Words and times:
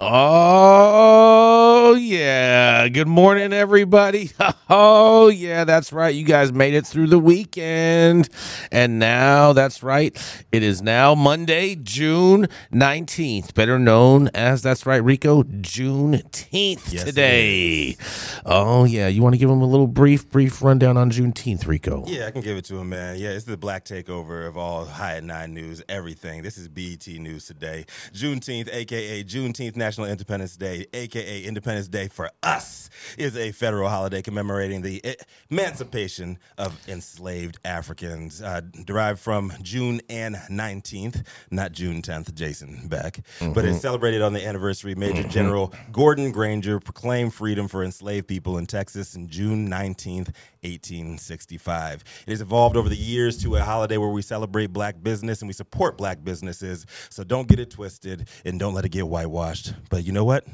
Oh, 0.00 1.57
Oh, 1.90 1.94
yeah. 1.94 2.86
Good 2.88 3.08
morning, 3.08 3.54
everybody. 3.54 4.30
Oh, 4.70 5.28
yeah, 5.28 5.64
that's 5.64 5.94
right. 5.94 6.14
You 6.14 6.26
guys 6.26 6.52
made 6.52 6.74
it 6.74 6.86
through 6.86 7.06
the 7.06 7.18
weekend. 7.18 8.28
And 8.70 8.98
now, 8.98 9.54
that's 9.54 9.82
right. 9.82 10.14
It 10.52 10.62
is 10.62 10.82
now 10.82 11.14
Monday, 11.14 11.74
June 11.74 12.48
19th, 12.70 13.54
better 13.54 13.78
known 13.78 14.28
as, 14.34 14.60
that's 14.60 14.84
right, 14.84 15.02
Rico, 15.02 15.42
Juneteenth 15.42 16.92
Yes, 16.92 17.04
today. 17.04 17.96
Oh, 18.44 18.84
yeah. 18.84 19.08
You 19.08 19.22
want 19.22 19.36
to 19.36 19.38
give 19.38 19.48
them 19.48 19.62
a 19.62 19.66
little 19.66 19.86
brief, 19.86 20.28
brief 20.28 20.60
rundown 20.60 20.98
on 20.98 21.10
Juneteenth, 21.10 21.66
Rico? 21.66 22.04
Yeah, 22.06 22.26
I 22.26 22.30
can 22.30 22.42
give 22.42 22.58
it 22.58 22.66
to 22.66 22.76
him, 22.76 22.90
man. 22.90 23.18
Yeah, 23.18 23.30
it's 23.30 23.46
the 23.46 23.56
black 23.56 23.86
takeover 23.86 24.46
of 24.46 24.58
all 24.58 24.84
High 24.84 25.16
at 25.16 25.24
Nine 25.24 25.54
News, 25.54 25.82
everything. 25.88 26.42
This 26.42 26.58
is 26.58 26.68
BET 26.68 27.06
News 27.06 27.46
today. 27.46 27.86
Juneteenth, 28.12 28.68
aka 28.70 29.24
Juneteenth 29.24 29.76
National 29.76 30.06
Independence 30.06 30.58
Day, 30.58 30.84
aka 30.92 31.42
Independence 31.44 31.77
Day 31.86 32.08
for 32.08 32.30
us, 32.42 32.90
is 33.16 33.36
a 33.36 33.52
federal 33.52 33.88
holiday 33.88 34.22
commemorating 34.22 34.82
the 34.82 35.02
emancipation 35.50 36.38
of 36.56 36.76
enslaved 36.88 37.58
Africans, 37.64 38.42
uh, 38.42 38.62
derived 38.84 39.20
from 39.20 39.52
June 39.62 40.00
and 40.08 40.34
19th, 40.50 41.24
not 41.50 41.72
June 41.72 42.02
10th, 42.02 42.34
Jason 42.34 42.88
Beck, 42.88 43.20
but 43.54 43.64
it's 43.64 43.80
celebrated 43.80 44.22
on 44.22 44.32
the 44.32 44.44
anniversary. 44.44 44.94
Major 44.94 45.22
General 45.22 45.72
Gordon 45.92 46.32
Granger 46.32 46.80
proclaimed 46.80 47.34
freedom 47.34 47.68
for 47.68 47.84
enslaved 47.84 48.26
people 48.26 48.58
in 48.58 48.66
Texas 48.66 49.14
in 49.14 49.28
June 49.28 49.68
19th, 49.68 50.32
1865. 50.62 52.04
It 52.26 52.30
has 52.30 52.40
evolved 52.40 52.76
over 52.76 52.88
the 52.88 52.96
years 52.96 53.40
to 53.42 53.56
a 53.56 53.60
holiday 53.60 53.96
where 53.96 54.08
we 54.08 54.22
celebrate 54.22 54.68
black 54.68 55.02
business 55.02 55.40
and 55.40 55.48
we 55.48 55.52
support 55.52 55.96
black 55.96 56.24
businesses. 56.24 56.86
So 57.10 57.24
don't 57.24 57.48
get 57.48 57.60
it 57.60 57.70
twisted 57.70 58.28
and 58.44 58.58
don't 58.58 58.74
let 58.74 58.84
it 58.84 58.90
get 58.90 59.06
whitewashed. 59.06 59.74
But 59.90 60.04
you 60.04 60.12
know 60.12 60.24
what? 60.24 60.46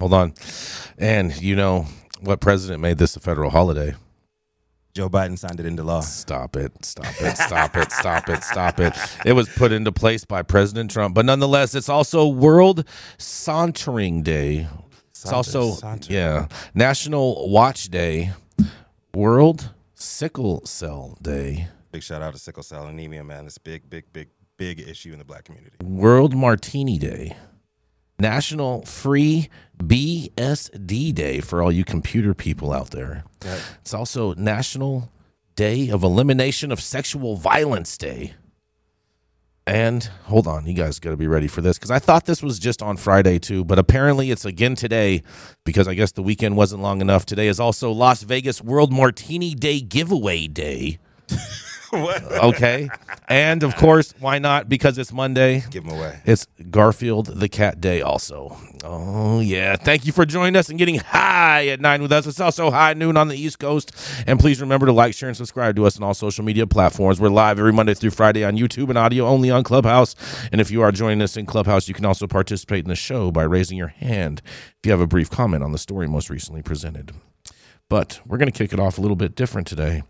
Hold 0.00 0.14
on. 0.14 0.34
And 0.98 1.40
you 1.40 1.54
know 1.56 1.86
what 2.20 2.40
president 2.40 2.80
made 2.80 2.98
this 2.98 3.16
a 3.16 3.20
federal 3.20 3.50
holiday? 3.50 3.94
Joe 4.92 5.08
Biden 5.08 5.38
signed 5.38 5.60
it 5.60 5.66
into 5.66 5.84
law. 5.84 6.00
Stop 6.00 6.56
it. 6.56 6.84
Stop 6.84 7.06
it. 7.20 7.36
Stop 7.36 7.76
it. 7.76 7.92
Stop 7.92 8.28
it. 8.28 8.42
Stop 8.42 8.80
it. 8.80 8.92
It 9.24 9.34
was 9.34 9.48
put 9.48 9.70
into 9.70 9.92
place 9.92 10.24
by 10.24 10.42
President 10.42 10.90
Trump. 10.90 11.14
But 11.14 11.26
nonetheless, 11.26 11.74
it's 11.76 11.88
also 11.88 12.26
World 12.26 12.84
Sauntering 13.16 14.22
Day. 14.22 14.66
It's 15.10 15.20
Saunter- 15.20 15.36
also, 15.36 15.70
saunter. 15.74 16.12
yeah, 16.12 16.48
National 16.74 17.48
Watch 17.50 17.84
Day, 17.90 18.32
World 19.14 19.70
Sickle 19.94 20.64
Cell 20.66 21.16
Day, 21.22 21.68
Big 21.92 22.02
shout 22.02 22.22
out 22.22 22.32
to 22.32 22.38
sickle 22.38 22.62
cell 22.62 22.86
anemia, 22.86 23.22
man. 23.22 23.46
It's 23.46 23.56
a 23.58 23.60
big, 23.60 23.88
big, 23.90 24.12
big, 24.12 24.28
big 24.56 24.80
issue 24.80 25.12
in 25.12 25.18
the 25.18 25.24
black 25.24 25.44
community. 25.44 25.76
World 25.84 26.34
Martini 26.34 26.98
Day, 26.98 27.36
National 28.18 28.82
Free 28.86 29.48
BSD 29.80 31.14
Day 31.14 31.40
for 31.40 31.62
all 31.62 31.72
you 31.72 31.84
computer 31.84 32.34
people 32.34 32.72
out 32.72 32.90
there. 32.90 33.24
Right. 33.44 33.62
It's 33.80 33.94
also 33.94 34.34
National 34.34 35.10
Day 35.56 35.88
of 35.88 36.02
Elimination 36.02 36.70
of 36.70 36.80
Sexual 36.80 37.36
Violence 37.36 37.96
Day. 37.96 38.34
And 39.66 40.02
hold 40.24 40.46
on, 40.46 40.66
you 40.66 40.74
guys 40.74 40.98
got 40.98 41.10
to 41.10 41.16
be 41.16 41.28
ready 41.28 41.46
for 41.46 41.60
this 41.60 41.78
because 41.78 41.90
I 41.90 42.00
thought 42.00 42.24
this 42.24 42.42
was 42.42 42.58
just 42.58 42.82
on 42.82 42.96
Friday 42.96 43.38
too, 43.38 43.64
but 43.64 43.78
apparently 43.78 44.30
it's 44.30 44.44
again 44.44 44.74
today 44.74 45.22
because 45.64 45.86
I 45.86 45.94
guess 45.94 46.12
the 46.12 46.22
weekend 46.22 46.56
wasn't 46.56 46.82
long 46.82 47.00
enough. 47.00 47.24
Today 47.24 47.46
is 47.46 47.60
also 47.60 47.92
Las 47.92 48.22
Vegas 48.22 48.62
World 48.62 48.92
Martini 48.92 49.54
Day 49.54 49.80
Giveaway 49.80 50.48
Day. 50.48 50.98
Okay. 52.40 52.88
and 53.28 53.62
of 53.62 53.76
course, 53.76 54.14
why 54.20 54.38
not? 54.38 54.68
Because 54.68 54.96
it's 54.98 55.12
Monday. 55.12 55.64
Give 55.70 55.84
them 55.84 55.96
away. 55.98 56.20
It's 56.24 56.46
Garfield 56.70 57.26
the 57.26 57.48
Cat 57.48 57.80
Day 57.80 58.00
also. 58.00 58.56
Oh, 58.84 59.40
yeah. 59.40 59.76
Thank 59.76 60.06
you 60.06 60.12
for 60.12 60.24
joining 60.24 60.56
us 60.56 60.68
and 60.68 60.78
getting 60.78 60.96
high 60.96 61.68
at 61.68 61.80
9 61.80 62.02
with 62.02 62.12
us. 62.12 62.26
It's 62.26 62.40
also 62.40 62.70
high 62.70 62.94
noon 62.94 63.16
on 63.16 63.28
the 63.28 63.36
East 63.36 63.58
Coast. 63.58 63.92
And 64.26 64.38
please 64.40 64.60
remember 64.60 64.86
to 64.86 64.92
like, 64.92 65.14
share, 65.14 65.28
and 65.28 65.36
subscribe 65.36 65.76
to 65.76 65.86
us 65.86 65.96
on 65.98 66.02
all 66.04 66.14
social 66.14 66.44
media 66.44 66.66
platforms. 66.66 67.20
We're 67.20 67.28
live 67.28 67.58
every 67.58 67.72
Monday 67.72 67.94
through 67.94 68.10
Friday 68.10 68.44
on 68.44 68.56
YouTube 68.56 68.88
and 68.88 68.96
audio 68.98 69.26
only 69.26 69.50
on 69.50 69.64
Clubhouse. 69.64 70.14
And 70.52 70.60
if 70.60 70.70
you 70.70 70.82
are 70.82 70.92
joining 70.92 71.22
us 71.22 71.36
in 71.36 71.46
Clubhouse, 71.46 71.88
you 71.88 71.94
can 71.94 72.06
also 72.06 72.26
participate 72.26 72.84
in 72.84 72.88
the 72.88 72.96
show 72.96 73.30
by 73.30 73.42
raising 73.42 73.76
your 73.76 73.88
hand 73.88 74.42
if 74.46 74.86
you 74.86 74.92
have 74.92 75.00
a 75.00 75.06
brief 75.06 75.28
comment 75.30 75.62
on 75.62 75.72
the 75.72 75.78
story 75.78 76.08
most 76.08 76.30
recently 76.30 76.62
presented. 76.62 77.12
But 77.88 78.20
we're 78.26 78.38
going 78.38 78.50
to 78.50 78.56
kick 78.56 78.72
it 78.72 78.80
off 78.80 78.98
a 78.98 79.00
little 79.00 79.16
bit 79.16 79.34
different 79.34 79.66
today. 79.66 80.02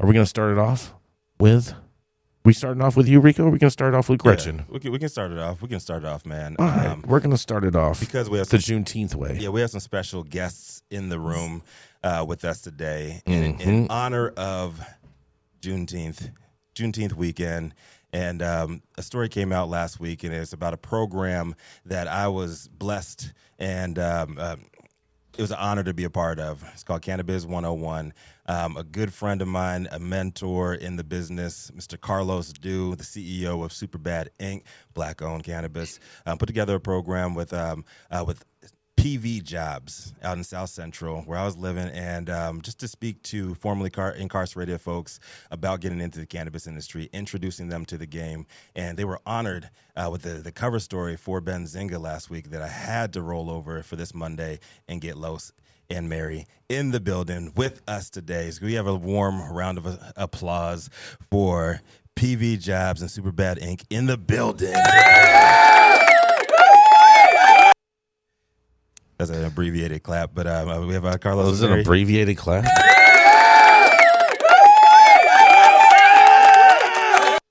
Are 0.00 0.06
we 0.06 0.14
going 0.14 0.24
to 0.24 0.28
start 0.30 0.52
it 0.52 0.58
off 0.58 0.94
with. 1.38 1.74
We 2.44 2.52
starting 2.52 2.80
off 2.80 2.96
with 2.96 3.08
you, 3.08 3.18
Rico? 3.18 3.48
We 3.48 3.58
to 3.58 3.70
start 3.70 3.92
off 3.92 4.08
with 4.08 4.20
Gretchen? 4.20 4.58
Yeah, 4.58 4.64
we, 4.68 4.78
can, 4.78 4.92
we 4.92 4.98
can 5.00 5.08
start 5.08 5.32
it 5.32 5.38
off. 5.38 5.60
We 5.62 5.68
can 5.68 5.80
start 5.80 6.04
it 6.04 6.06
off, 6.06 6.24
man. 6.24 6.54
All 6.60 6.66
right, 6.66 6.86
Um, 6.86 7.02
we're 7.04 7.18
going 7.18 7.32
to 7.32 7.38
start 7.38 7.64
it 7.64 7.74
off 7.74 7.98
because 7.98 8.30
we 8.30 8.38
have 8.38 8.48
the 8.48 8.60
some 8.60 8.84
Juneteenth 8.84 9.16
way. 9.16 9.36
Yeah, 9.40 9.48
we 9.48 9.60
have 9.62 9.70
some 9.70 9.80
special 9.80 10.22
guests 10.22 10.80
in 10.88 11.08
the 11.08 11.18
room 11.18 11.62
uh, 12.04 12.24
with 12.26 12.44
us 12.44 12.60
today 12.60 13.20
in, 13.26 13.60
in 13.60 13.88
honor 13.90 14.28
of 14.36 14.80
Juneteenth, 15.60 16.30
Juneteenth 16.76 17.14
weekend. 17.14 17.74
And 18.12 18.40
um, 18.42 18.82
a 18.96 19.02
story 19.02 19.28
came 19.28 19.52
out 19.52 19.68
last 19.68 19.98
week, 19.98 20.22
and 20.22 20.32
it's 20.32 20.52
about 20.52 20.72
a 20.72 20.78
program 20.78 21.56
that 21.84 22.06
I 22.06 22.28
was 22.28 22.68
blessed 22.68 23.32
and 23.58 23.98
um, 23.98 24.38
um 24.38 24.66
it 25.36 25.42
was 25.42 25.50
an 25.50 25.58
honor 25.60 25.84
to 25.84 25.92
be 25.92 26.04
a 26.04 26.10
part 26.10 26.38
of. 26.38 26.64
It's 26.72 26.82
called 26.82 27.02
Cannabis 27.02 27.44
101. 27.44 28.14
Um, 28.46 28.76
a 28.76 28.84
good 28.84 29.12
friend 29.12 29.42
of 29.42 29.48
mine, 29.48 29.86
a 29.90 29.98
mentor 29.98 30.74
in 30.74 30.96
the 30.96 31.04
business, 31.04 31.70
Mr. 31.76 32.00
Carlos 32.00 32.52
Du, 32.52 32.94
the 32.94 33.04
CEO 33.04 33.62
of 33.64 33.72
Superbad 33.72 34.28
Inc., 34.40 34.62
black 34.94 35.20
owned 35.20 35.44
cannabis, 35.44 36.00
um, 36.24 36.38
put 36.38 36.46
together 36.46 36.76
a 36.76 36.80
program 36.80 37.34
with 37.34 37.52
um, 37.52 37.84
uh, 38.10 38.24
with 38.26 38.44
PV 38.96 39.42
jobs 39.44 40.14
out 40.22 40.36
in 40.38 40.44
South 40.44 40.70
Central 40.70 41.22
where 41.22 41.38
I 41.38 41.44
was 41.44 41.56
living, 41.56 41.88
and 41.88 42.28
um, 42.30 42.60
just 42.62 42.80
to 42.80 42.88
speak 42.88 43.22
to 43.24 43.54
formerly 43.54 43.90
car- 43.90 44.12
incarcerated 44.12 44.80
folks 44.80 45.20
about 45.50 45.80
getting 45.80 46.00
into 46.00 46.18
the 46.18 46.26
cannabis 46.26 46.66
industry, 46.66 47.08
introducing 47.12 47.68
them 47.68 47.84
to 47.86 47.98
the 47.98 48.06
game, 48.06 48.46
and 48.74 48.96
they 48.96 49.04
were 49.04 49.20
honored 49.26 49.70
uh, 49.96 50.08
with 50.10 50.22
the, 50.22 50.34
the 50.34 50.52
cover 50.52 50.78
story 50.78 51.16
for 51.16 51.40
Benzinga 51.40 52.00
last 52.00 52.30
week 52.30 52.50
that 52.50 52.62
I 52.62 52.68
had 52.68 53.12
to 53.12 53.22
roll 53.22 53.50
over 53.50 53.82
for 53.82 53.96
this 53.96 54.14
Monday 54.14 54.58
and 54.88 55.00
get 55.00 55.16
Los 55.16 55.52
and 55.88 56.08
Mary 56.08 56.46
in 56.68 56.90
the 56.90 57.00
building 57.00 57.52
with 57.54 57.82
us 57.86 58.10
today. 58.10 58.50
So 58.50 58.66
we 58.66 58.74
have 58.74 58.86
a 58.86 58.94
warm 58.94 59.52
round 59.52 59.78
of 59.78 59.98
applause 60.16 60.90
for 61.30 61.80
PV 62.16 62.60
Jobs 62.60 63.02
and 63.02 63.10
Superbad 63.10 63.60
Inc. 63.60 63.84
in 63.90 64.06
the 64.06 64.16
building. 64.16 64.74
That's 69.18 69.30
an 69.30 69.44
abbreviated 69.44 70.02
clap, 70.02 70.32
but 70.34 70.46
um, 70.46 70.86
we 70.86 70.94
have 70.94 71.04
uh, 71.04 71.16
Carlos. 71.18 71.46
Was 71.46 71.62
it 71.62 71.70
an 71.70 71.80
abbreviated 71.80 72.36
clap. 72.36 72.64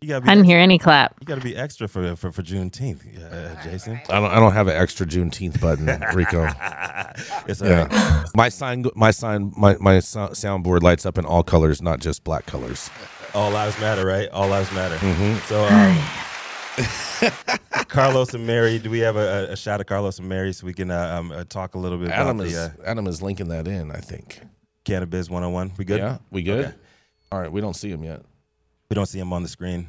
You 0.06 0.10
gotta 0.10 0.22
be, 0.22 0.30
I 0.30 0.36
didn't 0.36 0.46
hear 0.46 0.60
any 0.60 0.78
clap. 0.78 1.16
you 1.20 1.26
gotta 1.26 1.42
be 1.42 1.58
extra 1.58 1.88
for 1.88 2.16
for, 2.16 2.32
for 2.32 2.44
Juneteenth, 2.44 3.02
uh, 3.20 3.64
Jason. 3.64 4.00
I 4.08 4.20
don't. 4.20 4.32
I 4.32 4.40
don't 4.40 4.52
have 4.54 4.68
an 4.68 4.76
extra 4.76 5.08
Juneteenth 5.08 5.60
button, 5.60 5.88
Rico. 6.16 6.48
It's 7.48 7.62
all 7.62 7.70
right. 7.70 7.90
Yeah, 7.90 8.26
my 8.36 8.50
sign, 8.50 8.86
my 8.94 9.10
sign, 9.12 9.54
my 9.56 9.78
my 9.80 9.98
soundboard 9.98 10.82
lights 10.84 11.06
up 11.06 11.18
in 11.18 11.26
all 11.26 11.44
colors, 11.44 11.82
not 11.82 12.02
just 12.02 12.26
black 12.26 12.46
colors. 12.46 12.90
All 13.34 13.52
lives 13.52 13.80
matter, 13.80 14.06
right? 14.06 14.30
All 14.30 14.50
lives 14.50 14.72
matter. 14.74 14.98
Mm-hmm. 14.98 15.38
So, 15.48 15.64
um, 15.64 15.98
Carlos 17.88 18.34
and 18.34 18.46
Mary, 18.46 18.80
do 18.80 18.90
we 18.90 19.00
have 19.00 19.16
a, 19.16 19.52
a 19.52 19.56
shot 19.56 19.80
of 19.80 19.88
Carlos 19.88 20.20
and 20.20 20.28
Mary 20.28 20.54
so 20.54 20.66
we 20.66 20.74
can 20.74 20.92
uh, 20.92 21.18
um, 21.20 21.32
uh, 21.32 21.44
talk 21.46 21.76
a 21.76 21.78
little 21.78 21.98
bit 21.98 22.10
Adam 22.10 22.40
about 22.40 22.48
is 22.48 22.54
the 22.54 22.84
uh, 22.84 22.86
Adam 22.86 23.08
is 23.08 23.22
linking 23.22 23.48
that 23.50 23.68
in. 23.68 23.92
I 23.92 24.00
think. 24.00 24.42
Cannabis 24.84 25.30
101? 25.30 25.74
We 25.78 25.86
good? 25.86 26.00
Yeah, 26.00 26.18
we 26.30 26.44
good. 26.44 26.66
Okay. 26.66 26.76
All 27.32 27.40
right, 27.40 27.52
we 27.52 27.60
don't 27.60 27.74
see 27.74 27.90
him 27.90 28.04
yet. 28.04 28.22
We 28.90 28.94
don't 28.94 29.08
see 29.08 29.20
him 29.20 29.34
on 29.34 29.42
the 29.42 29.50
screen. 29.50 29.88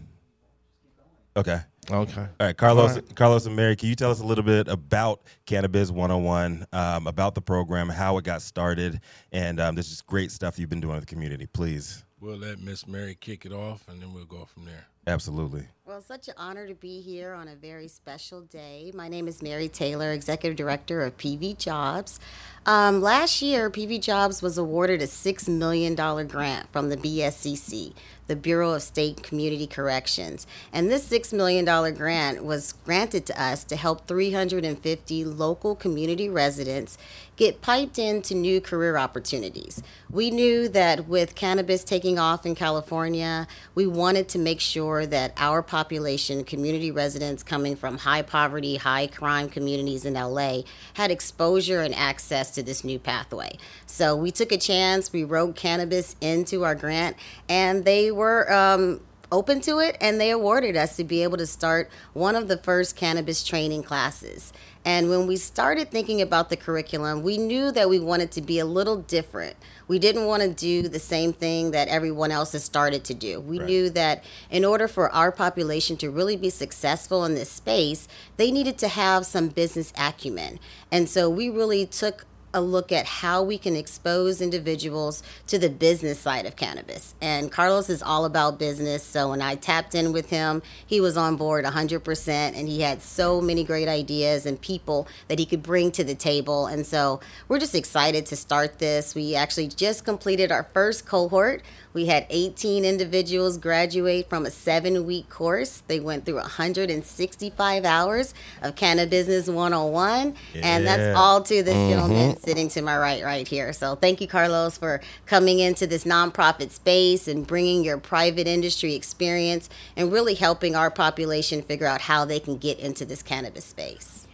Okay. 1.37 1.61
Okay. 1.91 2.21
All 2.21 2.47
right, 2.47 2.57
Carlos, 2.57 2.91
All 2.91 2.97
right. 2.97 3.15
Carlos 3.15 3.47
and 3.47 3.55
Mary, 3.55 3.77
can 3.77 3.89
you 3.89 3.95
tell 3.95 4.11
us 4.11 4.21
a 4.21 4.25
little 4.25 4.43
bit 4.43 4.69
about 4.69 5.23
Cannabis 5.45 5.91
101, 5.91 6.67
um, 6.73 7.07
about 7.07 7.35
the 7.35 7.43
program, 7.43 7.89
how 7.91 8.17
it 8.19 8.25
got 8.25 8.43
started, 8.43 9.01
and 9.31 9.61
um, 9.61 9.75
this 9.75 9.93
is 9.93 10.01
great 10.01 10.33
stuff 10.33 10.59
you've 10.59 10.71
been 10.71 10.81
doing 10.81 10.95
with 10.95 11.07
the 11.07 11.15
community, 11.15 11.47
please. 11.47 12.05
We'll 12.27 12.39
let 12.39 12.61
Miss 12.61 12.89
Mary 12.89 13.15
kick 13.15 13.47
it 13.47 13.53
off, 13.53 13.87
and 13.87 14.03
then 14.03 14.13
we'll 14.13 14.25
go 14.25 14.47
from 14.47 14.65
there. 14.65 14.89
Absolutely. 15.07 15.69
Well, 15.87 16.01
such 16.01 16.27
an 16.27 16.35
honor 16.37 16.67
to 16.67 16.75
be 16.75 17.01
here 17.01 17.33
on 17.33 17.47
a 17.47 17.55
very 17.55 17.87
special 17.87 18.41
day. 18.41 18.91
My 18.93 19.07
name 19.07 19.29
is 19.29 19.41
Mary 19.41 19.69
Taylor, 19.69 20.11
Executive 20.11 20.57
Director 20.57 21.03
of 21.03 21.17
PV 21.19 21.57
Jobs. 21.57 22.19
Um, 22.67 23.01
last 23.01 23.43
year, 23.43 23.71
PV 23.71 24.03
Jobs 24.03 24.43
was 24.43 24.59
awarded 24.59 25.01
a 25.03 25.07
$6 25.07 25.49
million 25.49 25.95
grant 25.95 26.73
from 26.73 26.89
the 26.89 26.97
BSCC, 26.97 27.95
the 28.27 28.37
Bureau 28.37 28.73
of 28.73 28.83
State 28.83 29.23
Community 29.23 29.67
Corrections. 29.67 30.47
And 30.73 30.91
this 30.91 31.09
$6 31.09 31.33
million 31.33 31.65
grant 31.95 32.45
was 32.45 32.75
granted 32.85 33.27
to 33.27 33.43
us 33.43 33.65
to 33.65 33.77
help 33.77 34.07
350 34.07 35.25
local 35.25 35.75
community 35.75 36.29
residents 36.29 36.99
get 37.37 37.61
piped 37.61 37.99
into 37.99 38.35
new 38.35 38.61
career 38.61 38.97
opportunities. 38.97 39.83
We 40.11 40.31
knew 40.31 40.69
that 40.71 41.07
with 41.07 41.35
cannabis 41.35 41.85
taking 41.85 42.19
off 42.19 42.47
in 42.47 42.55
California, 42.55 43.47
we 43.75 43.87
wanted 43.87 44.29
to 44.31 44.39
make 44.39 44.61
sure 44.61 45.07
that 45.07 45.35
our 45.37 45.63
population, 45.63 46.45
community 46.45 46.91
residents 46.91 47.43
coming 47.43 47.77
from 47.77 47.99
high 47.99 48.23
poverty, 48.23 48.77
high 48.77 49.07
crime 49.07 49.49
communities 49.51 50.05
in 50.05 50.15
LA, 50.15 50.63
had 50.95 51.11
exposure 51.11 51.83
and 51.83 51.95
access 51.95 52.51
to 52.53 52.63
this 52.63 52.83
new 52.85 52.99
pathway. 52.99 53.59
So 53.87 54.17
we 54.17 54.31
took 54.31 54.53
a 54.53 54.59
chance, 54.59 55.13
we 55.13 55.25
wrote 55.25 55.57
cannabis 55.57 56.17
into 56.21 56.65
our 56.65 56.75
grant, 56.75 57.17
and 57.49 57.85
they 57.85 58.11
were. 58.11 58.53
Um, 58.53 59.01
open 59.33 59.61
to 59.61 59.79
it 59.79 59.97
and 60.01 60.21
they 60.21 60.31
awarded 60.31 60.77
us 60.77 60.97
to 60.97 61.05
be 61.05 61.23
able 61.23 61.37
to 61.37 61.47
start 61.47 61.91
one 62.13 62.37
of 62.37 62.49
the 62.49 62.57
first 62.57 62.97
cannabis 62.97 63.43
training 63.43 63.83
classes. 63.83 64.53
And 64.85 65.11
when 65.11 65.27
we 65.27 65.37
started 65.37 65.91
thinking 65.91 66.23
about 66.23 66.49
the 66.49 66.57
curriculum, 66.57 67.25
we 67.25 67.39
knew 67.39 67.73
that 67.73 67.89
we 67.89 67.99
wanted 67.99 68.31
to 68.33 68.41
be 68.41 68.61
a 68.61 68.65
little 68.65 68.99
different. 68.99 69.57
We 69.89 69.99
didn't 69.99 70.27
want 70.27 70.45
to 70.45 70.49
do 70.49 70.89
the 70.89 71.01
same 71.01 71.33
thing 71.33 71.73
that 71.73 71.89
everyone 71.89 72.31
else 72.31 72.53
has 72.53 72.63
started 72.63 73.03
to 73.05 73.15
do. 73.15 73.41
We 73.41 73.59
Right. 73.59 73.67
knew 73.67 73.91
that 73.91 74.23
in 74.49 74.65
order 74.65 74.87
for 74.87 75.11
our 75.11 75.33
population 75.33 75.97
to 75.99 76.11
really 76.11 76.37
be 76.37 76.51
successful 76.51 77.25
in 77.25 77.35
this 77.35 77.51
space, 77.51 78.07
they 78.37 78.53
needed 78.53 78.79
to 78.79 78.89
have 78.89 79.27
some 79.27 79.49
business 79.49 79.93
acumen. 79.99 80.61
And 80.93 81.09
so 81.09 81.29
we 81.29 81.49
really 81.49 81.85
took 81.85 82.27
a 82.57 82.61
look 82.61 82.91
at 82.91 83.07
how 83.07 83.43
we 83.43 83.59
can 83.59 83.77
expose 83.77 84.41
individuals 84.41 85.23
to 85.47 85.59
the 85.59 85.69
business 85.69 86.19
side 86.19 86.47
of 86.47 86.57
cannabis. 86.57 87.15
And 87.21 87.53
Carlos 87.53 87.89
is 87.89 88.03
all 88.03 88.25
about 88.25 88.59
business. 88.59 89.05
So 89.05 89.31
when 89.31 89.43
I 89.43 89.55
tapped 89.55 89.95
in 89.95 90.13
with 90.13 90.31
him, 90.31 90.63
he 90.87 91.01
was 91.01 91.17
on 91.17 91.37
board 91.37 91.65
100%. 91.65 92.29
And 92.29 92.69
he 92.69 92.81
had 92.81 93.03
so 93.03 93.41
many 93.41 93.63
great 93.63 93.87
ideas 93.87 94.47
and 94.47 94.61
people 94.61 95.07
that 95.29 95.39
he 95.39 95.47
could 95.47 95.63
bring 95.63 95.93
to 95.93 96.03
the 96.03 96.15
table. 96.15 96.67
And 96.67 96.87
so 96.87 97.21
we're 97.47 97.61
just 97.61 97.75
excited 97.75 98.27
to 98.27 98.37
start 98.37 98.79
this. 98.79 99.15
We 99.15 99.37
actually 99.37 99.69
just 99.69 100.05
completed 100.05 100.51
our 100.51 100.65
first 100.65 101.07
cohort. 101.07 101.63
We 101.97 102.05
had 102.05 102.27
18 102.29 102.85
individuals 102.85 103.57
graduate 103.57 104.29
from 104.29 104.45
a 104.45 104.51
seven 104.51 105.07
week 105.07 105.31
course. 105.31 105.83
They 105.87 105.99
went 105.99 106.27
through 106.27 106.35
165 106.35 107.85
hours 107.87 108.35
of 108.61 108.77
Cannabis 108.77 109.49
101. 109.49 110.35
And 110.63 110.87
that's 110.87 111.17
all 111.17 111.43
to 111.43 111.63
this 111.63 111.75
mm-hmm. 111.75 111.91
gentleman 111.91 112.37
sitting 112.37 112.69
to 112.69 112.83
my 112.83 112.99
right, 112.99 113.25
right 113.25 113.49
here. 113.49 113.73
So 113.73 113.95
thank 113.95 114.21
you, 114.21 114.29
Carlos, 114.29 114.77
for 114.77 115.01
coming 115.25 115.59
into 115.59 115.87
this 115.87 116.05
nonprofit 116.05 116.71
space 116.71 117.29
and 117.29 117.47
bringing 117.47 117.83
your 117.83 117.97
private 117.97 118.47
industry 118.47 118.95
experience 118.95 119.71
and 119.97 120.13
really 120.13 120.35
helping 120.35 120.77
our 120.77 120.91
population 120.91 121.63
figure 121.63 121.87
out 121.87 122.03
how 122.03 122.27
they 122.27 122.41
can 122.41 122.59
get 122.59 122.79
into 122.79 123.07
this 123.07 123.23
cannabis 123.23 123.65
space. 123.65 124.27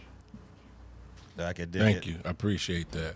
I 1.39 1.53
could 1.53 1.71
dig 1.71 1.81
Thank 1.81 1.97
it. 1.99 2.05
you. 2.07 2.15
I 2.25 2.29
appreciate 2.29 2.91
that. 2.91 3.15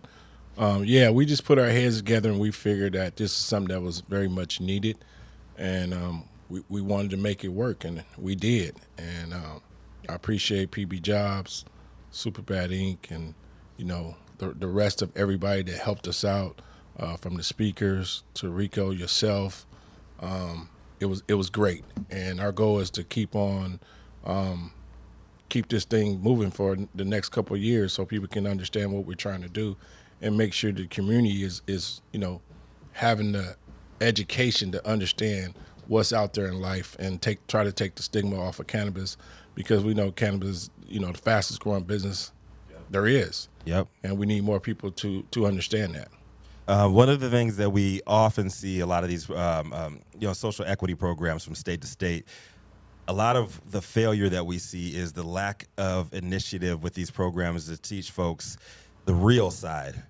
Um, 0.57 0.85
yeah, 0.85 1.11
we 1.11 1.25
just 1.25 1.45
put 1.45 1.59
our 1.59 1.69
heads 1.69 1.97
together 1.97 2.29
and 2.31 2.39
we 2.39 2.51
figured 2.51 2.93
that 2.93 3.17
this 3.17 3.31
is 3.31 3.37
something 3.37 3.75
that 3.75 3.81
was 3.81 4.01
very 4.01 4.27
much 4.27 4.61
needed, 4.61 4.97
and 5.57 5.93
um, 5.93 6.25
we 6.49 6.63
we 6.69 6.81
wanted 6.81 7.11
to 7.11 7.17
make 7.17 7.43
it 7.43 7.49
work, 7.49 7.85
and 7.85 8.03
we 8.17 8.35
did. 8.35 8.75
And 8.97 9.33
um, 9.33 9.61
I 10.09 10.15
appreciate 10.15 10.71
PV 10.71 11.01
Jobs, 11.03 11.65
Superbad 12.11 12.71
Inc., 12.71 13.11
and 13.11 13.35
you 13.77 13.85
know 13.85 14.15
the 14.39 14.49
the 14.49 14.67
rest 14.67 15.01
of 15.03 15.15
everybody 15.15 15.63
that 15.63 15.79
helped 15.79 16.07
us 16.07 16.25
out, 16.25 16.61
uh, 16.99 17.17
from 17.17 17.35
the 17.37 17.43
speakers 17.43 18.23
to 18.35 18.49
Rico 18.49 18.91
yourself. 18.91 19.67
Um, 20.21 20.69
it 20.99 21.05
was 21.05 21.23
it 21.27 21.35
was 21.35 21.51
great, 21.51 21.85
and 22.09 22.41
our 22.41 22.51
goal 22.51 22.79
is 22.79 22.89
to 22.91 23.03
keep 23.03 23.35
on 23.35 23.79
keep 25.49 25.69
this 25.69 25.85
thing 25.85 26.21
moving 26.21 26.51
for 26.51 26.77
the 26.95 27.05
next 27.05 27.29
couple 27.29 27.55
years 27.57 27.93
so 27.93 28.05
people 28.05 28.27
can 28.27 28.47
understand 28.47 28.91
what 28.91 29.05
we're 29.05 29.15
trying 29.15 29.41
to 29.41 29.49
do 29.49 29.77
and 30.21 30.37
make 30.37 30.53
sure 30.53 30.71
the 30.71 30.87
community 30.87 31.43
is 31.43 31.61
is 31.67 32.01
you 32.11 32.19
know 32.19 32.41
having 32.93 33.31
the 33.33 33.55
education 34.01 34.71
to 34.71 34.87
understand 34.87 35.53
what's 35.87 36.11
out 36.13 36.33
there 36.33 36.47
in 36.47 36.59
life 36.59 36.95
and 36.99 37.21
take 37.21 37.45
try 37.47 37.63
to 37.63 37.71
take 37.71 37.95
the 37.95 38.03
stigma 38.03 38.39
off 38.39 38.59
of 38.59 38.67
cannabis 38.67 39.17
because 39.55 39.83
we 39.83 39.93
know 39.93 40.11
cannabis 40.11 40.49
is 40.49 40.69
you 40.87 40.99
know 40.99 41.11
the 41.11 41.17
fastest 41.17 41.59
growing 41.59 41.83
business 41.83 42.31
there 42.89 43.05
is 43.07 43.49
Yep. 43.65 43.87
and 44.03 44.17
we 44.17 44.25
need 44.25 44.43
more 44.43 44.59
people 44.59 44.91
to 44.91 45.23
to 45.31 45.45
understand 45.45 45.95
that 45.95 46.09
Uh, 46.67 46.87
one 46.89 47.09
of 47.09 47.19
the 47.19 47.29
things 47.29 47.55
that 47.57 47.69
we 47.71 48.01
often 48.05 48.49
see 48.49 48.81
a 48.81 48.85
lot 48.85 49.03
of 49.03 49.09
these, 49.09 49.29
um, 49.29 49.71
um, 49.71 49.99
you 50.19 50.27
know, 50.27 50.33
social 50.33 50.65
equity 50.65 50.95
programs 50.95 51.43
from 51.45 51.55
state 51.55 51.79
to 51.81 51.87
state. 51.87 52.25
A 53.07 53.13
lot 53.13 53.37
of 53.37 53.61
the 53.71 53.81
failure 53.81 54.27
that 54.29 54.45
we 54.45 54.57
see 54.59 54.89
is 54.93 55.13
the 55.13 55.23
lack 55.23 55.67
of 55.77 56.13
initiative 56.13 56.83
with 56.83 56.93
these 56.93 57.09
programs 57.09 57.67
to 57.69 57.77
teach 57.77 58.11
folks 58.11 58.57
the 59.07 59.13
real 59.15 59.49
side 59.49 60.03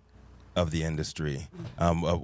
of 0.55 0.71
the 0.71 0.83
industry. 0.83 1.47
Um, 1.77 2.03
uh, 2.03 2.17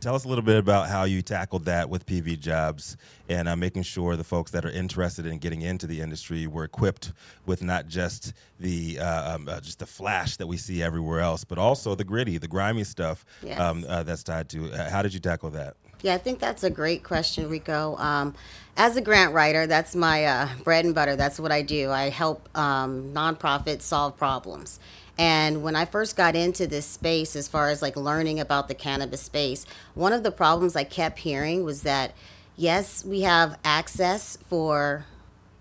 tell 0.00 0.16
us 0.16 0.24
a 0.24 0.28
little 0.28 0.42
bit 0.42 0.56
about 0.56 0.88
how 0.88 1.04
you 1.04 1.22
tackled 1.22 1.66
that 1.66 1.88
with 1.88 2.04
PV 2.04 2.40
Jobs 2.40 2.96
and 3.28 3.48
uh, 3.48 3.54
making 3.54 3.84
sure 3.84 4.16
the 4.16 4.24
folks 4.24 4.50
that 4.50 4.64
are 4.64 4.70
interested 4.70 5.24
in 5.24 5.38
getting 5.38 5.62
into 5.62 5.86
the 5.86 6.00
industry 6.00 6.48
were 6.48 6.64
equipped 6.64 7.12
with 7.46 7.62
not 7.62 7.86
just 7.86 8.32
the 8.58 8.98
uh, 8.98 9.36
um, 9.36 9.48
uh, 9.48 9.60
just 9.60 9.78
the 9.78 9.86
flash 9.86 10.36
that 10.38 10.48
we 10.48 10.56
see 10.56 10.82
everywhere 10.82 11.20
else, 11.20 11.44
but 11.44 11.58
also 11.58 11.94
the 11.94 12.02
gritty, 12.04 12.38
the 12.38 12.48
grimy 12.48 12.82
stuff 12.82 13.24
Yes. 13.40 13.60
um, 13.60 13.86
uh, 13.88 14.02
that's 14.02 14.24
tied 14.24 14.48
to. 14.48 14.72
Uh, 14.72 14.90
how 14.90 15.02
did 15.02 15.14
you 15.14 15.20
tackle 15.20 15.50
that? 15.50 15.76
Yeah, 16.02 16.14
I 16.14 16.18
think 16.18 16.40
that's 16.40 16.64
a 16.64 16.70
great 16.70 17.04
question, 17.04 17.48
Rico. 17.48 17.96
Um, 17.98 18.34
as 18.76 18.96
a 18.96 19.00
grant 19.00 19.32
writer, 19.32 19.68
that's 19.68 19.94
my 19.94 20.24
uh, 20.24 20.48
bread 20.64 20.84
and 20.84 20.94
butter. 20.94 21.14
That's 21.14 21.38
what 21.38 21.52
I 21.52 21.62
do. 21.62 21.90
I 21.90 22.08
help 22.08 22.48
um, 22.58 23.12
nonprofits 23.14 23.82
solve 23.82 24.16
problems. 24.16 24.78
And 25.18 25.64
when 25.64 25.74
I 25.74 25.84
first 25.84 26.16
got 26.16 26.36
into 26.36 26.66
this 26.66 26.86
space, 26.86 27.34
as 27.34 27.48
far 27.48 27.68
as 27.68 27.82
like 27.82 27.96
learning 27.96 28.38
about 28.38 28.68
the 28.68 28.74
cannabis 28.74 29.20
space, 29.20 29.66
one 29.94 30.12
of 30.12 30.22
the 30.22 30.30
problems 30.30 30.76
I 30.76 30.84
kept 30.84 31.18
hearing 31.18 31.64
was 31.64 31.82
that, 31.82 32.14
yes, 32.56 33.04
we 33.04 33.22
have 33.22 33.58
access 33.64 34.38
for 34.48 35.06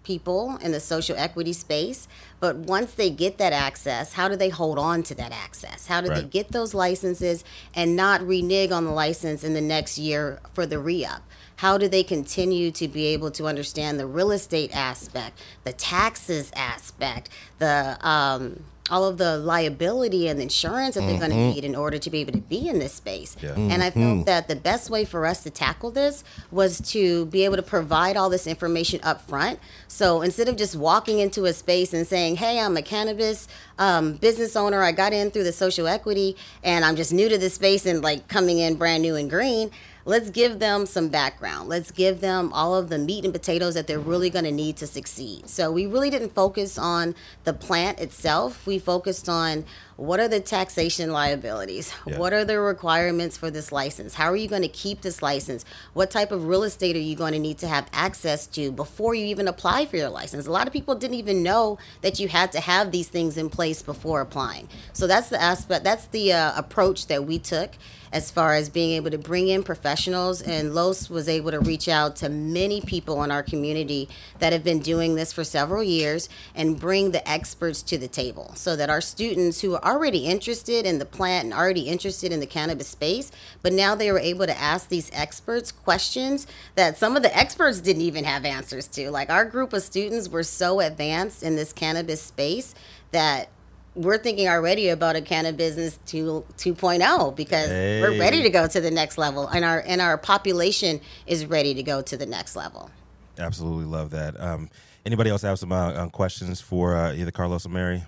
people 0.04 0.58
in 0.62 0.72
the 0.72 0.80
social 0.80 1.18
equity 1.18 1.52
space, 1.52 2.08
but 2.40 2.56
once 2.56 2.94
they 2.94 3.10
get 3.10 3.40
that 3.40 3.52
access, 3.52 4.14
how 4.14 4.30
do 4.30 4.38
they 4.38 4.48
hold 4.48 4.80
on 4.80 5.04
to 5.04 5.14
that 5.16 5.34
access? 5.34 5.88
How 5.88 6.00
do 6.00 6.08
they 6.08 6.24
get 6.24 6.54
those 6.54 6.74
licenses 6.74 7.44
and 7.76 7.96
not 7.96 8.26
renege 8.26 8.72
on 8.72 8.86
the 8.86 8.92
license 8.92 9.44
in 9.44 9.54
the 9.54 9.60
next 9.60 9.98
year 9.98 10.40
for 10.54 10.66
the 10.66 10.80
re-up? 10.80 11.24
How 11.58 11.78
do 11.78 11.90
they 11.90 12.04
continue 12.04 12.72
to 12.72 12.88
be 12.88 13.08
able 13.08 13.32
to 13.32 13.48
understand 13.48 14.00
the 14.00 14.06
real 14.06 14.32
estate 14.32 14.74
aspect, 14.74 15.42
the 15.66 15.74
taxes 15.74 16.52
aspect, 16.56 17.30
the 17.58 17.98
um, 18.08 18.64
all 18.90 19.06
of 19.06 19.18
the 19.18 19.38
liability 19.38 20.28
and 20.28 20.40
insurance 20.42 20.96
that 20.96 21.02
they're 21.02 21.20
going 21.20 21.32
to 21.32 21.38
need 21.38 21.64
in 21.64 21.76
order 21.76 21.98
to 21.98 22.10
be 22.10 22.20
able 22.20 22.34
to 22.34 22.40
be 22.40 22.68
in 22.68 22.80
this 22.80 22.94
space? 22.94 23.36
Yeah. 23.42 23.54
And 23.54 23.84
I 23.84 23.90
felt 23.90 24.26
that 24.26 24.48
the 24.48 24.56
best 24.56 24.90
way 24.90 25.06
for 25.06 25.26
us 25.26 25.44
to 25.44 25.50
tackle 25.50 25.92
this 25.92 26.24
was 26.52 26.80
to 26.92 27.26
be 27.28 27.46
able 27.46 27.56
to 27.58 27.64
provide 27.64 28.18
all 28.18 28.30
this 28.30 28.48
information 28.48 29.00
up 29.04 29.22
front. 29.28 29.60
So 29.88 30.22
instead 30.22 30.48
of 30.48 30.56
just 30.56 30.76
walking 30.76 31.20
into 31.20 31.46
a 31.46 31.54
space 31.54 31.94
and 31.94 32.08
saying, 32.08 32.38
"Hey, 32.38 32.60
I'm 32.60 32.78
a 32.78 32.82
cannabis 32.82 33.48
um, 33.80 34.14
business 34.14 34.56
owner. 34.56 34.82
I 34.84 34.92
got 34.92 35.14
in 35.14 35.32
through 35.32 35.44
the 35.44 35.52
social 35.52 35.88
equity, 35.88 36.36
and 36.64 36.86
I'm 36.86 36.96
just 36.96 37.14
new 37.14 37.30
to 37.30 37.38
this 37.38 37.56
space 37.56 37.86
and 37.86 38.04
like 38.04 38.28
coming 38.28 38.60
in 38.60 38.76
brand 38.76 39.04
new 39.04 39.16
and 39.16 39.30
green." 39.30 39.72
Let's 40.08 40.30
give 40.30 40.60
them 40.60 40.86
some 40.86 41.10
background. 41.10 41.68
Let's 41.68 41.92
give 41.92 42.22
them 42.22 42.52
all 42.54 42.74
of 42.74 42.88
the 42.88 42.98
meat 42.98 43.26
and 43.26 43.34
potatoes 43.34 43.74
that 43.74 43.88
they're 43.88 44.00
really 44.00 44.30
going 44.30 44.46
to 44.46 44.52
need 44.52 44.78
to 44.78 44.88
succeed. 44.88 45.50
So 45.50 45.70
we 45.70 45.86
really 45.86 46.10
didn't 46.10 46.34
focus 46.34 46.78
on 46.78 47.14
the 47.44 47.52
plant 47.52 48.00
itself. 48.00 48.66
We 48.66 48.80
focused 48.80 49.28
on 49.28 49.66
what 49.98 50.20
are 50.20 50.28
the 50.28 50.40
taxation 50.40 51.12
liabilities? 51.12 51.92
Yeah. 52.06 52.20
What 52.20 52.32
are 52.32 52.46
the 52.46 52.60
requirements 52.60 53.36
for 53.36 53.50
this 53.50 53.72
license? 53.72 54.14
How 54.14 54.32
are 54.32 54.36
you 54.36 54.48
going 54.48 54.62
to 54.62 54.68
keep 54.68 55.02
this 55.02 55.24
license? 55.24 55.66
What 55.94 56.12
type 56.12 56.32
of 56.32 56.46
real 56.46 56.64
estate 56.64 56.96
are 56.96 57.00
you 57.00 57.16
going 57.16 57.34
to 57.34 57.40
need 57.40 57.58
to 57.60 57.68
have 57.68 57.90
access 57.92 58.46
to 58.48 58.72
before 58.72 59.16
you 59.16 59.26
even 59.26 59.48
apply 59.48 59.88
for 59.88 59.98
your 59.98 60.10
license? 60.10 60.46
A 60.46 60.52
lot 60.52 60.68
of 60.68 60.74
people 60.74 60.94
didn't 60.94 61.16
even 61.16 61.42
know 61.42 61.80
that 62.02 62.20
you 62.20 62.28
had 62.28 62.52
to 62.52 62.60
have 62.60 62.92
these 62.92 63.10
things 63.10 63.38
in 63.38 63.50
place 63.50 63.82
before 63.82 64.22
applying. 64.22 64.70
So 64.94 65.08
that's 65.08 65.30
the 65.30 65.42
aspect, 65.42 65.84
that's 65.84 66.06
the 66.06 66.32
uh, 66.32 66.54
approach 66.56 67.08
that 67.08 67.26
we 67.26 67.40
took 67.40 67.72
as 68.12 68.32
far 68.32 68.54
as 68.54 68.70
being 68.70 68.92
able 68.92 69.12
to 69.12 69.18
bring 69.18 69.48
in 69.48 69.64
professionals. 69.64 70.42
And 70.42 70.74
Los 70.74 71.10
was 71.10 71.28
able 71.28 71.52
to 71.52 71.60
reach 71.60 71.88
out 71.88 72.16
to 72.18 72.30
many 72.30 72.82
people 72.82 73.24
in 73.24 73.32
our 73.32 73.44
community 73.44 74.10
that 74.40 74.54
have 74.54 74.64
been 74.64 74.80
doing 74.80 75.16
this 75.16 75.34
for 75.34 75.44
several 75.44 75.84
years 75.84 76.30
and 76.56 76.80
bring 76.80 77.12
the 77.12 77.28
experts 77.30 77.82
to 77.84 77.98
the 77.98 78.08
table 78.08 78.54
so 78.56 78.76
that 78.76 78.90
our 78.90 79.02
students 79.02 79.62
who 79.62 79.76
are 79.76 79.87
already 79.88 80.26
interested 80.26 80.86
in 80.86 81.00
the 81.00 81.06
plant 81.06 81.46
and 81.46 81.54
already 81.54 81.82
interested 81.82 82.32
in 82.32 82.40
the 82.40 82.46
cannabis 82.46 82.88
space, 82.88 83.32
but 83.62 83.74
now 83.74 83.96
they 83.96 84.12
were 84.12 84.20
able 84.20 84.46
to 84.46 84.58
ask 84.58 84.90
these 84.90 85.10
experts 85.14 85.72
questions 85.72 86.46
that 86.76 86.98
some 86.98 87.16
of 87.16 87.24
the 87.24 87.36
experts 87.36 87.80
didn't 87.80 88.02
even 88.02 88.24
have 88.24 88.46
answers 88.46 88.88
to. 88.88 89.10
Like 89.10 89.30
our 89.30 89.46
group 89.46 89.74
of 89.74 89.82
students 89.82 90.30
were 90.30 90.44
so 90.44 90.80
advanced 90.80 91.44
in 91.44 91.56
this 91.56 91.72
cannabis 91.72 92.22
space 92.22 92.76
that 93.12 93.50
we're 93.96 94.18
thinking 94.18 94.48
already 94.48 94.90
about 94.90 95.16
a 95.16 95.22
cannabis 95.22 95.76
business 95.76 96.00
2 96.06 96.46
2.0 96.58 97.36
because 97.36 97.70
we're 97.70 98.20
ready 98.20 98.44
to 98.44 98.50
go 98.50 98.68
to 98.68 98.80
the 98.80 98.92
next 98.92 99.18
level 99.18 99.48
and 99.48 99.66
our 99.66 99.84
and 99.88 100.02
our 100.02 100.18
population 100.18 101.02
is 101.26 101.48
ready 101.48 101.74
to 101.74 101.82
go 101.82 102.02
to 102.02 102.16
the 102.16 102.26
next 102.26 102.56
level. 102.56 102.92
Absolutely 103.40 103.86
love 103.86 104.12
that. 104.12 104.40
Um, 104.40 104.70
anybody 105.06 105.30
else 105.30 105.42
have 105.42 105.58
some 105.58 105.72
uh, 105.72 105.92
uh, 105.92 106.10
questions 106.10 106.62
for 106.62 106.96
uh, 106.96 107.14
either 107.14 107.32
Carlos 107.32 107.66
or 107.66 107.70
Mary? 107.70 108.04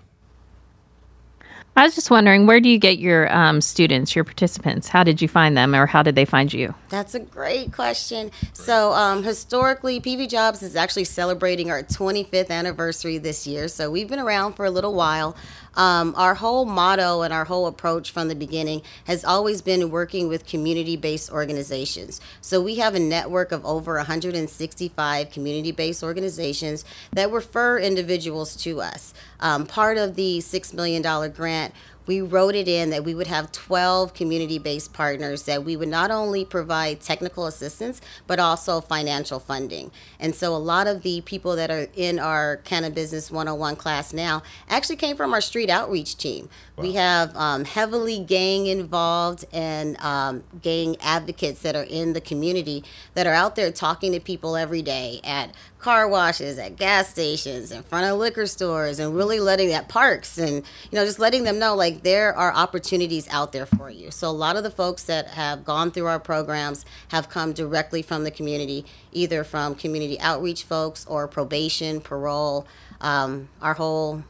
I 1.80 1.84
was 1.84 1.94
just 1.94 2.10
wondering, 2.10 2.46
where 2.46 2.60
do 2.60 2.68
you 2.68 2.76
get 2.76 2.98
your 2.98 3.34
um, 3.34 3.62
students, 3.62 4.14
your 4.14 4.22
participants? 4.22 4.86
How 4.86 5.02
did 5.02 5.22
you 5.22 5.28
find 5.28 5.56
them, 5.56 5.74
or 5.74 5.86
how 5.86 6.02
did 6.02 6.14
they 6.14 6.26
find 6.26 6.52
you? 6.52 6.74
That's 6.90 7.14
a 7.14 7.20
great 7.20 7.72
question. 7.72 8.32
So, 8.52 8.92
um, 8.92 9.22
historically, 9.22 9.98
PV 9.98 10.28
Jobs 10.28 10.62
is 10.62 10.76
actually 10.76 11.04
celebrating 11.04 11.70
our 11.70 11.82
25th 11.82 12.50
anniversary 12.50 13.16
this 13.16 13.46
year. 13.46 13.66
So, 13.66 13.90
we've 13.90 14.08
been 14.08 14.18
around 14.18 14.56
for 14.56 14.66
a 14.66 14.70
little 14.70 14.92
while. 14.92 15.34
Um, 15.74 16.14
our 16.16 16.34
whole 16.34 16.64
motto 16.64 17.22
and 17.22 17.32
our 17.32 17.44
whole 17.44 17.66
approach 17.66 18.10
from 18.10 18.28
the 18.28 18.34
beginning 18.34 18.82
has 19.04 19.24
always 19.24 19.62
been 19.62 19.90
working 19.90 20.28
with 20.28 20.46
community 20.46 20.96
based 20.96 21.30
organizations. 21.30 22.20
So, 22.40 22.60
we 22.60 22.76
have 22.76 22.94
a 22.94 23.00
network 23.00 23.52
of 23.52 23.64
over 23.64 23.96
165 23.96 25.30
community 25.30 25.72
based 25.72 26.02
organizations 26.02 26.84
that 27.12 27.30
refer 27.30 27.78
individuals 27.78 28.56
to 28.56 28.80
us. 28.80 29.14
Um, 29.40 29.66
part 29.66 29.98
of 29.98 30.16
the 30.16 30.38
$6 30.38 30.74
million 30.74 31.02
grant 31.32 31.74
we 32.10 32.20
wrote 32.20 32.56
it 32.56 32.66
in 32.66 32.90
that 32.90 33.04
we 33.04 33.14
would 33.14 33.28
have 33.28 33.52
12 33.52 34.14
community 34.14 34.58
based 34.58 34.92
partners 34.92 35.44
that 35.44 35.64
we 35.64 35.76
would 35.76 35.88
not 35.88 36.10
only 36.10 36.44
provide 36.44 37.00
technical 37.00 37.46
assistance, 37.46 38.00
but 38.26 38.40
also 38.40 38.80
financial 38.80 39.38
funding. 39.38 39.92
And 40.18 40.34
so 40.34 40.52
a 40.52 40.58
lot 40.58 40.88
of 40.88 41.02
the 41.02 41.20
people 41.20 41.54
that 41.54 41.70
are 41.70 41.86
in 41.94 42.18
our 42.18 42.56
Cannabis 42.64 43.00
Business 43.00 43.30
101 43.30 43.76
class 43.76 44.12
now 44.12 44.42
actually 44.68 44.96
came 44.96 45.16
from 45.16 45.32
our 45.32 45.40
street 45.40 45.70
outreach 45.70 46.16
team. 46.16 46.48
We 46.76 46.94
have 46.94 47.36
um, 47.36 47.64
heavily 47.64 48.18
gang 48.18 48.66
involved 48.66 49.44
and 49.52 49.96
um, 50.00 50.42
gang 50.62 50.96
advocates 51.00 51.62
that 51.62 51.76
are 51.76 51.84
in 51.84 52.14
the 52.14 52.20
community 52.20 52.82
that 53.14 53.28
are 53.28 53.34
out 53.34 53.54
there 53.54 53.70
talking 53.70 54.12
to 54.12 54.20
people 54.20 54.56
every 54.56 54.82
day 54.82 55.20
at 55.22 55.54
car 55.80 56.06
washes, 56.06 56.58
at 56.58 56.76
gas 56.76 57.08
stations, 57.08 57.72
in 57.72 57.82
front 57.82 58.06
of 58.06 58.18
liquor 58.18 58.46
stores, 58.46 58.98
and 58.98 59.14
really 59.16 59.40
letting 59.40 59.72
at 59.72 59.88
parks 59.88 60.38
and 60.38 60.56
you 60.56 60.92
know 60.92 61.04
just 61.04 61.18
letting 61.18 61.44
them 61.44 61.58
know 61.58 61.74
like 61.74 62.02
there 62.02 62.34
are 62.34 62.52
opportunities 62.52 63.26
out 63.30 63.52
there 63.52 63.66
for 63.66 63.90
you. 63.90 64.10
So 64.10 64.28
a 64.28 64.32
lot 64.32 64.56
of 64.56 64.62
the 64.62 64.70
folks 64.70 65.04
that 65.04 65.28
have 65.28 65.64
gone 65.64 65.90
through 65.90 66.06
our 66.06 66.20
programs 66.20 66.84
have 67.08 67.28
come 67.28 67.52
directly 67.52 68.02
from 68.02 68.24
the 68.24 68.30
community, 68.30 68.84
either 69.12 69.42
from 69.42 69.74
community 69.74 70.20
outreach 70.20 70.64
folks 70.64 71.06
or 71.06 71.26
probation, 71.26 72.00
parole. 72.00 72.66
Um, 73.00 73.48
our 73.62 73.74
whole 73.74 74.22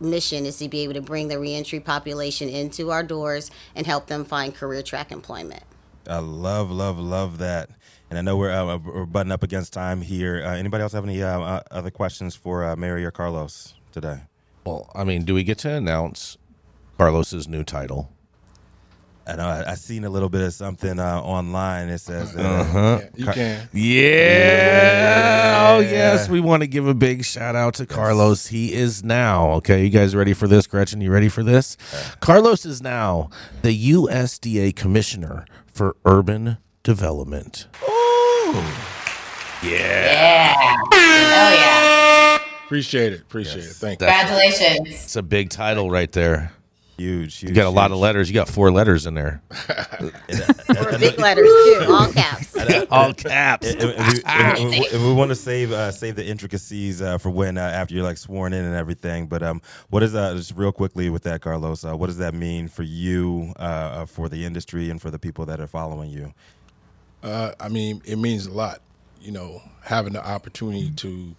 mission 0.00 0.46
is 0.46 0.58
to 0.58 0.68
be 0.68 0.80
able 0.80 0.94
to 0.94 1.00
bring 1.00 1.28
the 1.28 1.38
reentry 1.38 1.80
population 1.80 2.48
into 2.48 2.90
our 2.90 3.02
doors 3.02 3.50
and 3.74 3.86
help 3.86 4.06
them 4.06 4.24
find 4.24 4.54
career 4.54 4.82
track 4.82 5.12
employment. 5.12 5.62
I 6.06 6.18
love, 6.18 6.70
love, 6.70 6.98
love 6.98 7.38
that. 7.38 7.70
And 8.12 8.18
I 8.18 8.20
know 8.20 8.36
we're, 8.36 8.50
uh, 8.50 8.76
we're 8.76 9.06
butting 9.06 9.32
up 9.32 9.42
against 9.42 9.72
time 9.72 10.02
here. 10.02 10.42
Uh, 10.44 10.54
anybody 10.54 10.82
else 10.82 10.92
have 10.92 11.04
any 11.04 11.22
uh, 11.22 11.40
uh, 11.40 11.62
other 11.70 11.90
questions 11.90 12.34
for 12.36 12.62
uh, 12.62 12.76
Mary 12.76 13.06
or 13.06 13.10
Carlos 13.10 13.72
today? 13.90 14.24
Well, 14.66 14.90
I 14.94 15.02
mean, 15.02 15.24
do 15.24 15.32
we 15.32 15.44
get 15.44 15.56
to 15.60 15.70
announce 15.70 16.36
Carlos's 16.98 17.48
new 17.48 17.64
title? 17.64 18.12
I 19.26 19.36
know 19.36 19.46
I, 19.46 19.70
I 19.70 19.74
seen 19.76 20.04
a 20.04 20.10
little 20.10 20.28
bit 20.28 20.42
of 20.42 20.52
something 20.52 20.98
uh, 21.00 21.20
online. 21.22 21.88
It 21.88 22.00
says, 22.00 22.36
uh, 22.36 22.40
Uh-huh. 22.42 22.98
Yeah, 23.00 23.08
you 23.14 23.32
can. 23.32 23.68
Yeah. 23.72 25.68
Oh, 25.70 25.78
yes. 25.78 26.28
We 26.28 26.40
want 26.40 26.62
to 26.64 26.66
give 26.66 26.86
a 26.86 26.92
big 26.92 27.24
shout 27.24 27.56
out 27.56 27.72
to 27.76 27.86
Carlos. 27.86 28.48
He 28.48 28.74
is 28.74 29.02
now, 29.02 29.52
okay, 29.52 29.84
you 29.84 29.88
guys 29.88 30.14
ready 30.14 30.34
for 30.34 30.46
this? 30.46 30.66
Gretchen, 30.66 31.00
you 31.00 31.10
ready 31.10 31.30
for 31.30 31.42
this? 31.42 31.78
Carlos 32.20 32.66
is 32.66 32.82
now 32.82 33.30
the 33.62 33.90
USDA 33.92 34.76
Commissioner 34.76 35.46
for 35.66 35.96
Urban 36.04 36.58
Development. 36.82 37.68
Oh 37.80 38.01
yeah! 39.62 39.62
Yeah. 39.62 40.76
Oh 40.92 41.52
yeah. 41.54 42.38
Appreciate 42.64 43.12
it. 43.12 43.20
Appreciate 43.20 43.64
it. 43.64 43.70
Thank 43.72 44.00
you. 44.00 44.06
Congratulations. 44.06 44.88
It's 45.04 45.16
a 45.16 45.22
big 45.22 45.50
title 45.50 45.90
right 45.90 46.10
there. 46.10 46.52
huge, 46.96 47.36
huge. 47.38 47.50
You 47.50 47.54
got 47.54 47.66
a 47.66 47.70
lot 47.70 47.90
of 47.92 47.98
letters. 47.98 48.30
You 48.30 48.34
got 48.34 48.48
four 48.48 48.70
letters 48.70 49.06
in 49.06 49.14
there. 49.14 49.42
Or 50.70 50.98
big 50.98 51.18
letters 51.18 51.46
too, 51.48 51.86
all 51.90 52.10
caps. 52.12 52.48
All 52.90 53.12
caps. 53.12 53.66
And, 53.70 53.80
and 53.82 54.12
we, 54.12 54.22
and 54.24 54.70
we- 54.70 54.88
and 54.92 55.04
we 55.04 55.12
want 55.12 55.30
to 55.30 55.34
save 55.34 55.72
uh, 55.72 55.90
save 55.90 56.14
the 56.16 56.24
intricacies 56.26 57.02
uh, 57.02 57.18
for 57.18 57.28
when 57.30 57.58
uh, 57.58 57.60
after 57.60 57.94
you're 57.94 58.04
like 58.04 58.16
sworn 58.18 58.52
in 58.52 58.64
and 58.64 58.74
everything. 58.74 59.26
But 59.26 59.42
um, 59.42 59.60
what 59.90 60.02
is 60.02 60.14
uh, 60.14 60.34
just 60.34 60.52
real 60.56 60.72
quickly 60.72 61.10
with 61.10 61.22
that, 61.24 61.40
Carlos? 61.42 61.84
Uh, 61.84 61.96
what 61.96 62.06
does 62.06 62.18
that 62.18 62.34
mean 62.34 62.68
for 62.68 62.82
you, 62.84 63.52
uh, 63.56 64.06
for 64.06 64.28
the 64.28 64.44
industry, 64.44 64.90
and 64.90 65.00
for 65.02 65.10
the 65.10 65.18
people 65.18 65.44
that 65.46 65.60
are 65.60 65.66
following 65.66 66.10
you? 66.10 66.32
Uh, 67.22 67.52
I 67.60 67.68
mean, 67.68 68.02
it 68.04 68.16
means 68.16 68.46
a 68.46 68.52
lot, 68.52 68.80
you 69.20 69.32
know, 69.32 69.62
having 69.82 70.12
the 70.12 70.26
opportunity 70.26 70.90
to 70.90 71.34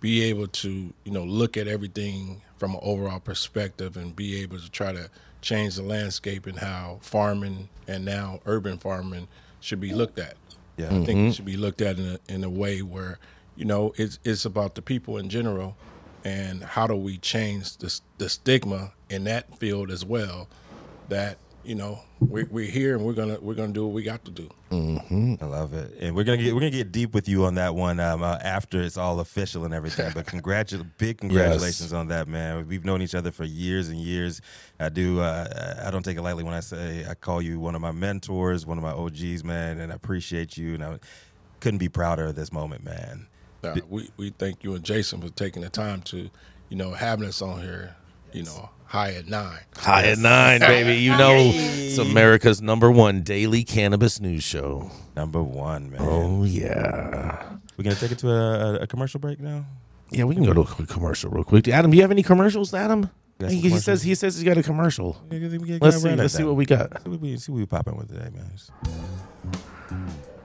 be 0.00 0.22
able 0.24 0.46
to, 0.46 0.92
you 1.04 1.12
know, 1.12 1.24
look 1.24 1.56
at 1.56 1.68
everything 1.68 2.42
from 2.56 2.74
an 2.74 2.80
overall 2.82 3.20
perspective 3.20 3.96
and 3.96 4.14
be 4.14 4.40
able 4.40 4.58
to 4.58 4.70
try 4.70 4.92
to 4.92 5.10
change 5.40 5.76
the 5.76 5.82
landscape 5.82 6.46
and 6.46 6.58
how 6.58 6.98
farming 7.02 7.68
and 7.86 8.04
now 8.04 8.40
urban 8.46 8.78
farming 8.78 9.28
should 9.60 9.80
be 9.80 9.92
looked 9.92 10.18
at. 10.18 10.36
Yeah. 10.76 10.86
I 10.86 11.04
think 11.04 11.28
it 11.28 11.32
should 11.34 11.44
be 11.44 11.56
looked 11.56 11.80
at 11.80 11.98
in 11.98 12.06
a, 12.06 12.32
in 12.32 12.44
a 12.44 12.50
way 12.50 12.82
where, 12.82 13.18
you 13.56 13.64
know, 13.64 13.92
it's 13.96 14.18
it's 14.24 14.44
about 14.44 14.76
the 14.76 14.82
people 14.82 15.18
in 15.18 15.28
general, 15.28 15.76
and 16.24 16.62
how 16.62 16.86
do 16.86 16.94
we 16.94 17.18
change 17.18 17.76
the 17.78 18.00
the 18.18 18.28
stigma 18.28 18.92
in 19.10 19.24
that 19.24 19.58
field 19.58 19.90
as 19.90 20.04
well, 20.04 20.48
that 21.08 21.38
you 21.64 21.74
know 21.74 22.00
we're, 22.20 22.46
we're 22.50 22.70
here 22.70 22.96
and 22.96 23.04
we're 23.04 23.12
gonna 23.12 23.38
we're 23.40 23.54
gonna 23.54 23.72
do 23.72 23.84
what 23.86 23.94
we 23.94 24.02
got 24.02 24.24
to 24.24 24.30
do. 24.30 24.48
I 24.70 25.44
love 25.44 25.72
it, 25.72 25.94
and 26.00 26.14
we're 26.14 26.24
gonna 26.24 26.38
get 26.38 26.54
we're 26.54 26.60
gonna 26.60 26.70
get 26.70 26.92
deep 26.92 27.14
with 27.14 27.28
you 27.28 27.44
on 27.44 27.54
that 27.56 27.74
one 27.74 28.00
um, 28.00 28.22
uh, 28.22 28.38
after 28.42 28.80
it's 28.82 28.96
all 28.96 29.20
official 29.20 29.64
and 29.64 29.72
everything. 29.72 30.12
But 30.14 30.26
congratu- 30.26 30.86
big 30.98 31.18
congratulations 31.18 31.92
on 31.92 32.08
that, 32.08 32.28
man. 32.28 32.66
We've 32.68 32.84
known 32.84 33.02
each 33.02 33.14
other 33.14 33.30
for 33.30 33.44
years 33.44 33.88
and 33.88 33.98
years. 33.98 34.40
I 34.78 34.88
do. 34.88 35.20
Uh, 35.20 35.82
I 35.84 35.90
don't 35.90 36.02
take 36.02 36.16
it 36.16 36.22
lightly 36.22 36.44
when 36.44 36.54
I 36.54 36.60
say 36.60 37.06
I 37.08 37.14
call 37.14 37.40
you 37.40 37.60
one 37.60 37.74
of 37.74 37.80
my 37.80 37.92
mentors, 37.92 38.66
one 38.66 38.78
of 38.78 38.84
my 38.84 38.92
OGs, 38.92 39.44
man, 39.44 39.78
and 39.78 39.92
I 39.92 39.94
appreciate 39.94 40.56
you. 40.56 40.74
And 40.74 40.84
I 40.84 40.98
couldn't 41.60 41.78
be 41.78 41.88
prouder 41.88 42.26
of 42.26 42.34
this 42.34 42.52
moment, 42.52 42.84
man. 42.84 43.26
Uh, 43.64 43.76
we 43.88 44.10
we 44.16 44.30
thank 44.30 44.62
you 44.64 44.74
and 44.74 44.84
Jason 44.84 45.20
for 45.20 45.28
taking 45.30 45.62
the 45.62 45.68
time 45.68 46.02
to, 46.02 46.30
you 46.68 46.76
know, 46.76 46.92
having 46.92 47.26
us 47.26 47.42
on 47.42 47.60
here, 47.60 47.96
you 48.32 48.44
know, 48.44 48.70
high 48.88 49.12
at 49.12 49.28
nine. 49.28 49.60
High 49.76 50.06
at 50.08 50.18
nine, 50.18 50.60
baby. 50.60 50.96
You 50.96 51.16
know, 51.16 51.36
it's 51.36 51.98
America's 51.98 52.60
number 52.60 52.90
one 52.90 53.22
daily 53.22 53.62
cannabis 53.64 54.20
news 54.20 54.42
show. 54.42 54.90
Number 55.14 55.42
one, 55.42 55.90
man. 55.90 56.00
Oh, 56.02 56.44
yeah. 56.44 57.56
We're 57.76 57.84
gonna 57.84 57.96
take 57.96 58.12
it 58.12 58.18
to 58.18 58.30
a, 58.30 58.74
a 58.80 58.86
commercial 58.86 59.20
break 59.20 59.40
now. 59.40 59.64
Yeah, 60.10 60.24
we 60.24 60.34
can 60.34 60.44
go 60.44 60.52
to 60.52 60.62
a 60.62 60.66
quick 60.66 60.88
commercial 60.88 61.30
real 61.30 61.44
quick. 61.44 61.68
Adam, 61.68 61.90
do 61.90 61.96
you 61.96 62.02
have 62.02 62.10
any 62.10 62.22
commercials, 62.22 62.74
Adam? 62.74 63.10
He, 63.46 63.60
he 63.60 63.78
says 63.78 64.02
he 64.02 64.16
says 64.16 64.34
he's 64.34 64.44
got 64.44 64.58
a 64.58 64.64
commercial. 64.64 65.16
Let's 65.30 65.80
Let's 65.80 66.02
see. 66.02 66.14
Let's 66.16 66.34
see 66.34 66.42
what 66.42 66.56
we 66.56 66.66
got. 66.66 67.02
See 67.02 67.08
what 67.08 67.20
we, 67.20 67.36
see 67.36 67.52
what 67.52 67.58
we 67.58 67.66
popping 67.66 67.96
with 67.96 68.08
today, 68.08 68.30
man. 68.34 68.50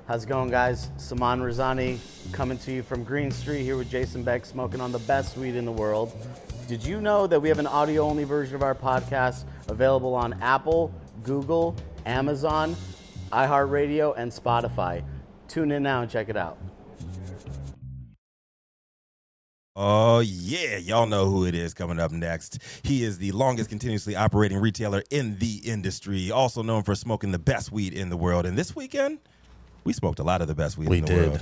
How's 0.08 0.26
it 0.26 0.28
going, 0.28 0.52
guys? 0.52 0.92
Saman 0.98 1.40
Razani 1.40 1.98
coming 2.34 2.58
to 2.60 2.72
you 2.72 2.84
from 2.84 3.04
Green 3.04 3.32
Street 3.32 3.64
here 3.64 3.78
with 3.78 3.90
Jason 3.90 4.22
Beck, 4.22 4.46
smoking 4.46 4.80
on 4.80 4.92
the 4.92 5.00
best 5.00 5.38
weed 5.38 5.56
in 5.56 5.66
the 5.66 5.72
world. 5.72 6.12
Did 6.68 6.86
you 6.86 7.02
know 7.02 7.28
that 7.28 7.42
we 7.42 7.50
have 7.50 7.60
an 7.60 7.68
audio 7.68 8.04
only 8.04 8.24
version 8.24 8.56
of 8.56 8.64
our 8.64 8.74
podcast 8.74 9.44
available 9.68 10.16
on 10.16 10.42
Apple, 10.42 10.94
Google, 11.24 11.76
Amazon, 12.06 12.76
iHeartRadio, 13.32 14.14
and 14.18 14.32
Spotify. 14.32 15.04
Tune 15.48 15.72
in 15.72 15.84
now 15.84 16.02
and 16.02 16.10
check 16.10 16.30
it 16.30 16.38
out. 16.38 16.58
Oh, 19.76 20.20
yeah. 20.20 20.78
Y'all 20.78 21.08
know 21.08 21.26
who 21.26 21.46
it 21.46 21.56
is 21.56 21.74
coming 21.74 22.00
up 22.00 22.12
next. 22.12 22.60
He 22.84 23.04
is 23.04 23.18
the 23.18 23.32
longest 23.32 23.70
continuously 23.70 24.16
operating 24.16 24.60
retailer 24.60 25.04
in 25.10 25.40
the 25.40 25.58
industry, 25.66 26.32
also 26.32 26.62
known 26.62 26.84
for 26.84 26.96
smoking 26.96 27.32
the 27.32 27.40
best 27.40 27.72
weed 27.72 27.94
in 27.94 28.10
the 28.10 28.18
world. 28.18 28.46
And 28.46 28.58
this 28.58 28.76
weekend, 28.76 29.20
we 29.84 29.92
smoked 29.94 30.20
a 30.20 30.24
lot 30.24 30.42
of 30.42 30.48
the 30.48 30.56
best 30.56 30.78
weed 30.78 30.90
We 30.90 31.00
in 31.00 31.06
the 31.06 31.14
did. 31.14 31.30
world. 31.30 31.42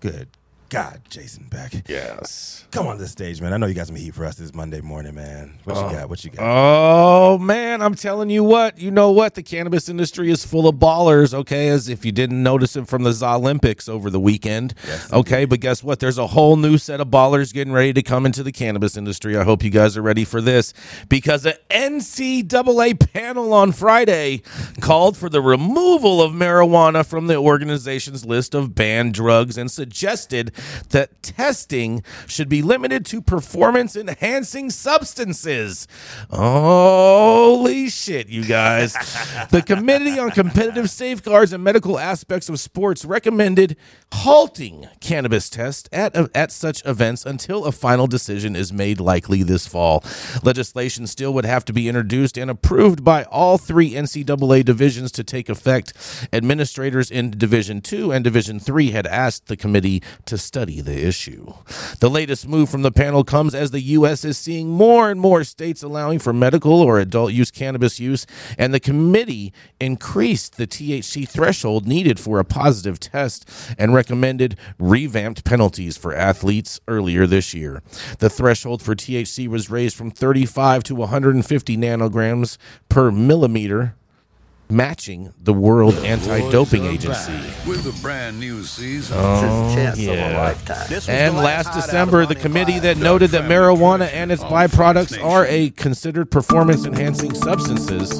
Good 0.00 0.28
God, 0.68 1.00
Jason 1.08 1.46
Beck. 1.48 1.88
Yes. 1.88 2.66
Come 2.72 2.88
on 2.88 2.98
this 2.98 3.12
stage, 3.12 3.40
man. 3.40 3.52
I 3.52 3.56
know 3.56 3.66
you 3.66 3.74
got 3.74 3.86
some 3.86 3.94
heat 3.94 4.14
for 4.14 4.24
us 4.24 4.34
this 4.34 4.52
Monday 4.52 4.80
morning, 4.80 5.14
man. 5.14 5.58
What 5.62 5.76
you 5.76 5.82
uh, 5.82 5.92
got? 5.92 6.08
What 6.08 6.24
you 6.24 6.30
got? 6.30 6.42
Oh 6.42 7.38
man, 7.38 7.80
I'm 7.80 7.94
telling 7.94 8.30
you 8.30 8.42
what. 8.42 8.76
You 8.78 8.90
know 8.90 9.12
what? 9.12 9.34
The 9.34 9.44
cannabis 9.44 9.88
industry 9.88 10.28
is 10.28 10.44
full 10.44 10.66
of 10.66 10.76
ballers. 10.76 11.32
Okay, 11.32 11.68
as 11.68 11.88
if 11.88 12.04
you 12.04 12.10
didn't 12.10 12.42
notice 12.42 12.74
it 12.74 12.88
from 12.88 13.04
the 13.04 13.16
Olympics 13.22 13.88
over 13.88 14.10
the 14.10 14.18
weekend. 14.18 14.74
Yes, 14.84 15.12
okay, 15.12 15.44
but 15.44 15.60
guess 15.60 15.84
what? 15.84 16.00
There's 16.00 16.18
a 16.18 16.26
whole 16.26 16.56
new 16.56 16.78
set 16.78 17.00
of 17.00 17.08
ballers 17.08 17.54
getting 17.54 17.72
ready 17.72 17.92
to 17.92 18.02
come 18.02 18.26
into 18.26 18.42
the 18.42 18.52
cannabis 18.52 18.96
industry. 18.96 19.36
I 19.36 19.44
hope 19.44 19.62
you 19.62 19.70
guys 19.70 19.96
are 19.96 20.02
ready 20.02 20.24
for 20.24 20.40
this 20.40 20.74
because 21.08 21.46
an 21.46 21.54
NCAA 21.70 23.12
panel 23.12 23.54
on 23.54 23.70
Friday 23.70 24.42
called 24.80 25.16
for 25.16 25.28
the 25.28 25.40
removal 25.40 26.20
of 26.20 26.32
marijuana 26.32 27.06
from 27.06 27.28
the 27.28 27.36
organization's 27.36 28.26
list 28.26 28.52
of 28.54 28.74
banned 28.74 29.14
drugs 29.14 29.56
and 29.56 29.70
suggested 29.70 30.52
that 30.90 31.22
testing 31.22 32.02
should 32.26 32.48
be 32.48 32.62
limited 32.62 33.04
to 33.06 33.20
performance 33.20 33.96
enhancing 33.96 34.70
substances. 34.70 35.88
Holy 36.30 37.88
shit, 37.88 38.28
you 38.28 38.44
guys. 38.44 38.92
the 39.50 39.62
Committee 39.62 40.18
on 40.18 40.30
Competitive 40.30 40.90
Safeguards 40.90 41.52
and 41.52 41.62
Medical 41.62 41.98
Aspects 41.98 42.48
of 42.48 42.60
Sports 42.60 43.04
recommended 43.04 43.76
halting 44.12 44.88
cannabis 45.00 45.50
tests 45.50 45.88
at, 45.92 46.14
at 46.34 46.52
such 46.52 46.84
events 46.86 47.24
until 47.24 47.64
a 47.64 47.72
final 47.72 48.06
decision 48.06 48.54
is 48.56 48.72
made 48.72 49.00
likely 49.00 49.42
this 49.42 49.66
fall. 49.66 50.04
Legislation 50.42 51.06
still 51.06 51.32
would 51.34 51.44
have 51.44 51.64
to 51.64 51.72
be 51.72 51.88
introduced 51.88 52.38
and 52.38 52.50
approved 52.50 53.04
by 53.04 53.24
all 53.24 53.58
three 53.58 53.92
NCAA 53.92 54.64
divisions 54.64 55.12
to 55.12 55.24
take 55.24 55.48
effect. 55.48 55.92
Administrators 56.32 57.10
in 57.10 57.30
Division 57.30 57.80
2 57.80 58.12
and 58.12 58.24
Division 58.24 58.60
3 58.60 58.90
had 58.90 59.06
asked 59.06 59.46
the 59.46 59.56
committee 59.56 60.02
to 60.24 60.38
study 60.46 60.80
the 60.80 61.06
issue. 61.06 61.52
The 62.00 62.08
latest 62.08 62.46
move 62.46 62.70
from 62.70 62.82
the 62.82 62.92
panel 62.92 63.24
comes 63.24 63.54
as 63.54 63.70
the 63.70 63.80
U.S. 63.80 64.24
is 64.24 64.38
seeing 64.38 64.70
more 64.70 65.10
and 65.10 65.20
more 65.20 65.44
states 65.44 65.82
allowing 65.82 66.18
for 66.18 66.32
medical 66.32 66.80
or 66.80 66.98
adult 66.98 67.32
use 67.32 67.50
cannabis 67.50 67.98
use, 67.98 68.26
and 68.56 68.72
the 68.72 68.80
committee 68.80 69.52
increased 69.80 70.56
the 70.56 70.66
THC 70.66 71.28
threshold 71.28 71.86
needed 71.86 72.20
for 72.20 72.38
a 72.38 72.44
positive 72.44 73.00
test 73.00 73.48
and 73.78 73.94
recommended 73.94 74.56
revamped 74.78 75.44
penalties 75.44 75.96
for 75.96 76.14
athletes 76.14 76.80
earlier 76.88 77.26
this 77.26 77.52
year. 77.52 77.82
The 78.18 78.30
threshold 78.30 78.82
for 78.82 78.94
THC 78.94 79.48
was 79.48 79.70
raised 79.70 79.96
from 79.96 80.10
35 80.10 80.84
to 80.84 80.94
150 80.94 81.76
nanograms 81.76 82.58
per 82.88 83.10
millimeter. 83.10 83.94
Matching 84.68 85.32
the 85.38 85.52
World 85.52 85.94
Anti 85.94 86.50
Doping 86.50 86.84
Agency. 86.86 87.32
With 87.68 87.86
a 87.86 88.02
brand 88.02 88.40
new 88.40 88.64
season. 88.64 89.16
Oh, 89.18 89.94
yeah. 89.96 90.56
And 91.08 91.36
last 91.36 91.72
December, 91.72 92.26
the 92.26 92.34
committee 92.34 92.80
that 92.80 92.96
noted 92.96 93.30
that 93.30 93.48
marijuana 93.48 94.08
and 94.12 94.32
its 94.32 94.42
byproducts 94.42 95.22
are 95.22 95.46
a 95.46 95.70
considered 95.70 96.30
performance 96.30 96.84
enhancing 96.84 97.34
substances. 97.34 98.10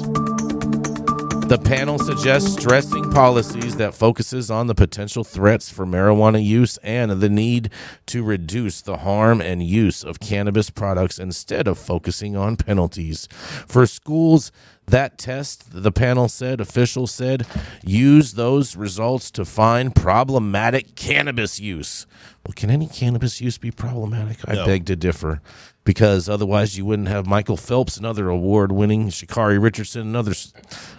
The 1.47 1.57
panel 1.57 1.97
suggests 1.97 2.51
stressing 2.59 3.09
policies 3.11 3.77
that 3.77 3.93
focuses 3.93 4.51
on 4.51 4.67
the 4.67 4.75
potential 4.75 5.23
threats 5.23 5.69
for 5.69 5.85
marijuana 5.85 6.43
use 6.43 6.75
and 6.79 7.09
the 7.09 7.29
need 7.29 7.69
to 8.07 8.21
reduce 8.21 8.81
the 8.81 8.97
harm 8.97 9.39
and 9.39 9.63
use 9.63 10.03
of 10.03 10.19
cannabis 10.19 10.69
products 10.69 11.17
instead 11.17 11.65
of 11.69 11.77
focusing 11.77 12.35
on 12.35 12.57
penalties. 12.57 13.29
For 13.31 13.85
schools 13.85 14.51
that 14.87 15.17
test, 15.17 15.83
the 15.83 15.91
panel 15.91 16.29
said, 16.29 16.61
officials 16.61 17.11
said, 17.11 17.45
use 17.83 18.33
those 18.33 18.75
results 18.75 19.29
to 19.31 19.43
find 19.43 19.93
problematic 19.93 20.95
cannabis 20.95 21.59
use. 21.59 22.05
Well, 22.45 22.53
can 22.55 22.69
any 22.69 22.87
cannabis 22.87 23.41
use 23.41 23.57
be 23.57 23.71
problematic? 23.71 24.37
I 24.47 24.53
No. 24.55 24.65
beg 24.65 24.85
to 24.85 24.95
differ. 24.95 25.41
Because 25.83 26.27
otherwise, 26.27 26.77
you 26.77 26.85
wouldn't 26.85 27.07
have 27.07 27.25
Michael 27.25 27.55
Phelps 27.55 27.95
and 27.95 28.05
other 28.05 28.27
award 28.27 28.73
winning, 28.73 29.07
Sha'Carri 29.07 29.61
Richardson 29.61 30.01
and 30.01 30.17
other 30.17 30.33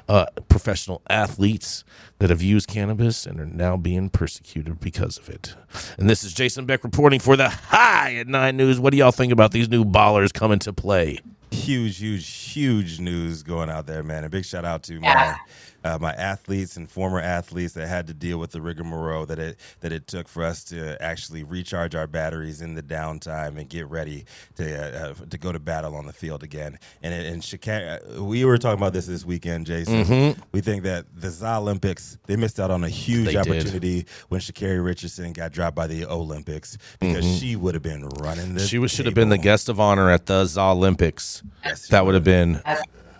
uh, 0.08 0.26
professional 0.48 1.02
athletes 1.10 1.84
that 2.20 2.30
have 2.30 2.40
used 2.40 2.68
cannabis 2.68 3.26
and 3.26 3.38
are 3.38 3.44
now 3.46 3.76
being 3.76 4.08
persecuted 4.08 4.80
because 4.80 5.18
of 5.18 5.28
it. 5.28 5.54
And 5.98 6.08
this 6.08 6.24
is 6.24 6.32
Jason 6.32 6.64
Beck 6.64 6.84
reporting 6.84 7.20
for 7.20 7.36
the 7.36 7.50
High 7.50 8.16
at 8.16 8.28
Nine 8.28 8.56
News. 8.56 8.80
What 8.80 8.92
do 8.92 8.96
y'all 8.96 9.12
think 9.12 9.30
about 9.32 9.52
these 9.52 9.68
new 9.68 9.84
ballers 9.84 10.32
coming 10.32 10.58
to 10.60 10.72
play? 10.72 11.20
Huge, 11.50 11.98
huge, 11.98 12.28
huge 12.28 13.00
news 13.00 13.42
going 13.42 13.70
out 13.70 13.86
there, 13.86 14.02
man. 14.02 14.24
A 14.24 14.28
big 14.28 14.44
shout 14.44 14.64
out 14.64 14.82
to 14.84 14.94
Yeah. 14.94 15.00
my 15.14 15.36
uh, 15.84 15.98
my 16.00 16.12
athletes 16.12 16.76
and 16.76 16.90
former 16.90 17.20
athletes 17.20 17.74
that 17.74 17.86
had 17.88 18.06
to 18.06 18.14
deal 18.14 18.38
with 18.38 18.52
the 18.52 18.60
rigmarole 18.60 19.26
that 19.26 19.38
it 19.38 19.58
that 19.80 19.92
it 19.92 20.06
took 20.06 20.28
for 20.28 20.42
us 20.44 20.64
to 20.64 21.00
actually 21.02 21.42
recharge 21.42 21.94
our 21.94 22.06
batteries 22.06 22.60
in 22.60 22.74
the 22.74 22.82
downtime 22.82 23.58
and 23.58 23.68
get 23.68 23.86
ready 23.88 24.24
to 24.56 24.64
uh, 24.76 25.10
uh, 25.10 25.14
to 25.30 25.38
go 25.38 25.52
to 25.52 25.58
battle 25.58 25.94
on 25.94 26.06
the 26.06 26.12
field 26.12 26.42
again. 26.42 26.78
And 27.02 27.14
and 27.14 27.44
Chicago, 27.44 28.22
we 28.24 28.44
were 28.44 28.58
talking 28.58 28.78
about 28.78 28.92
this 28.92 29.06
this 29.06 29.24
weekend, 29.24 29.66
Jason. 29.66 30.36
We 30.52 30.60
think 30.60 30.82
that 30.84 31.06
the 31.14 31.28
Olympics 31.46 32.18
they 32.26 32.36
missed 32.36 32.58
out 32.60 32.70
on 32.70 32.84
a 32.84 32.88
huge 32.88 33.26
They 33.26 33.32
did. 33.32 33.40
opportunity 33.40 34.06
when 34.28 34.40
Sha'Carri 34.40 34.84
Richardson 34.84 35.32
got 35.32 35.52
dropped 35.52 35.76
by 35.76 35.86
the 35.86 36.04
Olympics 36.04 36.76
because 37.00 37.38
she 37.38 37.56
would 37.56 37.74
have 37.74 37.82
been 37.82 38.08
running 38.08 38.54
the. 38.54 38.60
She 38.60 38.78
was, 38.78 38.90
should 38.90 39.06
have 39.06 39.14
been 39.14 39.28
the 39.28 39.38
guest 39.38 39.68
of 39.68 39.80
honor 39.80 40.10
at 40.10 40.26
the 40.26 40.48
Olympics. 40.58 41.42
Yes, 41.64 41.88
That 41.88 42.04
would 42.04 42.14
have 42.14 42.24
been 42.24 42.60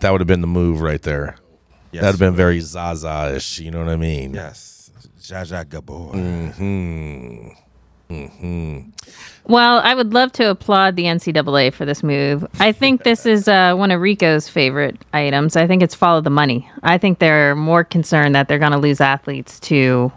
that 0.01 0.11
would 0.11 0.21
have 0.21 0.27
been 0.27 0.41
the 0.41 0.47
move 0.47 0.81
right 0.81 1.01
there. 1.01 1.35
Yes, 1.91 2.01
That'd 2.01 2.05
have 2.05 2.15
she 2.15 2.19
been 2.19 2.29
would. 2.33 2.37
very 2.37 2.59
Zaza-ish. 2.59 3.59
You 3.59 3.71
know 3.71 3.79
what 3.79 3.89
I 3.89 3.95
mean? 3.95 4.33
Yes, 4.33 4.91
Zsa 5.19 5.41
Zsa 5.45 5.69
Gabor. 5.69 6.11
Hmm. 6.13 7.49
Hmm. 8.09 8.79
Well, 9.45 9.79
I 9.83 9.93
would 9.93 10.13
love 10.13 10.31
to 10.33 10.49
applaud 10.49 10.95
the 10.95 11.03
NCAA 11.03 11.71
for 11.73 11.85
this 11.85 12.01
move. 12.01 12.45
I 12.59 12.71
think 12.71 13.03
this 13.03 13.25
is 13.27 13.47
uh, 13.47 13.75
one 13.75 13.91
of 13.91 14.01
Rico's 14.01 14.47
favorite 14.49 14.97
items. 15.13 15.55
I 15.55 15.67
think 15.67 15.83
it's 15.83 15.93
follow 15.93 16.19
the 16.21 16.31
money. 16.31 16.67
I 16.81 16.97
think 16.97 17.19
they're 17.19 17.55
more 17.55 17.83
concerned 17.83 18.33
that 18.33 18.47
they're 18.47 18.57
going 18.59 18.71
to 18.71 18.79
lose 18.79 18.99
athletes 18.99 19.59
to 19.61 20.11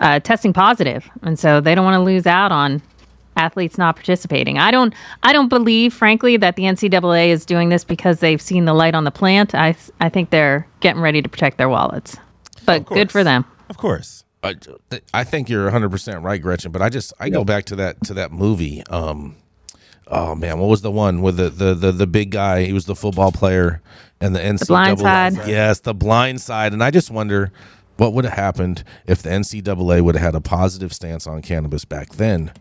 uh, 0.00 0.18
testing 0.20 0.52
positive, 0.52 1.08
and 1.22 1.38
so 1.38 1.60
they 1.60 1.74
don't 1.76 1.84
want 1.84 1.94
to 1.94 2.02
lose 2.02 2.26
out 2.26 2.50
on 2.50 2.82
athletes 3.36 3.78
not 3.78 3.96
participating. 3.96 4.58
I 4.58 4.70
don't. 4.70 4.94
I 5.22 5.32
don't 5.32 5.48
believe, 5.48 5.92
frankly, 5.94 6.36
that 6.38 6.56
the 6.56 6.64
NCAA 6.64 7.28
is 7.28 7.44
doing 7.46 7.68
this 7.68 7.84
because 7.84 8.20
they've 8.20 8.40
seen 8.40 8.64
the 8.64 8.74
light 8.74 8.94
on 8.94 9.04
the 9.04 9.10
plant. 9.10 9.54
I 9.54 9.76
I 10.00 10.08
think 10.08 10.30
they're 10.30 10.66
getting 10.80 11.02
ready 11.02 11.22
to 11.22 11.28
protect 11.28 11.58
their 11.58 11.68
wallets. 11.68 12.16
But 12.64 12.82
Of 12.82 12.86
good 12.86 13.12
for 13.12 13.22
them. 13.24 13.44
Of 13.68 13.76
course. 13.76 14.24
I, 14.42 14.54
I 15.12 15.24
think 15.24 15.48
you're 15.48 15.64
100 15.64 15.90
percent 15.90 16.22
right, 16.22 16.40
Gretchen. 16.40 16.70
But 16.72 16.82
I 16.82 16.88
just 16.88 17.12
I 17.18 17.30
go 17.30 17.44
back 17.44 17.64
to 17.66 17.76
that 17.76 18.02
to 18.04 18.14
that 18.14 18.32
movie. 18.32 18.84
Um, 18.88 19.36
oh 20.06 20.34
man, 20.34 20.58
what 20.58 20.68
was 20.68 20.82
the 20.82 20.90
one 20.90 21.20
with 21.22 21.36
the 21.36 21.48
the 21.48 21.74
the, 21.74 21.92
the 21.92 22.06
big 22.06 22.30
guy? 22.30 22.64
He 22.64 22.72
was 22.72 22.86
the 22.86 22.96
football 22.96 23.32
player 23.32 23.82
and 24.20 24.34
the 24.34 24.40
NCAA. 24.40 24.96
Blind 24.96 24.98
Side. 25.00 25.48
Yes, 25.48 25.80
the 25.80 25.94
blind 25.94 26.40
side. 26.40 26.72
And 26.72 26.82
I 26.82 26.90
just 26.90 27.10
wonder 27.10 27.52
what 27.96 28.12
would 28.12 28.24
have 28.24 28.34
happened 28.34 28.84
if 29.06 29.22
the 29.22 29.30
NCAA 29.30 30.02
would 30.02 30.14
have 30.14 30.24
had 30.24 30.34
a 30.34 30.40
positive 30.40 30.92
stance 30.92 31.26
on 31.26 31.42
cannabis 31.42 31.84
back 31.84 32.14
then. 32.14 32.52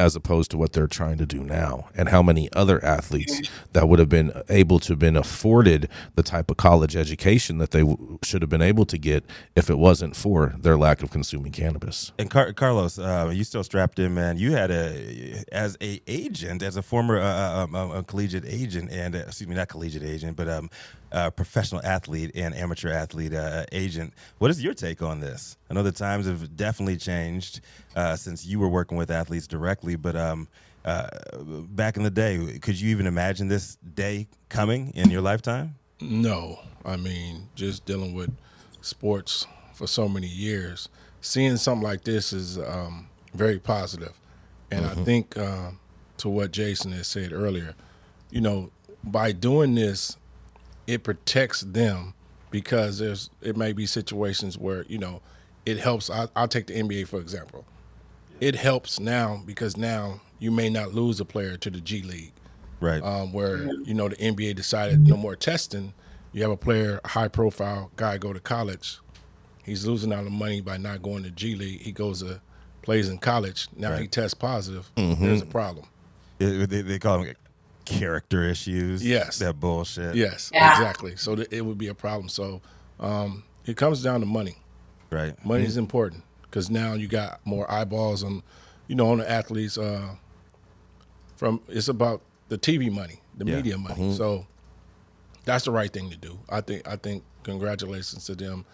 As 0.00 0.16
opposed 0.16 0.50
to 0.52 0.56
what 0.56 0.72
they're 0.72 0.86
trying 0.86 1.18
to 1.18 1.26
do 1.26 1.44
now, 1.44 1.90
and 1.94 2.08
how 2.08 2.22
many 2.22 2.48
other 2.54 2.82
athletes 2.82 3.38
that 3.74 3.86
would 3.86 3.98
have 3.98 4.08
been 4.08 4.32
able 4.48 4.78
to 4.80 4.92
have 4.94 4.98
been 4.98 5.14
afforded 5.16 5.90
the 6.14 6.22
type 6.22 6.50
of 6.50 6.56
college 6.56 6.96
education 6.96 7.58
that 7.58 7.70
they 7.70 7.80
w- 7.80 8.18
should 8.22 8.40
have 8.40 8.48
been 8.48 8.62
able 8.62 8.86
to 8.86 8.96
get 8.96 9.24
if 9.54 9.68
it 9.68 9.78
wasn't 9.78 10.16
for 10.16 10.54
their 10.58 10.78
lack 10.78 11.02
of 11.02 11.10
consuming 11.10 11.52
cannabis. 11.52 12.12
And 12.18 12.30
Car- 12.30 12.54
Carlos, 12.54 12.98
uh, 12.98 13.30
you 13.32 13.44
still 13.44 13.62
strapped 13.62 13.98
in, 13.98 14.14
man. 14.14 14.38
You 14.38 14.52
had 14.52 14.70
a 14.70 15.44
as 15.52 15.76
a 15.82 16.00
agent, 16.06 16.62
as 16.62 16.76
a 16.76 16.82
former 16.82 17.18
uh, 17.20 17.66
uh, 17.72 17.76
um, 17.98 18.04
collegiate 18.04 18.46
agent, 18.46 18.90
and 18.90 19.14
uh, 19.14 19.18
excuse 19.18 19.48
me, 19.48 19.54
not 19.54 19.68
collegiate 19.68 20.02
agent, 20.02 20.34
but 20.34 20.48
um, 20.48 20.70
uh, 21.12 21.30
professional 21.30 21.80
athlete 21.84 22.30
and 22.34 22.54
amateur 22.54 22.90
athlete 22.90 23.34
uh, 23.34 23.64
agent. 23.72 24.14
What 24.38 24.50
is 24.50 24.62
your 24.62 24.74
take 24.74 25.02
on 25.02 25.20
this? 25.20 25.56
I 25.68 25.74
know 25.74 25.82
the 25.82 25.92
times 25.92 26.26
have 26.26 26.56
definitely 26.56 26.96
changed 26.96 27.60
uh, 27.96 28.16
since 28.16 28.46
you 28.46 28.58
were 28.58 28.68
working 28.68 28.96
with 28.96 29.10
athletes 29.10 29.46
directly, 29.46 29.96
but 29.96 30.16
um, 30.16 30.48
uh, 30.84 31.08
back 31.68 31.96
in 31.96 32.02
the 32.02 32.10
day, 32.10 32.58
could 32.60 32.80
you 32.80 32.90
even 32.90 33.06
imagine 33.06 33.48
this 33.48 33.76
day 33.94 34.28
coming 34.48 34.92
in 34.94 35.10
your 35.10 35.20
lifetime? 35.20 35.74
No, 36.00 36.60
I 36.84 36.96
mean, 36.96 37.48
just 37.54 37.84
dealing 37.84 38.14
with 38.14 38.30
sports 38.80 39.46
for 39.74 39.86
so 39.86 40.08
many 40.08 40.26
years, 40.26 40.88
seeing 41.20 41.56
something 41.56 41.82
like 41.82 42.04
this 42.04 42.32
is 42.32 42.58
um, 42.58 43.08
very 43.34 43.58
positive. 43.58 44.12
And 44.70 44.86
I 44.86 44.94
think 44.94 45.36
um, 45.36 45.78
to 46.18 46.28
what 46.28 46.52
Jason 46.52 46.92
has 46.92 47.08
said 47.08 47.32
earlier, 47.32 47.74
you 48.30 48.40
know, 48.40 48.70
by 49.02 49.32
doing 49.32 49.74
this, 49.74 50.16
it 50.90 51.04
protects 51.04 51.60
them 51.60 52.14
because 52.50 52.98
there's 52.98 53.30
it 53.40 53.56
may 53.56 53.72
be 53.72 53.86
situations 53.86 54.58
where 54.58 54.84
you 54.88 54.98
know 54.98 55.22
it 55.66 55.78
helps. 55.78 56.10
I, 56.10 56.26
I'll 56.34 56.48
take 56.48 56.66
the 56.66 56.74
NBA 56.74 57.06
for 57.08 57.20
example. 57.20 57.64
It 58.40 58.54
helps 58.56 58.98
now 58.98 59.42
because 59.46 59.76
now 59.76 60.20
you 60.38 60.50
may 60.50 60.70
not 60.70 60.94
lose 60.94 61.20
a 61.20 61.24
player 61.24 61.56
to 61.58 61.70
the 61.70 61.80
G 61.80 62.02
League, 62.02 62.32
Right. 62.80 63.02
um, 63.02 63.32
where 63.32 63.64
you 63.84 63.94
know 63.94 64.08
the 64.08 64.16
NBA 64.16 64.56
decided 64.56 65.06
no 65.06 65.16
more 65.16 65.36
testing. 65.36 65.92
You 66.32 66.42
have 66.42 66.50
a 66.50 66.56
player, 66.56 67.00
high 67.04 67.28
profile 67.28 67.90
guy, 67.96 68.16
go 68.18 68.32
to 68.32 68.40
college. 68.40 68.98
He's 69.64 69.84
losing 69.86 70.12
out 70.12 70.24
on 70.26 70.32
money 70.32 70.60
by 70.60 70.76
not 70.78 71.02
going 71.02 71.22
to 71.24 71.30
G 71.30 71.54
League. 71.54 71.82
He 71.82 71.92
goes 71.92 72.20
to 72.22 72.40
plays 72.82 73.08
in 73.08 73.18
college. 73.18 73.68
Now 73.76 73.96
he 73.96 74.06
tests 74.08 74.34
positive. 74.34 74.90
There's 74.96 75.42
a 75.42 75.46
problem. 75.46 75.86
It- 76.38 76.70
they, 76.70 76.80
they 76.82 76.98
call 76.98 77.18
them 77.22 77.34
character 77.84 78.42
issues. 78.44 79.04
Yes. 79.06 79.38
That 79.38 79.58
bullshit. 79.60 80.14
Yes, 80.14 80.50
Yeah. 80.52 80.70
exactly. 80.78 81.16
So 81.16 81.36
th- 81.36 81.48
it 81.50 81.62
would 81.64 81.78
be 81.78 81.88
a 81.88 81.94
problem. 81.94 82.28
So 82.28 82.60
um, 82.98 83.44
it 83.66 83.76
comes 83.76 84.02
down 84.02 84.20
to 84.20 84.26
money. 84.26 84.56
Right. 85.10 85.34
Money 85.44 85.64
is 85.64 85.76
important 85.76 86.22
because 86.42 86.70
now 86.70 86.94
you 86.94 87.08
got 87.08 87.40
more 87.44 87.70
eyeballs 87.70 88.22
on, 88.22 88.42
you 88.86 88.94
know, 88.94 89.10
on 89.10 89.18
the 89.18 89.30
athletes. 89.30 89.76
Uh, 89.78 90.14
from 91.36 91.60
it's 91.68 91.88
about 91.88 92.22
the 92.48 92.58
TV 92.58 92.90
money, 92.92 93.20
the 93.36 93.44
Yeah. 93.46 93.56
media 93.56 93.78
money. 93.78 94.14
So 94.14 94.46
that's 95.44 95.64
the 95.64 95.70
right 95.72 95.92
thing 95.92 96.10
to 96.10 96.16
do. 96.16 96.38
I 96.48 96.60
think. 96.60 96.86
I 96.88 96.96
think. 96.96 97.24
Congratulations 97.42 98.26
to 98.26 98.34
them 98.34 98.66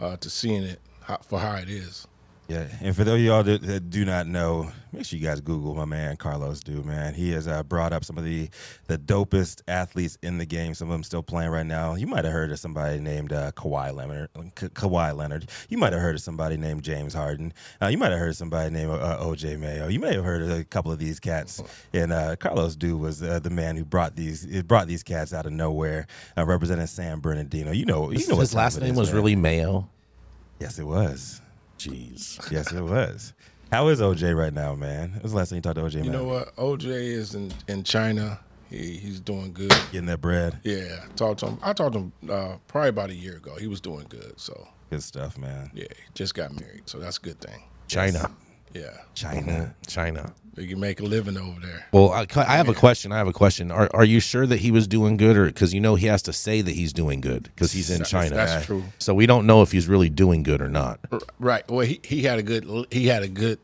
uh, 0.00 0.16
to 0.18 0.30
seeing 0.30 0.62
it 0.62 0.78
how, 1.02 1.16
for 1.18 1.40
how 1.40 1.56
it 1.56 1.68
is. 1.68 2.06
Yeah, 2.52 2.66
and 2.82 2.94
for 2.94 3.02
those 3.04 3.14
of 3.20 3.24
y'all 3.24 3.42
that, 3.44 3.62
that 3.62 3.88
do 3.88 4.04
not 4.04 4.26
know, 4.26 4.70
make 4.92 5.06
sure 5.06 5.18
you 5.18 5.24
guys 5.26 5.40
Google 5.40 5.74
my 5.74 5.86
man 5.86 6.16
Carlos 6.18 6.60
Du. 6.60 6.82
Man, 6.82 7.14
he 7.14 7.30
has 7.30 7.48
uh, 7.48 7.62
brought 7.62 7.92
up 7.94 8.04
some 8.04 8.18
of 8.18 8.24
the 8.24 8.50
the 8.88 8.98
dopest 8.98 9.62
athletes 9.66 10.18
in 10.22 10.36
the 10.38 10.44
game. 10.44 10.74
Some 10.74 10.88
of 10.88 10.92
them 10.92 11.02
still 11.02 11.22
playing 11.22 11.50
right 11.50 11.64
now. 11.64 11.94
You 11.94 12.06
might 12.06 12.24
have 12.24 12.32
heard 12.34 12.50
of 12.52 12.58
somebody 12.58 12.98
named 13.00 13.32
uh, 13.32 13.52
Kawhi 13.52 13.94
Leonard. 13.94 14.28
Ka- 14.54 14.66
Kawhi 14.68 15.16
Leonard. 15.16 15.48
You 15.68 15.78
might 15.78 15.92
have 15.92 16.02
heard 16.02 16.14
of 16.16 16.20
somebody 16.20 16.56
named 16.56 16.82
James 16.82 17.14
Harden. 17.14 17.54
Uh, 17.80 17.86
you 17.86 17.96
might 17.96 18.10
have 18.10 18.18
heard 18.18 18.30
of 18.30 18.36
somebody 18.36 18.70
named 18.70 18.90
uh, 18.90 19.18
OJ 19.20 19.58
Mayo. 19.58 19.88
You 19.88 20.00
may 20.00 20.14
have 20.14 20.24
heard 20.24 20.42
of 20.42 20.50
a 20.50 20.64
couple 20.64 20.92
of 20.92 20.98
these 20.98 21.20
cats. 21.20 21.62
And 21.92 22.12
uh, 22.12 22.36
Carlos 22.36 22.76
Du 22.76 22.98
was 22.98 23.22
uh, 23.22 23.38
the 23.38 23.50
man 23.50 23.76
who 23.76 23.84
brought 23.84 24.16
these 24.16 24.44
it 24.44 24.66
brought 24.68 24.88
these 24.88 25.02
cats 25.02 25.32
out 25.32 25.46
of 25.46 25.52
nowhere, 25.52 26.06
uh, 26.36 26.44
representing 26.44 26.86
San 26.86 27.20
Bernardino. 27.20 27.72
You 27.72 27.86
know, 27.86 28.10
you 28.10 28.26
know 28.28 28.36
His 28.40 28.54
last 28.54 28.80
name 28.80 28.92
is, 28.92 28.98
was 28.98 29.08
man. 29.08 29.16
really 29.16 29.36
Mayo. 29.36 29.88
yes, 30.60 30.78
it 30.78 30.84
was. 30.84 31.38
Jeez. 31.88 32.50
Yes, 32.50 32.72
it 32.72 32.80
was. 32.82 33.32
How 33.70 33.88
is 33.88 34.00
OJ 34.00 34.36
right 34.36 34.52
now, 34.52 34.74
man? 34.74 35.14
It 35.16 35.22
was 35.22 35.32
the 35.32 35.38
last 35.38 35.48
time 35.50 35.56
you 35.56 35.62
talked 35.62 35.76
to 35.76 35.82
OJ, 35.82 35.94
You 35.94 36.02
man? 36.10 36.12
know 36.12 36.24
what? 36.24 36.54
OJ 36.56 36.84
is 36.86 37.34
in 37.34 37.52
in 37.68 37.82
China. 37.84 38.38
He 38.70 38.96
he's 38.96 39.20
doing 39.20 39.52
good. 39.52 39.70
Getting 39.92 40.06
that 40.06 40.20
bread. 40.20 40.58
Yeah, 40.64 41.04
talked 41.16 41.40
to 41.40 41.46
him. 41.46 41.58
I 41.62 41.72
talked 41.72 41.92
to 41.94 41.98
him 42.00 42.12
uh, 42.30 42.56
probably 42.68 42.88
about 42.90 43.10
a 43.10 43.14
year 43.14 43.36
ago. 43.36 43.54
He 43.56 43.66
was 43.66 43.80
doing 43.80 44.06
good. 44.08 44.34
So 44.38 44.68
Good 44.90 45.02
stuff, 45.02 45.38
man. 45.38 45.70
yeah, 45.74 45.86
just 46.14 46.34
got 46.34 46.52
married. 46.58 46.82
So 46.86 46.98
that's 46.98 47.16
a 47.18 47.20
good 47.20 47.40
thing. 47.40 47.62
China. 47.88 48.30
Yeah, 48.74 48.96
China. 49.14 49.74
China. 49.86 50.32
you 50.56 50.66
can 50.68 50.80
make 50.80 51.00
a 51.00 51.04
living 51.04 51.36
over 51.36 51.60
there. 51.60 51.86
Well, 51.92 52.10
I, 52.10 52.26
I 52.36 52.56
have 52.56 52.68
a 52.68 52.74
question. 52.74 53.10
I 53.12 53.18
have 53.18 53.28
a 53.28 53.32
question. 53.32 53.70
Are 53.70 53.88
are 53.94 54.04
you 54.04 54.20
sure 54.20 54.46
that 54.46 54.58
he 54.60 54.70
was 54.70 54.86
doing 54.86 55.16
good, 55.16 55.36
or 55.36 55.46
because 55.46 55.72
you 55.74 55.80
know 55.80 55.94
he 55.94 56.06
has 56.06 56.22
to 56.22 56.32
say 56.32 56.60
that 56.62 56.74
he's 56.74 56.92
doing 56.92 57.20
good 57.20 57.44
because 57.44 57.72
he's 57.72 57.90
in 57.90 57.98
That's- 57.98 58.10
China? 58.10 58.34
that's 58.36 58.66
true. 58.66 58.84
So 58.98 59.14
we 59.14 59.26
don't 59.26 59.46
know 59.46 59.62
if 59.62 59.72
he's 59.72 59.88
really 59.88 60.08
doing 60.10 60.42
good 60.42 60.60
or 60.60 60.68
not. 60.68 61.00
Right. 61.38 61.68
Well, 61.70 61.86
he, 61.86 62.00
he 62.04 62.22
had 62.22 62.38
a 62.38 62.42
good 62.42 62.86
he 62.90 63.06
had 63.06 63.22
a 63.22 63.28
good 63.28 63.58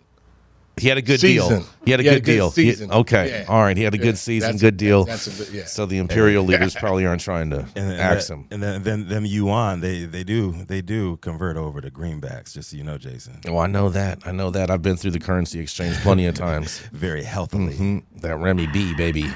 He 0.83 0.89
had 0.89 0.99
a 0.99 1.03
good 1.03 1.21
Season. 1.21 1.61
deal. 1.61 1.67
He 1.85 1.91
had 1.91 2.01
a 2.01 2.03
He 2.03 2.09
had 2.09 2.15
good 2.25 2.35
a 2.35 2.51
good 2.51 2.55
deal. 2.55 2.87
He- 2.89 2.93
okay. 3.01 3.31
Yeah. 3.43 3.45
All 3.49 3.61
right. 3.63 3.77
He 3.77 3.83
had 3.83 3.95
a 3.95 3.97
Yeah. 3.99 4.03
good 4.05 4.19
season. 4.19 4.47
That's- 4.49 4.61
good 4.61 4.77
deal. 4.77 5.05
that's 5.05 5.27
a 5.27 5.31
good- 5.31 5.53
yeah. 5.55 5.65
So 5.67 5.87
the 5.87 5.99
imperial 5.99 6.45
leaders 6.45 6.75
probably 6.75 7.07
aren't 7.07 7.21
trying 7.21 7.51
to 7.51 7.61
And 7.77 7.91
then, 7.91 7.99
axe 8.01 8.29
that- 8.29 8.35
him. 8.35 8.47
and 8.51 8.63
then, 8.63 8.83
then 8.83 9.09
them 9.09 9.25
yuan, 9.27 9.81
they 9.81 10.05
they 10.05 10.25
do 10.25 10.55
they 10.69 10.81
do 10.83 11.17
convert 11.19 11.57
over 11.57 11.81
to 11.81 11.91
greenbacks. 11.91 12.53
Just 12.55 12.71
so 12.71 12.77
you 12.77 12.85
know, 12.85 12.99
Jason, 12.99 13.41
Oh, 13.47 13.59
I 13.59 13.67
know 13.67 13.89
that. 13.91 14.21
I 14.27 14.33
know 14.33 14.51
that. 14.51 14.71
I've 14.71 14.83
been 14.83 14.97
through 14.97 15.13
the 15.13 15.21
currency 15.21 15.61
exchange 15.61 15.97
plenty 15.99 16.27
of 16.27 16.35
times. 16.47 16.81
very 16.93 17.25
healthily. 17.25 17.75
Hmm, 17.77 17.99
that 18.21 18.37
Remy 18.39 18.67
B, 18.69 18.95
baby. 18.95 19.27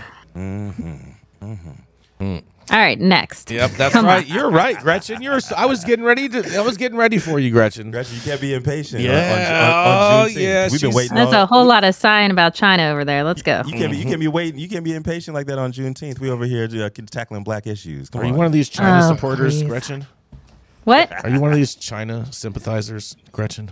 All 2.71 2.79
right, 2.79 2.99
next. 2.99 3.51
Yep, 3.51 3.73
that's 3.73 3.93
Come 3.93 4.07
right. 4.07 4.25
on. 4.25 4.35
You're 4.35 4.51
right, 4.51 4.79
Gretchen. 4.79 5.21
You're. 5.21 5.41
I 5.57 5.67
was 5.67 5.85
getting 5.85 6.05
ready 6.05 6.29
to. 6.29 6.57
I 6.57 6.61
was 6.61 6.77
getting 6.77 6.97
ready 6.97 7.19
for 7.19 7.39
you, 7.39 7.51
Gretchen. 7.51 7.91
Gretchen, 7.91 8.15
you 8.15 8.21
can't 8.23 8.41
be 8.41 8.55
impatient. 8.55 9.01
on- 9.01 9.07
Yeah. 9.07 9.33
on, 9.33 9.55
on, 9.55 10.21
on 10.21 10.25
Oh, 10.25 10.27
yeah, 10.29 10.69
we've 10.71 10.81
been 10.81 10.95
waiting. 10.95 11.15
That's 11.15 11.35
all, 11.35 11.43
a 11.43 11.47
whole 11.47 11.65
lot 11.67 11.83
of 11.85 11.95
sighing 11.95 12.31
about 12.31 12.55
China 12.55 12.85
over 12.91 13.05
there. 13.05 13.25
Let's 13.25 13.43
go. 13.43 13.63
You 13.67 13.73
can't 13.73 13.91
be 13.91 13.99
you 13.99 14.05
can't 14.05 14.21
be 14.21 14.29
waiting. 14.29 14.61
You 14.61 14.69
can't 14.69 14.85
be 14.85 14.95
impatient 14.95 15.35
like 15.35 15.47
that 15.49 15.59
on 15.59 15.73
Juneteenth. 15.73 16.21
We 16.21 16.31
over 16.31 16.45
here 16.47 16.69
uh, 16.73 16.89
tackling 17.11 17.43
black 17.43 17.67
issues. 17.67 18.09
Come 18.09 18.23
Are 18.23 18.27
you 18.27 18.35
one 18.35 18.47
of 18.47 18.53
these 18.53 18.69
China 18.69 19.07
Oh, 19.07 19.15
supporters, 19.15 19.59
please. 19.61 19.69
Gretchen? 19.69 20.07
What? 20.85 21.13
Are 21.25 21.31
you 21.31 21.41
one 21.41 21.51
of 21.51 21.57
these 21.57 21.75
China 21.75 22.27
sympathizers, 22.33 23.17
Gretchen? 23.33 23.71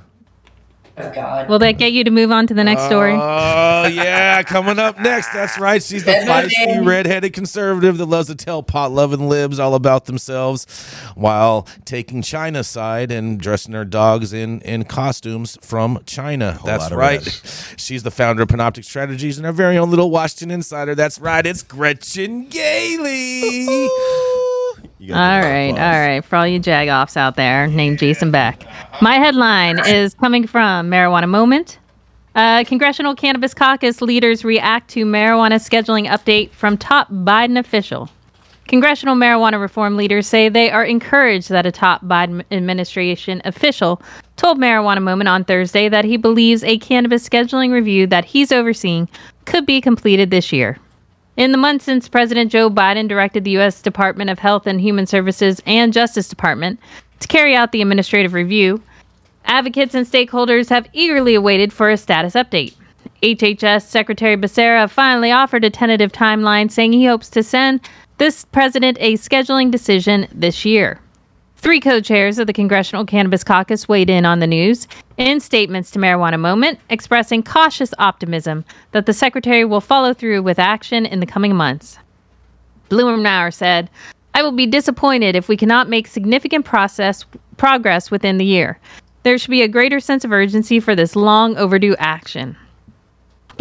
Oh 1.02 1.12
God. 1.14 1.48
Will 1.48 1.58
that 1.58 1.72
get 1.72 1.92
you 1.92 2.04
to 2.04 2.10
move 2.10 2.30
on 2.30 2.46
to 2.46 2.54
the 2.54 2.64
next 2.64 2.84
story? 2.84 3.14
Oh 3.14 3.86
yeah, 3.86 4.42
coming 4.42 4.78
up 4.78 4.98
next. 4.98 5.32
That's 5.32 5.58
right. 5.58 5.82
She's 5.82 6.04
the 6.04 6.12
feisty 6.12 6.84
redheaded 6.84 7.32
conservative 7.32 7.98
that 7.98 8.06
loves 8.06 8.28
to 8.28 8.34
tell 8.34 8.62
pot 8.62 8.92
loving 8.92 9.28
libs 9.28 9.58
all 9.58 9.74
about 9.74 10.06
themselves, 10.06 10.66
while 11.14 11.66
taking 11.84 12.22
China's 12.22 12.68
side 12.68 13.10
and 13.10 13.40
dressing 13.40 13.72
their 13.72 13.84
dogs 13.84 14.32
in 14.32 14.60
in 14.62 14.84
costumes 14.84 15.58
from 15.60 16.00
China. 16.06 16.58
That's 16.64 16.90
right. 16.90 17.22
She's 17.76 18.02
the 18.02 18.10
founder 18.10 18.42
of 18.42 18.48
Panoptic 18.48 18.84
Strategies 18.84 19.38
and 19.38 19.46
our 19.46 19.52
very 19.52 19.78
own 19.78 19.90
little 19.90 20.10
Washington 20.10 20.50
insider. 20.50 20.94
That's 20.94 21.18
right. 21.18 21.44
It's 21.46 21.62
Gretchen 21.62 22.46
Gailey. 22.48 23.88
All 25.08 25.40
right, 25.40 25.70
all 25.70 25.76
right. 25.76 26.20
For 26.22 26.36
all 26.36 26.46
you 26.46 26.60
jagoffs 26.60 27.16
out 27.16 27.36
there 27.36 27.66
named 27.68 27.98
Jason 27.98 28.30
Beck. 28.30 28.66
My 29.00 29.14
headline 29.14 29.78
is 29.86 30.12
coming 30.12 30.46
from 30.46 30.90
Marijuana 30.90 31.28
Moment. 31.28 31.78
Uh, 32.34 32.64
Congressional 32.64 33.14
Cannabis 33.14 33.54
Caucus 33.54 34.02
leaders 34.02 34.44
react 34.44 34.90
to 34.90 35.06
marijuana 35.06 35.54
scheduling 35.54 36.06
update 36.06 36.50
from 36.50 36.76
top 36.76 37.10
Biden 37.10 37.58
official. 37.58 38.10
Congressional 38.68 39.16
marijuana 39.16 39.60
reform 39.60 39.96
leaders 39.96 40.28
say 40.28 40.48
they 40.48 40.70
are 40.70 40.84
encouraged 40.84 41.48
that 41.48 41.66
a 41.66 41.72
top 41.72 42.04
Biden 42.04 42.44
administration 42.52 43.42
official 43.44 44.00
told 44.36 44.58
Marijuana 44.58 45.02
Moment 45.02 45.28
on 45.28 45.44
Thursday 45.44 45.88
that 45.88 46.04
he 46.04 46.16
believes 46.16 46.62
a 46.62 46.78
cannabis 46.78 47.28
scheduling 47.28 47.72
review 47.72 48.06
that 48.06 48.26
he's 48.26 48.52
overseeing 48.52 49.08
could 49.44 49.66
be 49.66 49.80
completed 49.80 50.30
this 50.30 50.52
year. 50.52 50.78
In 51.40 51.52
the 51.52 51.56
months 51.56 51.86
since 51.86 52.06
President 52.06 52.52
Joe 52.52 52.68
Biden 52.68 53.08
directed 53.08 53.44
the 53.44 53.52
U.S. 53.52 53.80
Department 53.80 54.28
of 54.28 54.40
Health 54.40 54.66
and 54.66 54.78
Human 54.78 55.06
Services 55.06 55.62
and 55.64 55.90
Justice 55.90 56.28
Department 56.28 56.78
to 57.20 57.28
carry 57.28 57.56
out 57.56 57.72
the 57.72 57.80
administrative 57.80 58.34
review, 58.34 58.82
advocates 59.46 59.94
and 59.94 60.06
stakeholders 60.06 60.68
have 60.68 60.86
eagerly 60.92 61.34
awaited 61.34 61.72
for 61.72 61.88
a 61.88 61.96
status 61.96 62.34
update. 62.34 62.74
HHS 63.22 63.86
Secretary 63.86 64.36
Becerra 64.36 64.90
finally 64.90 65.32
offered 65.32 65.64
a 65.64 65.70
tentative 65.70 66.12
timeline, 66.12 66.70
saying 66.70 66.92
he 66.92 67.06
hopes 67.06 67.30
to 67.30 67.42
send 67.42 67.80
this 68.18 68.44
president 68.44 68.98
a 69.00 69.14
scheduling 69.14 69.70
decision 69.70 70.28
this 70.32 70.66
year. 70.66 71.00
Three 71.60 71.78
co 71.78 72.00
chairs 72.00 72.38
of 72.38 72.46
the 72.46 72.54
Congressional 72.54 73.04
Cannabis 73.04 73.44
Caucus 73.44 73.86
weighed 73.86 74.08
in 74.08 74.24
on 74.24 74.38
the 74.38 74.46
news 74.46 74.88
in 75.18 75.40
statements 75.40 75.90
to 75.90 75.98
Marijuana 75.98 76.40
Moment, 76.40 76.78
expressing 76.88 77.42
cautious 77.42 77.92
optimism 77.98 78.64
that 78.92 79.04
the 79.04 79.12
secretary 79.12 79.66
will 79.66 79.82
follow 79.82 80.14
through 80.14 80.42
with 80.42 80.58
action 80.58 81.04
in 81.04 81.20
the 81.20 81.26
coming 81.26 81.54
months. 81.54 81.98
Blumenauer 82.88 83.52
said, 83.52 83.90
I 84.32 84.42
will 84.42 84.52
be 84.52 84.66
disappointed 84.66 85.36
if 85.36 85.48
we 85.48 85.56
cannot 85.58 85.90
make 85.90 86.06
significant 86.06 86.64
process 86.64 87.26
progress 87.58 88.10
within 88.10 88.38
the 88.38 88.46
year. 88.46 88.78
There 89.22 89.36
should 89.36 89.50
be 89.50 89.60
a 89.60 89.68
greater 89.68 90.00
sense 90.00 90.24
of 90.24 90.32
urgency 90.32 90.80
for 90.80 90.96
this 90.96 91.14
long 91.14 91.58
overdue 91.58 91.94
action. 91.98 92.56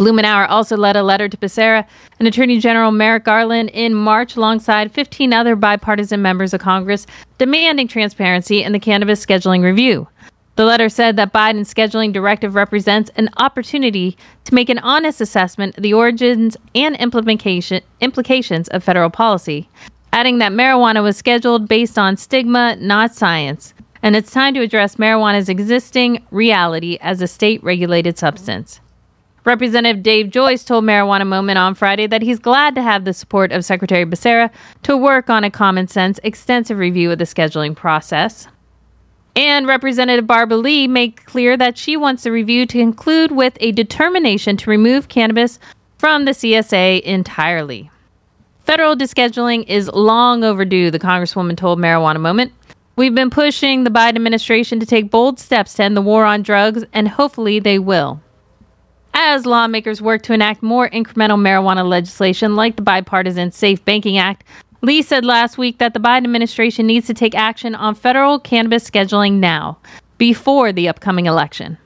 Blumenauer 0.00 0.48
also 0.48 0.78
led 0.78 0.96
a 0.96 1.02
letter 1.02 1.28
to 1.28 1.36
Becerra 1.36 1.86
and 2.18 2.26
Attorney 2.26 2.58
General 2.58 2.90
Merrick 2.90 3.24
Garland 3.24 3.68
in 3.68 3.94
March 3.94 4.34
alongside 4.34 4.90
15 4.90 5.34
other 5.34 5.54
bipartisan 5.54 6.22
members 6.22 6.54
of 6.54 6.62
Congress 6.62 7.06
demanding 7.36 7.86
transparency 7.86 8.62
in 8.62 8.72
the 8.72 8.78
cannabis 8.78 9.24
scheduling 9.24 9.62
review. 9.62 10.08
The 10.56 10.64
letter 10.64 10.88
said 10.88 11.16
that 11.16 11.34
Biden's 11.34 11.72
scheduling 11.72 12.14
directive 12.14 12.54
represents 12.54 13.10
an 13.16 13.28
opportunity 13.36 14.16
to 14.44 14.54
make 14.54 14.70
an 14.70 14.78
honest 14.78 15.20
assessment 15.20 15.76
of 15.76 15.82
the 15.82 15.92
origins 15.92 16.56
and 16.74 16.96
implementation 16.96 17.82
implications 18.00 18.68
of 18.68 18.82
federal 18.82 19.10
policy, 19.10 19.68
adding 20.14 20.38
that 20.38 20.52
marijuana 20.52 21.02
was 21.02 21.18
scheduled 21.18 21.68
based 21.68 21.98
on 21.98 22.16
stigma, 22.16 22.74
not 22.76 23.14
science, 23.14 23.74
and 24.02 24.16
it's 24.16 24.30
time 24.30 24.54
to 24.54 24.62
address 24.62 24.96
marijuana's 24.96 25.50
existing 25.50 26.24
reality 26.30 26.96
as 27.02 27.20
a 27.20 27.26
state 27.26 27.62
regulated 27.62 28.16
substance. 28.16 28.80
Representative 29.50 30.04
Dave 30.04 30.30
Joyce 30.30 30.62
told 30.62 30.84
Marijuana 30.84 31.26
Moment 31.26 31.58
on 31.58 31.74
Friday 31.74 32.06
that 32.06 32.22
he's 32.22 32.38
glad 32.38 32.76
to 32.76 32.82
have 32.82 33.04
the 33.04 33.12
support 33.12 33.50
of 33.50 33.64
Secretary 33.64 34.06
Becerra 34.06 34.48
to 34.84 34.96
work 34.96 35.28
on 35.28 35.42
a 35.42 35.50
common 35.50 35.88
sense, 35.88 36.20
extensive 36.22 36.78
review 36.78 37.10
of 37.10 37.18
the 37.18 37.24
scheduling 37.24 37.74
process. 37.74 38.46
And 39.34 39.66
Representative 39.66 40.24
Barbara 40.24 40.58
Lee 40.58 40.86
made 40.86 41.24
clear 41.26 41.56
that 41.56 41.76
she 41.76 41.96
wants 41.96 42.22
the 42.22 42.30
review 42.30 42.64
to 42.64 42.78
conclude 42.78 43.32
with 43.32 43.56
a 43.58 43.72
determination 43.72 44.56
to 44.58 44.70
remove 44.70 45.08
cannabis 45.08 45.58
from 45.98 46.26
the 46.26 46.30
CSA 46.30 47.02
entirely. 47.02 47.90
Federal 48.60 48.94
descheduling 48.94 49.66
is 49.66 49.88
long 49.88 50.44
overdue, 50.44 50.92
the 50.92 51.00
Congresswoman 51.00 51.56
told 51.56 51.80
Marijuana 51.80 52.20
Moment. 52.20 52.52
We've 52.94 53.16
been 53.16 53.30
pushing 53.30 53.82
the 53.82 53.90
Biden 53.90 54.14
administration 54.14 54.78
to 54.78 54.86
take 54.86 55.10
bold 55.10 55.40
steps 55.40 55.74
to 55.74 55.82
end 55.82 55.96
the 55.96 56.02
war 56.02 56.24
on 56.24 56.42
drugs, 56.42 56.84
and 56.92 57.08
hopefully 57.08 57.58
they 57.58 57.80
will. 57.80 58.22
As 59.14 59.44
lawmakers 59.44 60.00
work 60.00 60.22
to 60.22 60.32
enact 60.32 60.62
more 60.62 60.88
incremental 60.90 61.38
marijuana 61.38 61.86
legislation 61.86 62.56
like 62.56 62.76
the 62.76 62.82
bipartisan 62.82 63.50
Safe 63.50 63.84
Banking 63.84 64.18
Act, 64.18 64.44
Lee 64.82 65.02
said 65.02 65.24
last 65.24 65.58
week 65.58 65.78
that 65.78 65.94
the 65.94 66.00
Biden 66.00 66.24
administration 66.24 66.86
needs 66.86 67.06
to 67.06 67.14
take 67.14 67.34
action 67.34 67.74
on 67.74 67.94
federal 67.94 68.38
cannabis 68.38 68.88
scheduling 68.88 69.34
now, 69.34 69.76
before 70.16 70.72
the 70.72 70.88
upcoming 70.88 71.26
election. 71.26 71.76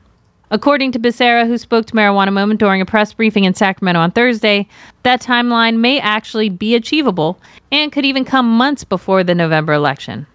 According 0.50 0.92
to 0.92 1.00
Becerra, 1.00 1.46
who 1.46 1.58
spoke 1.58 1.86
to 1.86 1.94
Marijuana 1.94 2.32
Moment 2.32 2.60
during 2.60 2.80
a 2.80 2.86
press 2.86 3.12
briefing 3.12 3.44
in 3.44 3.54
Sacramento 3.54 4.00
on 4.00 4.12
Thursday, 4.12 4.68
that 5.02 5.22
timeline 5.22 5.78
may 5.78 5.98
actually 5.98 6.48
be 6.48 6.74
achievable 6.74 7.40
and 7.72 7.90
could 7.90 8.04
even 8.04 8.24
come 8.24 8.48
months 8.48 8.84
before 8.84 9.24
the 9.24 9.34
November 9.34 9.72
election. 9.72 10.26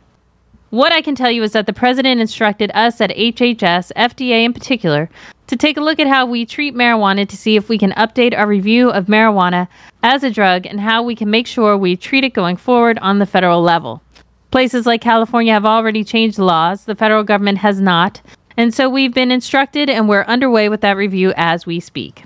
What 0.70 0.92
I 0.92 1.02
can 1.02 1.16
tell 1.16 1.32
you 1.32 1.42
is 1.42 1.54
that 1.54 1.66
the 1.66 1.74
president 1.74 2.22
instructed 2.22 2.70
us 2.76 3.02
at 3.02 3.10
HHS, 3.10 3.92
FDA 3.96 4.44
in 4.44 4.54
particular, 4.54 5.10
to 5.48 5.56
take 5.56 5.78
a 5.78 5.82
look 5.82 6.00
at 6.00 6.06
how 6.06 6.28
we 6.28 6.46
treat 6.46 6.76
marijuana 6.76 7.28
to 7.28 7.36
see 7.36 7.56
if 7.56 7.70
we 7.70 7.80
can 7.80 7.92
update 7.94 8.38
our 8.38 8.46
review 8.46 8.92
of 8.92 9.08
marijuana 9.08 9.68
as 10.04 10.24
a 10.24 10.30
drug 10.30 10.68
and 10.68 10.80
how 10.80 11.02
we 11.02 11.16
can 11.16 11.32
make 11.32 11.48
sure 11.48 11.76
we 11.76 11.96
treat 11.96 12.24
it 12.24 12.36
going 12.36 12.56
forward 12.56 13.00
on 13.00 13.18
the 13.18 13.26
federal 13.26 13.64
level. 13.64 14.04
Places 14.52 14.86
like 14.86 15.02
California 15.02 15.54
have 15.54 15.66
already 15.66 16.04
changed 16.04 16.38
laws, 16.38 16.86
the 16.86 16.96
federal 16.96 17.24
government 17.24 17.58
has 17.58 17.82
not, 17.82 18.22
and 18.56 18.72
so 18.72 18.88
we've 18.88 19.14
been 19.14 19.32
instructed 19.32 19.90
and 19.90 20.08
we're 20.08 20.24
underway 20.24 20.70
with 20.70 20.82
that 20.82 20.98
review 20.98 21.34
as 21.36 21.66
we 21.66 21.80
speak. 21.80 22.26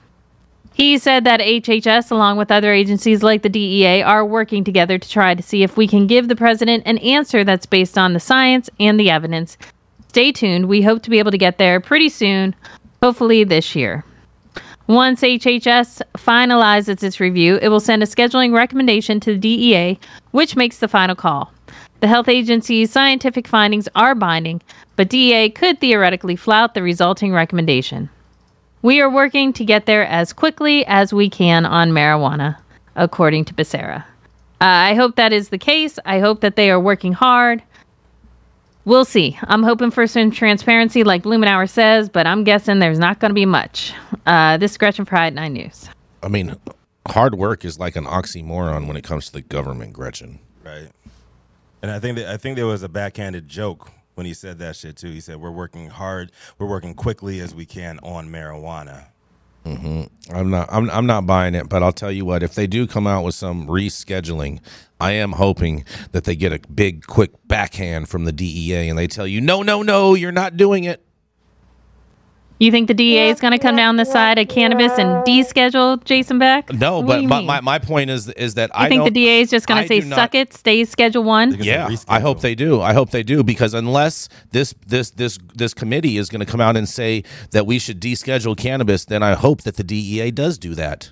He 0.73 0.97
said 0.97 1.23
that 1.25 1.39
HHS, 1.39 2.09
along 2.09 2.37
with 2.37 2.51
other 2.51 2.73
agencies 2.73 3.21
like 3.21 3.43
the 3.43 3.49
DEA, 3.49 4.01
are 4.01 4.25
working 4.25 4.63
together 4.63 4.97
to 4.97 5.09
try 5.09 5.35
to 5.35 5.43
see 5.43 5.61
if 5.61 5.77
we 5.77 5.87
can 5.87 6.07
give 6.07 6.27
the 6.27 6.35
president 6.35 6.83
an 6.87 6.97
answer 6.97 7.43
that's 7.43 7.67
based 7.67 7.97
on 7.97 8.13
the 8.13 8.19
science 8.19 8.71
and 8.79 8.99
the 8.99 9.11
evidence. 9.11 9.57
Stay 10.07 10.31
tuned. 10.31 10.67
We 10.67 10.81
hope 10.81 11.03
to 11.03 11.11
be 11.11 11.19
able 11.19 11.31
to 11.31 11.37
get 11.37 11.59
there 11.59 11.79
pretty 11.79 12.09
soon, 12.09 12.55
hopefully 13.03 13.43
this 13.43 13.75
year. 13.75 14.03
Once 14.87 15.21
HHS 15.21 16.01
finalizes 16.17 17.03
its 17.03 17.19
review, 17.19 17.57
it 17.61 17.69
will 17.69 17.79
send 17.79 18.03
a 18.03 18.07
scheduling 18.07 18.53
recommendation 18.53 19.19
to 19.21 19.33
the 19.33 19.39
DEA, 19.39 19.99
which 20.31 20.55
makes 20.55 20.79
the 20.79 20.87
final 20.87 21.15
call. 21.15 21.53
The 22.01 22.07
health 22.07 22.27
agency's 22.27 22.91
scientific 22.91 23.47
findings 23.47 23.87
are 23.95 24.13
binding, 24.13 24.61
but 24.95 25.09
DEA 25.09 25.51
could 25.51 25.79
theoretically 25.79 26.35
flout 26.35 26.73
the 26.73 26.83
resulting 26.83 27.31
recommendation. 27.31 28.09
We 28.83 28.99
are 28.99 29.09
working 29.09 29.53
to 29.53 29.63
get 29.63 29.85
there 29.85 30.05
as 30.05 30.33
quickly 30.33 30.85
as 30.87 31.13
we 31.13 31.29
can 31.29 31.65
on 31.65 31.91
marijuana, 31.91 32.57
according 32.97 33.45
to 33.45 33.53
Becerra. 33.53 34.01
Uh, 34.59 34.65
I 34.65 34.93
hope 34.93 35.15
that 35.15 35.31
is 35.31 35.49
the 35.49 35.57
case. 35.57 35.97
I 36.03 36.19
hope 36.19 36.41
that 36.41 36.57
they 36.57 36.69
are 36.69 36.81
working 36.81 37.13
hard. 37.13 37.63
We'll 38.83 39.05
see. 39.05 39.39
I'm 39.43 39.63
hoping 39.63 39.89
for 39.89 40.05
some 40.05 40.31
transparency, 40.31 41.05
like 41.05 41.23
Blumenauer 41.23 41.69
says, 41.69 42.09
but 42.09 42.27
I'm 42.27 42.43
guessing 42.43 42.79
there's 42.79 42.99
not 42.99 43.21
going 43.21 43.29
to 43.29 43.35
be 43.35 43.45
much. 43.45 43.93
Uh, 44.25 44.57
this 44.57 44.71
is 44.71 44.77
Gretchen 44.77 45.05
for 45.05 45.15
High 45.15 45.27
at 45.27 45.33
9 45.33 45.53
News. 45.53 45.87
I 46.21 46.27
mean, 46.27 46.57
hard 47.07 47.35
work 47.35 47.63
is 47.63 47.79
like 47.79 47.95
an 47.95 48.03
oxymoron 48.03 48.85
when 48.87 48.97
it 48.97 49.05
comes 49.05 49.27
to 49.27 49.31
the 49.31 49.41
government, 49.41 49.93
Gretchen. 49.93 50.39
Right. 50.61 50.89
And 51.81 51.89
I 51.89 51.99
think 51.99 52.17
that 52.17 52.27
I 52.27 52.35
think 52.35 52.57
there 52.57 52.67
was 52.67 52.83
a 52.83 52.89
backhanded 52.89 53.47
joke 53.47 53.91
when 54.15 54.25
he 54.25 54.33
said 54.33 54.59
that 54.59 54.75
shit 54.75 54.97
too. 54.97 55.11
He 55.11 55.19
said 55.19 55.37
we're 55.37 55.51
working 55.51 55.89
hard, 55.89 56.31
we're 56.57 56.67
working 56.67 56.93
quickly 56.93 57.39
as 57.39 57.53
we 57.53 57.65
can 57.65 57.99
on 57.99 58.29
marijuana. 58.29 59.07
Mm-hmm. 59.65 60.35
I'm 60.35 60.49
not. 60.49 60.67
I'm. 60.71 60.89
I'm 60.89 61.05
not 61.05 61.25
buying 61.25 61.55
it. 61.55 61.69
But 61.69 61.83
I'll 61.83 61.93
tell 61.93 62.11
you 62.11 62.25
what. 62.25 62.43
If 62.43 62.53
they 62.53 62.67
do 62.67 62.85
come 62.85 63.07
out 63.07 63.23
with 63.23 63.33
some 63.33 63.67
rescheduling, 63.67 64.59
I 64.99 65.11
am 65.13 65.33
hoping 65.33 65.85
that 66.11 66.25
they 66.25 66.35
get 66.35 66.53
a 66.53 66.59
big, 66.69 67.05
quick 67.07 67.31
backhand 67.47 68.09
from 68.09 68.25
the 68.25 68.31
DEA 68.31 68.89
and 68.89 68.97
they 68.97 69.07
tell 69.07 69.27
you, 69.27 69.41
no, 69.41 69.61
no, 69.61 69.81
no, 69.81 70.13
you're 70.15 70.31
not 70.31 70.57
doing 70.57 70.85
it. 70.85 71.03
You 72.63 72.71
think 72.71 72.87
the 72.87 72.93
DEA 72.93 73.27
is 73.29 73.41
going 73.41 73.51
to 73.51 73.59
come 73.59 73.75
down 73.75 73.97
the 73.97 74.05
side 74.05 74.39
of 74.39 74.47
cannabis 74.47 74.93
and 74.97 75.09
deschedule 75.25 76.01
Jason 76.05 76.39
Beck? 76.39 76.71
No, 76.71 76.99
What 76.99 77.01
do 77.01 77.07
but 77.07 77.21
you 77.23 77.27
my, 77.27 77.37
mean? 77.39 77.45
my, 77.47 77.59
my 77.59 77.77
point 77.79 78.09
is 78.09 78.29
is 78.29 78.53
that 78.53 78.69
You 78.69 78.85
I 78.85 78.87
think 78.87 79.01
the 79.03 79.09
don't- 79.09 79.13
DEA 79.13 79.41
is 79.41 79.49
just 79.49 79.67
going 79.67 79.79
I 79.79 79.81
to 79.81 79.87
say, 79.89 79.99
do 79.99 80.07
not- 80.07 80.15
suck 80.15 80.33
it, 80.35 80.53
stay 80.53 80.85
Schedule 80.85 81.23
1? 81.25 81.55
Yeah, 81.61 81.89
I 82.07 82.21
hope 82.21 82.39
they 82.39 82.55
do. 82.55 82.79
I 82.79 82.93
hope 82.93 83.09
they 83.09 83.21
do 83.23 83.43
because 83.43 83.73
unless 83.73 84.29
this 84.51 84.73
this 84.87 85.09
this 85.11 85.37
this 85.53 85.73
committee 85.73 86.17
is 86.17 86.29
going 86.29 86.39
to 86.39 86.45
come 86.45 86.61
out 86.61 86.77
and 86.77 86.87
say 86.87 87.23
that 87.51 87.65
we 87.67 87.79
should 87.79 87.99
deschedule 87.99 88.55
cannabis, 88.55 89.03
then 89.03 89.23
I 89.23 89.33
hope 89.33 89.63
that 89.63 89.75
the 89.75 89.83
DEA 89.83 90.31
does 90.31 90.57
do 90.57 90.73
that. 90.75 91.11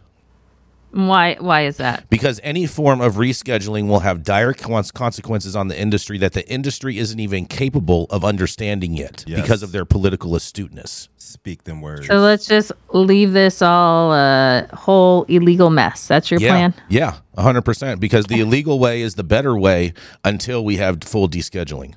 Why, 0.91 1.35
why 1.39 1.65
is 1.65 1.77
that? 1.77 2.09
Because 2.09 2.39
any 2.43 2.65
form 2.67 2.99
of 2.99 3.15
rescheduling 3.15 3.87
will 3.87 4.01
have 4.01 4.23
dire 4.23 4.53
consequences 4.53 5.55
on 5.55 5.69
the 5.69 5.79
industry 5.79 6.17
that 6.17 6.33
the 6.33 6.45
industry 6.49 6.97
isn't 6.97 7.19
even 7.19 7.45
capable 7.45 8.07
of 8.09 8.25
understanding 8.25 8.93
yet 8.97 9.23
Yes. 9.25 9.41
because 9.41 9.63
of 9.63 9.71
their 9.71 9.85
political 9.85 10.35
astuteness. 10.35 11.07
Speak 11.17 11.63
them 11.63 11.79
words. 11.79 12.07
So 12.07 12.17
let's 12.19 12.45
just 12.45 12.73
leave 12.91 13.31
this 13.31 13.61
all 13.61 14.11
a 14.13 14.67
whole 14.73 15.23
illegal 15.29 15.69
mess. 15.69 16.07
That's 16.07 16.29
your 16.29 16.41
yeah, 16.41 16.49
plan? 16.49 16.73
yeah, 16.89 17.17
hundred 17.37 17.61
percent. 17.61 18.01
Because 18.01 18.25
the 18.25 18.41
illegal 18.41 18.77
way 18.79 19.01
is 19.01 19.15
the 19.15 19.23
better 19.23 19.57
way 19.57 19.93
until 20.25 20.65
we 20.65 20.75
have 20.77 21.01
full 21.03 21.29
descheduling. 21.29 21.93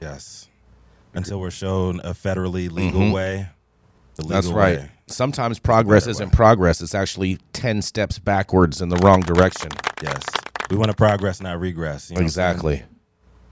yes. 0.00 0.48
Until 1.14 1.38
we're 1.40 1.50
shown 1.50 2.00
a 2.00 2.14
federally 2.14 2.70
legal 2.72 3.12
way. 3.12 3.50
The 4.16 4.22
legal 4.22 4.24
Mm-hmm. 4.24 4.32
That's 4.32 4.46
right. 4.48 4.78
way. 4.78 4.90
Sometimes 5.08 5.58
progress 5.58 6.06
isn't 6.06 6.28
way. 6.30 6.34
progress; 6.34 6.80
it's 6.80 6.94
actually 6.94 7.38
ten 7.52 7.82
steps 7.82 8.18
backwards 8.18 8.80
in 8.80 8.88
the 8.88 8.96
wrong 8.98 9.20
direction. 9.20 9.70
Yes. 10.02 10.22
We 10.70 10.76
want 10.76 10.90
to 10.90 10.96
progress, 10.96 11.40
not 11.42 11.60
regress. 11.60 12.08
you 12.10 12.14
know 12.16 12.20
what 12.20 12.24
I'm 12.24 12.28
saying? 12.30 12.50
Exactly. 12.50 12.82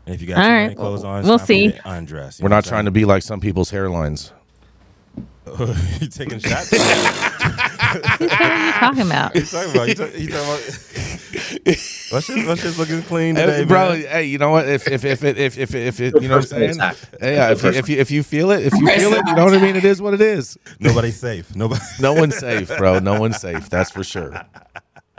And 0.06 0.14
if 0.14 0.22
you 0.22 0.28
got 0.28 0.38
All 0.38 0.44
too 0.44 0.50
right. 0.50 0.76
clothes 0.76 1.04
on, 1.04 1.24
We'll 1.24 1.38
time 1.38 1.46
for 1.46 1.52
you 1.52 1.70
see. 1.72 1.78
undress. 1.84 2.40
We're 2.40 2.48
not 2.48 2.64
trying 2.64 2.86
to 2.86 2.90
be 2.90 3.04
like 3.04 3.22
some 3.22 3.40
people's 3.40 3.70
hairlines. 3.70 4.32
I'm 5.16 5.68
you 6.00 6.08
taking 6.08 6.38
shots? 6.38 6.72
What 7.90 8.30
are 8.30 8.66
you 8.66 8.72
talking 8.72 9.00
about? 9.02 9.34
you 9.34 9.42
talking 9.42 9.70
about? 9.72 9.88
You 9.88 9.94
talk- 9.94 10.14
you 10.18 10.28
talking 10.28 10.46
about? 10.46 10.60
What's 12.10 12.26
just, 12.26 12.46
what's 12.46 12.62
just 12.62 12.78
looking 12.78 13.02
clean 13.02 13.34
today, 13.36 13.58
Hey, 13.58 13.64
bro, 13.64 13.90
man? 13.90 14.00
hey, 14.02 14.24
you 14.24 14.38
know 14.38 14.50
what? 14.50 14.68
If 14.68 14.86
if 14.88 15.04
if 15.04 15.22
it 15.24 15.38
if 15.38 15.58
if 15.58 15.74
if 15.74 16.00
it, 16.00 16.14
you 16.22 16.28
know 16.28 16.36
what 16.36 16.52
I'm 16.52 16.74
saying? 16.74 16.78
Hey, 17.20 17.34
yeah, 17.36 17.50
if, 17.52 17.62
you- 17.62 17.70
if 17.70 17.88
you 17.88 17.98
if 17.98 18.10
you 18.10 18.22
feel 18.22 18.50
it, 18.52 18.64
if 18.66 18.72
you 18.74 18.86
feel 18.86 19.12
it, 19.14 19.22
you 19.26 19.34
know 19.34 19.44
what 19.44 19.54
I 19.54 19.58
mean. 19.60 19.76
It 19.76 19.84
is 19.84 20.00
what 20.02 20.14
it 20.14 20.20
is. 20.20 20.56
Nobody's 20.80 21.18
safe. 21.18 21.54
Nobody. 21.56 21.80
No 22.00 22.12
one's 22.14 22.36
safe, 22.36 22.68
bro. 22.78 22.98
No 23.00 23.18
one's 23.20 23.40
safe. 23.40 23.68
That's 23.70 23.90
for 23.90 24.04
sure. 24.04 24.40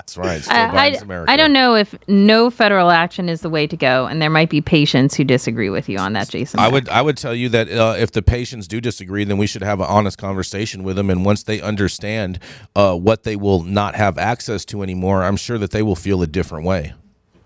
That's 0.01 0.17
right. 0.17 0.41
Still 0.41 0.55
I, 0.55 0.87
I, 0.87 0.87
America. 0.87 1.31
I 1.31 1.37
don't 1.37 1.53
know 1.53 1.75
if 1.75 1.93
no 2.07 2.49
federal 2.49 2.89
action 2.89 3.29
is 3.29 3.41
the 3.41 3.51
way 3.51 3.67
to 3.67 3.77
go, 3.77 4.07
and 4.07 4.19
there 4.19 4.31
might 4.31 4.49
be 4.49 4.59
patients 4.59 5.15
who 5.15 5.23
disagree 5.23 5.69
with 5.69 5.87
you 5.87 5.99
on 5.99 6.13
that, 6.13 6.27
Jason. 6.27 6.59
I 6.59 6.69
would 6.69 6.89
I 6.89 7.03
would 7.03 7.17
tell 7.17 7.35
you 7.35 7.49
that 7.49 7.69
uh, 7.69 7.95
if 7.99 8.11
the 8.11 8.23
patients 8.23 8.67
do 8.67 8.81
disagree, 8.81 9.23
then 9.25 9.37
we 9.37 9.45
should 9.45 9.61
have 9.61 9.79
an 9.79 9.85
honest 9.87 10.17
conversation 10.17 10.81
with 10.81 10.95
them. 10.95 11.11
And 11.11 11.23
once 11.23 11.43
they 11.43 11.61
understand 11.61 12.39
uh, 12.75 12.95
what 12.95 13.23
they 13.23 13.35
will 13.35 13.61
not 13.61 13.93
have 13.93 14.17
access 14.17 14.65
to 14.65 14.81
anymore, 14.81 15.23
I'm 15.23 15.37
sure 15.37 15.59
that 15.59 15.69
they 15.69 15.83
will 15.83 15.95
feel 15.95 16.23
a 16.23 16.27
different 16.27 16.65
way. 16.65 16.93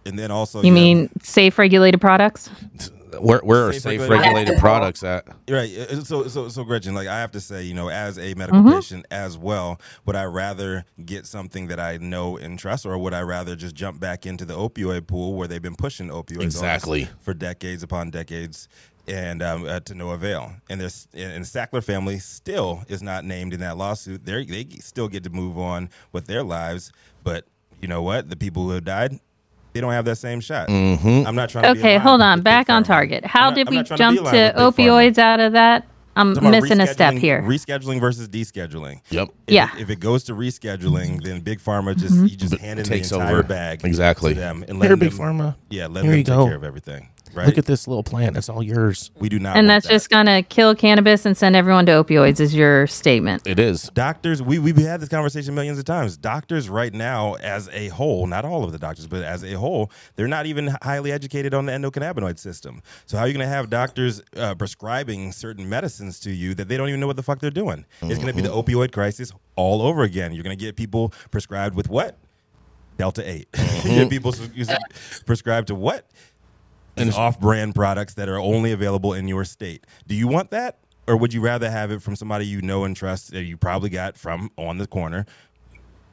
And 0.06 0.18
then 0.18 0.32
also, 0.32 0.62
You 0.62 0.68
have- 0.68 0.76
mean 0.76 1.10
safe 1.22 1.58
regulated 1.60 2.00
products? 2.00 2.50
Where 3.20 3.40
where 3.40 3.68
are 3.68 3.74
Safe 3.74 3.82
safe 3.82 4.00
regulated- 4.02 4.26
regulated 4.26 4.60
products 4.60 5.04
at? 5.04 5.26
Right. 5.50 5.76
uh, 5.78 6.04
So, 6.04 6.28
so, 6.28 6.50
so, 6.50 6.64
Gretchen, 6.64 6.94
like 6.96 7.08
I 7.08 7.20
have 7.20 7.32
to 7.32 7.40
say, 7.40 7.64
you 7.64 7.74
know, 7.74 7.90
as 7.90 8.18
a 8.18 8.34
medical 8.36 8.62
Mm-hmm. 8.62 8.76
patient 8.76 9.06
as 9.12 9.38
well, 9.38 9.80
would 10.06 10.16
I 10.16 10.24
rather 10.26 10.86
get 11.06 11.26
something 11.26 11.68
that 11.68 11.80
I 11.80 11.98
know 11.98 12.38
and 12.38 12.58
trust, 12.60 12.86
or 12.86 12.98
would 12.98 13.14
I 13.14 13.22
rather 13.22 13.56
just 13.56 13.76
jump 13.76 14.00
back 14.00 14.26
into 14.26 14.46
the 14.46 14.56
opioid 14.56 15.08
pool 15.08 15.36
where 15.36 15.48
they've 15.48 15.62
been 15.62 15.76
pushing 15.76 16.08
opioids 16.10 16.44
Exactly. 16.44 17.10
for 17.20 17.34
decades 17.34 17.84
upon 17.84 18.10
decades? 18.12 18.68
And 19.08 19.44
um, 19.44 19.66
uh, 19.66 19.82
to 19.82 19.94
no 19.94 20.10
avail, 20.10 20.54
and 20.68 20.82
this 20.82 21.08
and 21.14 21.46
the 21.46 21.48
Sackler 21.48 21.84
family 21.84 22.18
still 22.18 22.84
is 22.88 23.04
not 23.04 23.24
named 23.24 23.54
in 23.54 23.60
that 23.60 23.78
lawsuit. 23.78 24.26
They 24.26 24.44
they 24.46 24.66
still 24.80 25.08
get 25.10 25.24
to 25.26 25.30
move 25.30 25.60
on 25.60 25.92
with 26.12 26.26
their 26.26 26.42
lives, 26.42 26.92
but 27.24 27.46
you 27.80 27.88
know 27.88 28.02
what? 28.02 28.32
The 28.32 28.36
people 28.36 28.64
who 28.64 28.72
have 28.72 28.84
died, 28.84 29.20
they 29.76 29.82
don't 29.82 29.92
have 29.92 30.06
that 30.06 30.16
same 30.16 30.40
shot. 30.40 30.70
Mm-hmm. 30.70 31.28
I'm 31.28 31.36
not 31.36 31.50
trying. 31.50 31.66
to 31.66 31.80
Okay, 31.80 31.98
hold 31.98 32.22
on. 32.22 32.42
Back 32.42 32.70
on 32.70 32.84
target. 32.84 33.26
How 33.26 33.50
not- 33.50 33.56
did 33.56 33.70
we 33.70 33.84
jump 33.84 33.90
be 33.90 33.98
to 33.98 34.22
aligned 34.24 34.24
with 34.24 34.32
Big 34.32 34.56
Pharma. 34.56 34.72
opioids 35.12 35.18
out 35.18 35.40
of 35.42 35.52
that? 35.52 35.86
I'm 36.18 36.32
missing 36.50 36.80
a 36.80 36.88
step 36.88 37.16
here. 37.16 37.42
Rescheduling 37.42 38.00
versus 38.00 38.30
descheduling. 38.30 39.02
Yep. 39.10 39.30
If 39.48 39.54
Yeah. 39.54 39.68
Mm-hmm. 39.68 39.78
It, 39.78 39.82
if 39.82 39.90
it 39.90 40.00
goes 40.00 40.24
to 40.24 40.34
rescheduling, 40.34 41.22
then 41.22 41.42
Big 41.42 41.60
Pharma 41.60 41.94
just 41.98 42.16
you 42.16 42.30
just 42.38 42.56
hand 42.58 42.80
in 42.80 42.86
the 42.86 42.90
takes 42.90 43.12
entire 43.12 43.34
over. 43.40 43.44
bag 43.44 43.84
Exactly. 43.84 44.34
to 44.34 44.40
them 44.40 44.64
and 44.66 44.82
Here, 44.82 44.92
let 44.92 45.00
Big 45.00 45.10
them, 45.12 45.20
Pharma. 45.20 45.56
Yeah, 45.70 45.88
let 45.88 46.06
Here 46.06 46.14
them 46.14 46.20
take 46.22 46.28
go. 46.28 46.46
care 46.46 46.56
of 46.56 46.64
everything. 46.64 47.10
Right. 47.34 47.48
Look 47.48 47.58
at 47.58 47.66
this 47.66 47.88
little 47.88 48.04
plant. 48.04 48.38
It's 48.38 48.48
all 48.50 48.64
yours. 48.64 49.12
we 49.20 49.28
do 49.30 49.40
not. 49.40 49.58
and 49.58 49.68
want 49.68 49.76
that's 49.76 49.88
that. 49.88 49.94
just 49.94 50.10
going 50.10 50.26
to 50.28 50.42
kill 50.44 50.74
cannabis 50.76 51.26
and 51.26 51.36
send 51.36 51.56
everyone 51.56 51.86
to 51.88 51.92
opioids, 51.92 52.40
is 52.40 52.56
your 52.56 52.88
statement. 52.88 53.46
It 53.46 53.60
is. 53.60 53.90
doctors. 53.94 54.42
We 54.42 54.60
we've 54.60 54.78
had 54.78 55.02
this 55.02 55.10
conversation 55.10 55.54
millions 55.56 55.78
of 55.80 55.86
times. 55.86 56.16
Doctors 56.18 56.70
right 56.70 56.94
now, 56.94 57.34
as 57.36 57.68
a 57.74 57.90
whole, 57.90 58.26
not 58.28 58.46
all 58.46 58.64
of 58.64 58.72
the 58.72 58.80
doctors, 58.80 59.08
but 59.08 59.24
as 59.24 59.44
a 59.44 59.54
whole, 59.54 59.92
they're 60.16 60.28
not 60.28 60.46
even 60.46 60.76
highly 60.82 61.12
educated 61.12 61.54
on 61.54 61.66
the 61.66 61.72
endocannabinoid 61.74 62.40
system. 62.40 62.82
So 63.06 63.18
how 63.18 63.24
are 63.24 63.28
you 63.28 63.34
going 63.34 63.46
to 63.46 63.54
have 63.54 63.70
doctors 63.70 64.22
uh, 64.38 64.56
prescribing 64.56 65.32
certain 65.34 65.68
medicines 65.68 66.20
to 66.22 66.32
you 66.32 66.54
that 66.56 66.68
they 66.68 66.78
don't 66.78 66.88
even 66.90 67.00
know 67.02 67.08
what 67.08 67.16
the 67.18 67.24
fuck 67.24 67.40
they're 67.40 67.50
doing? 67.50 67.86
It's 68.02 68.16
going 68.16 68.28
to 68.28 68.34
be 68.34 68.42
the 68.42 68.50
Mm-hmm. 68.50 68.72
opioid 68.72 68.92
crisis 68.94 69.32
all 69.56 69.82
over 69.82 70.04
again. 70.04 70.32
You're 70.32 70.44
going 70.44 70.58
to 70.58 70.64
get 70.66 70.76
people 70.76 71.12
prescribed 71.32 71.76
with 71.76 71.90
what? 71.90 72.18
Delta 72.98 73.28
8. 73.30 73.48
Mm-hmm. 73.86 73.90
get 73.96 74.10
people 74.10 74.34
prescribed 75.26 75.68
to 75.68 75.76
what? 75.76 76.10
These 76.96 77.16
off-brand 77.16 77.76
products 77.76 78.14
that 78.16 78.30
are 78.30 78.40
only 78.40 78.72
available 78.72 79.14
in 79.14 79.28
your 79.28 79.46
state. 79.46 79.86
Do 80.08 80.16
you 80.16 80.28
want 80.28 80.52
that, 80.52 80.80
or 81.08 81.18
would 81.18 81.34
you 81.34 81.42
rather 81.42 81.70
have 81.70 81.92
it 81.92 82.02
from 82.02 82.16
somebody 82.16 82.46
you 82.46 82.62
know 82.62 82.84
and 82.84 82.96
trust 82.96 83.32
that 83.32 83.44
you 83.44 83.58
probably 83.58 83.90
got 83.90 84.18
from 84.18 84.52
on 84.58 84.78
the 84.78 84.88
corner 84.88 85.26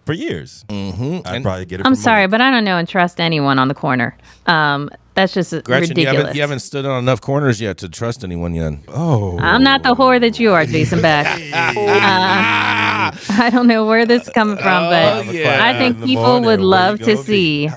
for 0.04 0.12
years? 0.12 0.64
Mm-hmm. 0.68 1.26
I'd 1.26 1.34
And- 1.36 1.44
probably 1.44 1.64
get 1.66 1.80
it. 1.80 1.86
I'm 1.86 1.92
from 1.94 2.02
sorry, 2.02 2.26
but 2.26 2.40
I 2.40 2.50
don't 2.50 2.64
know 2.64 2.76
and 2.78 2.88
trust 2.88 3.20
anyone 3.20 3.58
on 3.58 3.68
the 3.68 3.74
corner. 3.74 4.16
Um, 4.46 4.90
that's 5.14 5.34
just 5.34 5.50
Gretchen, 5.50 5.70
you 5.72 5.78
ridiculous. 5.90 6.16
haven't, 6.16 6.34
you 6.36 6.40
haven't 6.40 6.58
stood 6.60 6.86
on 6.86 6.98
enough 7.02 7.20
corners 7.20 7.60
yet 7.60 7.76
to 7.78 7.88
trust 7.88 8.24
anyone 8.24 8.54
yet. 8.54 8.72
Oh, 8.88 9.38
I'm 9.40 9.62
not 9.62 9.82
the 9.82 9.94
whore 9.94 10.18
that 10.18 10.40
you 10.40 10.52
are, 10.52 10.64
Jason 10.66 11.02
Beck. 11.02 11.26
Uh, 11.52 13.10
I 13.30 13.50
don't 13.52 13.66
know 13.66 13.84
where 13.86 14.06
this 14.06 14.22
is 14.22 14.28
coming 14.30 14.56
from, 14.56 14.84
but 14.90 15.26
Oh, 15.26 15.30
yeah. 15.30 15.64
I 15.64 15.76
think 15.76 15.98
people 16.02 16.22
morning, 16.22 16.44
would 16.46 16.60
love 16.60 16.98
to 17.00 17.16
see 17.16 17.68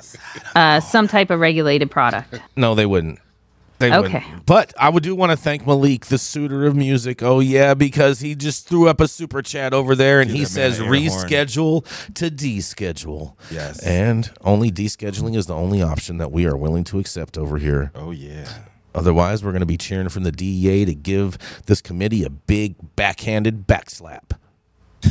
uh, 0.56 0.80
some 0.80 1.08
type 1.08 1.30
of 1.30 1.40
regulated 1.40 1.90
product. 1.92 2.40
No, 2.56 2.76
they 2.76 2.86
wouldn't. 2.86 3.20
They 3.80 3.92
Okay. 3.92 4.14
wouldn't. 4.26 4.46
But 4.46 4.74
I 4.80 4.88
would 4.90 5.04
do 5.04 5.14
want 5.16 5.32
to 5.32 5.38
thank 5.38 5.68
Malik, 5.68 6.06
the 6.06 6.18
suitor 6.18 6.66
of 6.66 6.76
music. 6.76 7.22
Oh 7.22 7.40
yeah, 7.42 7.74
because 7.74 8.22
he 8.22 8.34
just 8.36 8.68
threw 8.70 8.88
up 8.88 9.02
a 9.02 9.08
super 9.08 9.42
chat 9.42 9.74
over 9.74 9.96
there, 9.96 10.22
and 10.22 10.30
Give 10.30 10.40
he 10.40 10.46
says 10.46 10.80
an 10.80 10.86
horn. 10.86 10.98
reschedule 11.00 12.14
to 12.14 12.32
deschedule. 12.32 13.34
Yes. 13.52 13.80
and 13.84 14.32
only 14.42 14.72
descheduling 14.72 15.36
is 15.36 15.48
the 15.48 15.56
only 15.56 15.82
option 15.82 16.18
that 16.20 16.32
we 16.32 16.46
are 16.46 16.56
willing 16.56 16.84
to 16.86 17.00
accept 17.00 17.38
over 17.38 17.58
here. 17.58 17.92
Oh 17.96 18.12
yeah. 18.12 18.48
Otherwise, 18.94 19.44
we're 19.44 19.52
going 19.52 19.60
to 19.60 19.66
be 19.66 19.76
cheering 19.78 20.08
from 20.08 20.24
the 20.24 20.32
DEA 20.32 20.86
to 20.86 20.96
give 20.96 21.38
this 21.66 21.82
committee 21.82 22.24
a 22.24 22.30
big 22.30 22.76
backhanded 22.96 23.68
backslap. 23.68 24.32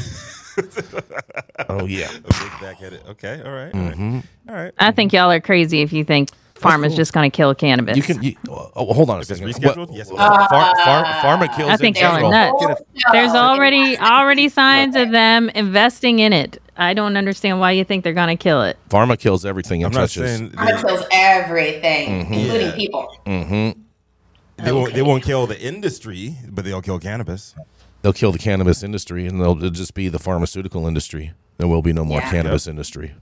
oh 1.68 1.86
yeah. 1.86 2.08
A 2.10 2.20
big 2.22 2.52
backheaded. 2.62 3.06
Okay. 3.10 3.42
All 3.44 3.52
right. 3.52 3.74
All 3.74 3.80
right. 3.82 3.94
Mm-hmm. 3.94 4.20
All 4.48 4.54
right. 4.54 4.72
I 4.78 4.90
think 4.92 5.12
y'all 5.12 5.30
are 5.30 5.40
crazy 5.40 5.82
if 5.82 5.92
you 5.92 6.04
think 6.04 6.30
pharma's 6.54 6.88
cool. 6.88 6.96
just 6.96 7.12
going 7.12 7.30
to 7.30 7.34
kill 7.36 7.54
cannabis. 7.54 7.96
You 7.96 8.02
can. 8.02 8.22
You, 8.22 8.36
oh, 8.48 8.92
hold 8.92 9.10
on 9.10 9.20
a 9.20 9.24
second. 9.24 9.46
rescheduled, 9.48 9.88
What- 9.88 9.96
yes, 9.96 10.10
uh, 10.10 10.14
will. 10.14 10.18
Phar- 10.18 10.74
Phar- 10.84 11.04
pharma 11.04 11.56
kills 11.56 11.70
I 11.70 11.76
think 11.76 12.00
y'all 12.00 12.24
are 12.24 12.30
nuts. 12.30 12.82
There's 13.12 13.32
already 13.32 13.98
already 13.98 14.48
signs 14.48 14.96
of 14.96 15.10
them 15.10 15.48
investing 15.50 16.20
in 16.20 16.32
it. 16.32 16.60
I 16.76 16.92
don't 16.94 17.16
understand 17.16 17.60
why 17.60 17.72
you 17.72 17.84
think 17.84 18.02
they're 18.02 18.12
going 18.12 18.36
to 18.36 18.42
kill 18.42 18.62
it. 18.62 18.76
Pharma 18.88 19.18
kills 19.18 19.44
everything 19.46 19.82
it 19.82 19.84
I'm 19.86 19.92
not 19.92 20.08
touches. 20.10 20.28
saying 20.38 20.46
It 20.46 20.56
they, 20.56 20.82
kills 20.88 21.04
everything, 21.12 22.20
including 22.20 22.66
Yeah. 22.68 22.74
people. 22.74 23.16
Mm-hmm. 23.26 24.64
they 24.64 24.72
won't. 24.72 24.94
They 24.94 25.02
won't 25.02 25.22
kill 25.24 25.46
the 25.46 25.60
industry, 25.60 26.36
but 26.48 26.64
they'll 26.64 26.82
kill 26.82 26.98
cannabis. 26.98 27.54
They'll 28.02 28.12
kill 28.12 28.32
the 28.32 28.38
cannabis 28.38 28.82
industry, 28.82 29.26
and 29.26 29.40
they'll 29.40 29.56
it'll 29.56 29.70
just 29.70 29.94
be 29.94 30.08
the 30.08 30.18
pharmaceutical 30.18 30.86
industry. 30.86 31.32
There 31.58 31.68
will 31.68 31.82
be 31.82 31.92
no 31.92 32.04
more 32.04 32.20
Yeah. 32.20 32.30
cannabis 32.30 32.66
industry. 32.66 33.14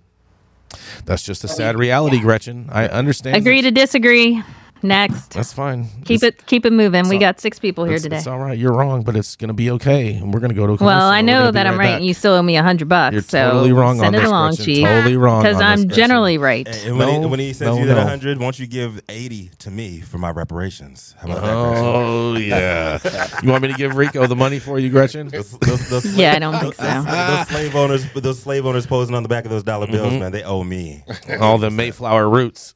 That's 1.05 1.23
just 1.23 1.45
a 1.45 1.49
sad 1.49 1.79
reality, 1.79 2.21
Gretchen. 2.21 2.69
I 2.71 2.89
understand. 2.89 3.37
Agree 3.37 3.63
to 3.63 3.71
disagree. 3.71 4.43
Next. 4.83 5.31
That's 5.35 5.53
fine. 5.53 5.85
Keep 6.05 6.23
It's- 6.23 6.23
it 6.23 6.47
keep 6.47 6.67
it 6.67 6.73
moving. 6.73 7.09
We 7.09 7.17
all- 7.17 7.21
got 7.21 7.41
six 7.41 7.59
people 7.59 7.85
here 7.85 7.95
It's, 7.95 8.03
today. 8.03 8.17
it's 8.17 8.27
all 8.27 8.39
right. 8.39 8.59
You're 8.59 8.73
wrong, 8.73 9.03
but 9.03 9.15
it's 9.17 9.37
going 9.37 9.49
to 9.49 9.55
be 9.55 9.71
okay. 9.73 10.15
And 10.15 10.33
we're 10.35 10.41
going 10.41 10.51
to 10.51 10.57
go 10.57 10.67
to 10.67 10.73
a 10.73 10.85
Well, 10.87 11.09
I 11.09 11.21
know 11.21 11.41
gonna 11.41 11.53
be 11.53 11.55
that 11.55 11.67
I'm 11.67 11.79
right, 11.79 11.95
back. 11.99 12.03
you 12.03 12.15
still 12.15 12.33
owe 12.35 12.43
me 12.43 12.57
a 12.57 12.63
hundred 12.63 12.89
bucks. 12.89 13.13
You're 13.13 13.23
so 13.23 13.51
totally 13.53 13.73
wrong 13.73 13.97
send 13.97 14.09
on 14.09 14.15
it 14.15 14.19
this, 14.21 14.29
along, 14.29 14.51
Gretchen. 14.57 14.65
chief. 14.65 14.85
Totally 14.87 15.17
wrong 15.17 15.43
Because 15.43 15.61
I'm 15.61 15.83
this, 15.85 15.97
generally 15.97 16.39
right. 16.39 16.67
And 16.67 16.77
and 16.89 16.99
when, 16.99 17.09
he, 17.09 17.19
No, 17.19 17.29
when 17.29 17.41
he 17.41 17.53
sends 17.53 17.77
no, 17.77 17.81
you 17.83 17.87
that 17.89 17.95
no. 17.95 18.01
100, 18.01 18.39
won't 18.39 18.59
you 18.59 18.67
give 18.67 19.01
80 19.09 19.51
to 19.61 19.71
me 19.71 20.01
for 20.01 20.19
my 20.19 20.31
reparations? 20.31 21.15
How 21.21 21.29
about 21.29 21.43
that, 21.43 21.53
Oh 21.55 22.37
yeah. 22.37 22.99
you 23.43 23.51
want 23.51 23.63
me 23.63 23.69
to 23.69 23.75
give 23.75 23.97
Rico 23.97 24.27
the 24.27 24.37
money 24.37 24.59
for 24.59 24.79
you, 24.79 24.91
Gretchen? 24.91 25.29
Those, 25.29 25.53
those, 25.59 25.89
those 25.89 26.05
Yeah, 26.17 26.35
I 26.35 26.39
don't 26.39 26.59
think 26.59 26.75
so. 26.77 26.83
those 26.83 27.49
slave 27.49 27.77
owners, 27.77 28.13
those 28.15 28.41
slave 28.41 28.67
owners 28.67 28.87
posing 28.87 29.15
on 29.15 29.23
the 29.23 29.29
back 29.29 29.45
of 29.45 29.51
those 29.51 29.63
dollar 29.63 29.87
bills, 29.87 30.03
Mm-hmm. 30.13 30.19
man, 30.21 30.33
they 30.33 30.43
owe 30.43 30.65
me. 30.65 31.05
All 31.41 31.59
the 31.59 31.71
Mayflower 31.71 32.29
roots. 32.29 32.75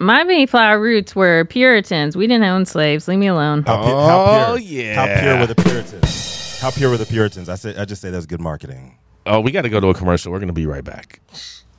My 0.00 0.24
Mayflower 0.24 0.78
roots 0.80 1.14
were 1.16 1.44
Puritans. 1.46 2.16
We 2.16 2.26
didn't 2.26 2.44
own 2.44 2.66
slaves. 2.66 3.08
Leave 3.08 3.18
me 3.18 3.26
alone. 3.28 3.62
How, 3.66 3.76
pu- 3.82 3.88
how 3.88 4.24
Oh, 4.24 4.56
pure, 4.56 4.82
yeah. 4.82 4.94
How 4.94 5.20
pure 5.22 5.38
were 5.40 5.46
the 5.46 5.54
Puritans? 5.54 6.60
How 6.60 6.70
pure 6.70 6.90
were 6.90 6.96
the 6.96 7.06
Puritans? 7.06 7.48
I 7.48 7.54
say, 7.54 7.76
I 7.76 7.84
just 7.84 8.02
say 8.02 8.10
that's 8.10 8.26
good 8.26 8.40
marketing. 8.40 8.98
Oh, 9.26 9.40
we 9.40 9.50
got 9.52 9.62
to 9.62 9.68
go 9.70 9.80
to 9.80 9.88
a 9.88 9.94
commercial. 9.94 10.32
We're 10.32 10.38
going 10.38 10.48
to 10.48 10.52
be 10.54 10.66
right 10.66 10.84
back. 10.84 11.20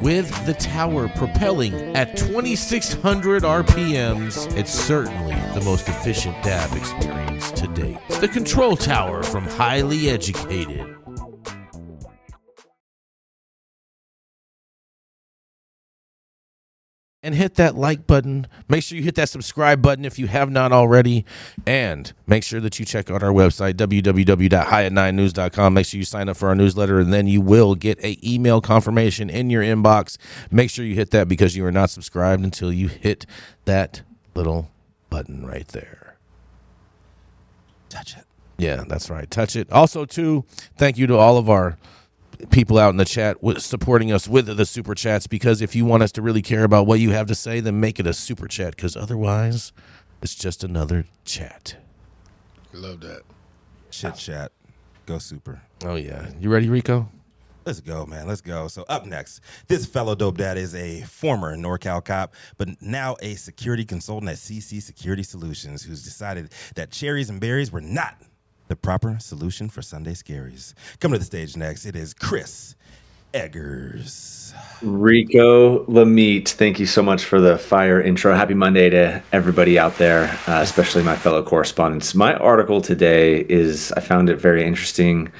with 0.00 0.46
the 0.46 0.54
tower 0.54 1.08
propelling 1.08 1.74
at 1.96 2.16
2600 2.16 3.42
RPMs, 3.42 4.56
it's 4.56 4.72
certainly 4.72 5.34
the 5.54 5.62
most 5.64 5.88
efficient 5.88 6.34
dab 6.42 6.74
experience 6.76 7.50
to 7.52 7.66
date. 7.68 7.98
The 8.20 8.28
Control 8.28 8.76
Tower 8.76 9.22
from 9.22 9.44
Highly 9.44 10.10
Educated. 10.10 10.99
And 17.22 17.34
hit 17.34 17.56
that 17.56 17.74
like 17.74 18.06
button. 18.06 18.46
Make 18.68 18.82
sure 18.82 18.96
you 18.96 19.04
hit 19.04 19.14
that 19.16 19.28
subscribe 19.28 19.82
button 19.82 20.04
if 20.04 20.18
you 20.18 20.26
have 20.26 20.50
not 20.50 20.72
already. 20.72 21.24
And 21.66 22.12
make 22.26 22.42
sure 22.42 22.60
that 22.60 22.78
you 22.78 22.86
check 22.86 23.10
out 23.10 23.22
our 23.22 23.32
website, 23.32 23.74
www.highat9news.com. 23.74 25.74
Make 25.74 25.86
sure 25.86 25.98
you 25.98 26.04
sign 26.04 26.28
up 26.28 26.36
for 26.36 26.48
our 26.48 26.54
newsletter, 26.54 26.98
and 26.98 27.12
then 27.12 27.26
you 27.26 27.40
will 27.40 27.74
get 27.74 28.02
a 28.02 28.18
email 28.26 28.60
confirmation 28.60 29.28
in 29.28 29.50
your 29.50 29.62
inbox. 29.62 30.16
Make 30.50 30.70
sure 30.70 30.84
you 30.84 30.94
hit 30.94 31.10
that 31.10 31.28
because 31.28 31.56
you 31.56 31.64
are 31.66 31.72
not 31.72 31.90
subscribed 31.90 32.42
until 32.42 32.72
you 32.72 32.88
hit 32.88 33.26
that 33.66 34.02
little 34.34 34.70
button 35.10 35.46
right 35.46 35.68
there. 35.68 36.16
Touch 37.88 38.16
it. 38.16 38.24
Yeah, 38.56 38.84
that's 38.86 39.10
right. 39.10 39.30
Touch 39.30 39.56
it. 39.56 39.70
Also, 39.72 40.04
too, 40.04 40.44
thank 40.76 40.98
you 40.98 41.06
to 41.06 41.16
all 41.16 41.38
of 41.38 41.50
our 41.50 41.76
people 42.50 42.78
out 42.78 42.90
in 42.90 42.96
the 42.96 43.04
chat 43.04 43.36
supporting 43.58 44.12
us 44.12 44.26
with 44.26 44.46
the 44.46 44.66
super 44.66 44.94
chats 44.94 45.26
because 45.26 45.60
if 45.60 45.76
you 45.76 45.84
want 45.84 46.02
us 46.02 46.12
to 46.12 46.22
really 46.22 46.42
care 46.42 46.64
about 46.64 46.86
what 46.86 47.00
you 47.00 47.10
have 47.10 47.26
to 47.26 47.34
say, 47.34 47.60
then 47.60 47.80
make 47.80 48.00
it 48.00 48.06
a 48.06 48.14
super 48.14 48.48
chat 48.48 48.76
because 48.76 48.96
otherwise, 48.96 49.72
it's 50.22 50.34
just 50.34 50.64
another 50.64 51.04
chat. 51.24 51.76
Love 52.72 53.00
that. 53.00 53.22
Chit 53.90 54.14
chat. 54.14 54.52
Go 55.06 55.18
super. 55.18 55.62
Oh 55.84 55.96
yeah, 55.96 56.28
you 56.38 56.50
ready, 56.50 56.68
Rico? 56.68 57.08
Let's 57.66 57.80
go, 57.80 58.06
man. 58.06 58.26
Let's 58.26 58.40
go. 58.40 58.68
So 58.68 58.84
up 58.88 59.04
next, 59.04 59.40
this 59.66 59.84
fellow 59.84 60.14
dope 60.14 60.38
dad 60.38 60.56
is 60.56 60.74
a 60.74 61.02
former 61.02 61.56
NorCal 61.56 62.02
cop, 62.04 62.34
but 62.56 62.80
now 62.80 63.16
a 63.20 63.34
security 63.34 63.84
consultant 63.84 64.30
at 64.30 64.38
CC 64.38 64.80
Security 64.80 65.22
Solutions, 65.22 65.82
who's 65.82 66.02
decided 66.02 66.52
that 66.74 66.90
cherries 66.90 67.28
and 67.28 67.40
berries 67.40 67.70
were 67.70 67.82
not 67.82 68.16
the 68.70 68.76
proper 68.76 69.18
solution 69.18 69.68
for 69.68 69.82
Sunday 69.82 70.12
scaries. 70.12 70.74
Coming 71.00 71.14
to 71.14 71.18
the 71.18 71.24
stage 71.24 71.56
next, 71.56 71.84
it 71.84 71.96
is 71.96 72.14
Chris 72.14 72.76
Eggers. 73.34 74.54
Rico 74.80 75.84
Lamitte, 75.86 76.50
thank 76.50 76.78
you 76.78 76.86
so 76.86 77.02
much 77.02 77.24
for 77.24 77.40
the 77.40 77.58
fire 77.58 78.00
intro. 78.00 78.32
Happy 78.32 78.54
Monday 78.54 78.88
to 78.88 79.20
everybody 79.32 79.76
out 79.76 79.98
there, 79.98 80.26
uh, 80.46 80.60
especially 80.62 81.02
my 81.02 81.16
fellow 81.16 81.42
correspondents. 81.42 82.14
My 82.14 82.34
article 82.34 82.80
today 82.80 83.40
is, 83.48 83.90
I 83.96 84.00
found 84.00 84.30
it 84.30 84.36
very 84.36 84.64
interesting 84.64 85.32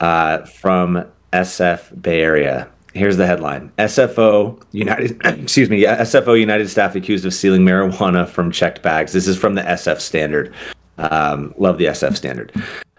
uh, 0.00 0.38
from 0.38 1.06
SF 1.32 2.02
Bay 2.02 2.22
Area. 2.22 2.68
Here's 2.92 3.16
the 3.16 3.26
headline 3.26 3.70
SFO 3.78 4.60
United, 4.72 5.20
excuse 5.24 5.70
me, 5.70 5.84
SFO 5.84 6.38
United 6.38 6.68
staff 6.68 6.96
accused 6.96 7.24
of 7.24 7.34
stealing 7.34 7.62
marijuana 7.62 8.28
from 8.28 8.50
checked 8.50 8.82
bags. 8.82 9.12
This 9.12 9.28
is 9.28 9.38
from 9.38 9.54
the 9.54 9.62
SF 9.62 10.00
Standard. 10.00 10.52
Um, 10.98 11.54
love 11.58 11.78
the 11.78 11.86
SF 11.86 12.16
Standard. 12.16 12.52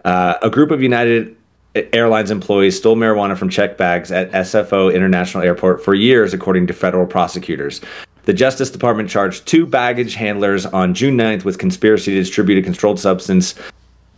Uh, 0.04 0.36
a 0.42 0.50
group 0.50 0.72
of 0.72 0.82
United 0.82 1.36
Airlines 1.76 2.32
employees 2.32 2.78
stole 2.78 2.96
marijuana 2.96 3.38
from 3.38 3.50
check 3.50 3.78
bags 3.78 4.12
at 4.12 4.32
SFO 4.32 4.94
International 4.94 5.44
Airport 5.44 5.84
for 5.84 5.94
years, 5.94 6.34
according 6.34 6.68
to 6.68 6.74
federal 6.74 7.06
prosecutors. 7.06 7.82
The 8.24 8.34
Justice 8.34 8.70
Department 8.70 9.10
charged 9.10 9.46
two 9.46 9.66
baggage 9.66 10.16
handlers 10.16 10.66
on 10.66 10.94
June 10.94 11.18
9th 11.18 11.44
with 11.44 11.60
conspiracy 11.60 12.14
to 12.14 12.20
distribute 12.20 12.58
a 12.58 12.62
controlled 12.62 13.00
substance 13.00 13.56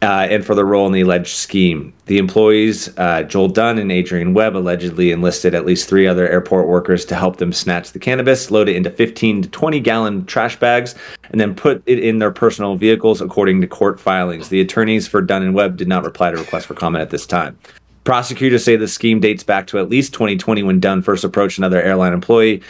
uh, 0.07 0.25
and 0.29 0.45
for 0.45 0.55
their 0.55 0.63
role 0.63 0.87
in 0.87 0.93
the 0.93 1.01
alleged 1.01 1.35
scheme. 1.35 1.91
The 2.05 2.17
employees, 2.17 2.97
uh, 2.97 3.23
Joel 3.23 3.49
Dunn 3.49 3.77
and 3.77 3.91
Adrian 3.91 4.33
Webb, 4.33 4.55
allegedly 4.55 5.11
enlisted 5.11 5.53
at 5.53 5.65
least 5.65 5.89
three 5.89 6.07
other 6.07 6.25
airport 6.25 6.69
workers 6.69 7.03
to 7.07 7.15
help 7.15 7.37
them 7.37 7.51
snatch 7.51 7.91
the 7.91 7.99
cannabis, 7.99 8.49
load 8.49 8.69
it 8.69 8.77
into 8.77 8.89
15 8.89 9.41
to 9.41 9.49
20 9.49 9.81
gallon 9.81 10.25
trash 10.25 10.57
bags, 10.57 10.95
and 11.29 11.41
then 11.41 11.53
put 11.53 11.83
it 11.85 11.99
in 11.99 12.19
their 12.19 12.31
personal 12.31 12.77
vehicles, 12.77 13.19
according 13.19 13.59
to 13.59 13.67
court 13.67 13.99
filings. 13.99 14.47
The 14.47 14.61
attorneys 14.61 15.09
for 15.09 15.21
Dunn 15.21 15.43
and 15.43 15.53
Webb 15.53 15.75
did 15.75 15.89
not 15.89 16.05
reply 16.05 16.31
to 16.31 16.37
requests 16.37 16.63
for 16.63 16.73
comment 16.73 17.01
at 17.01 17.09
this 17.09 17.27
time. 17.27 17.59
Prosecutors 18.05 18.63
say 18.63 18.77
the 18.77 18.87
scheme 18.87 19.19
dates 19.19 19.43
back 19.43 19.67
to 19.67 19.77
at 19.77 19.89
least 19.89 20.13
2020 20.13 20.63
when 20.63 20.79
Dunn 20.79 21.01
first 21.01 21.25
approached 21.25 21.57
another 21.57 21.81
airline 21.81 22.13
employee 22.13 22.61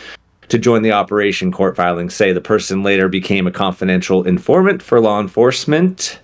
to 0.50 0.58
join 0.58 0.82
the 0.82 0.94
operation. 0.94 1.52
Court 1.52 1.76
filings 1.76 2.16
say 2.16 2.32
the 2.32 2.42
person 2.42 2.82
later 2.82 3.08
became 3.08 3.46
a 3.46 3.52
confidential 3.52 4.24
informant 4.24 4.82
for 4.82 5.00
law 5.00 5.20
enforcement. 5.20 6.20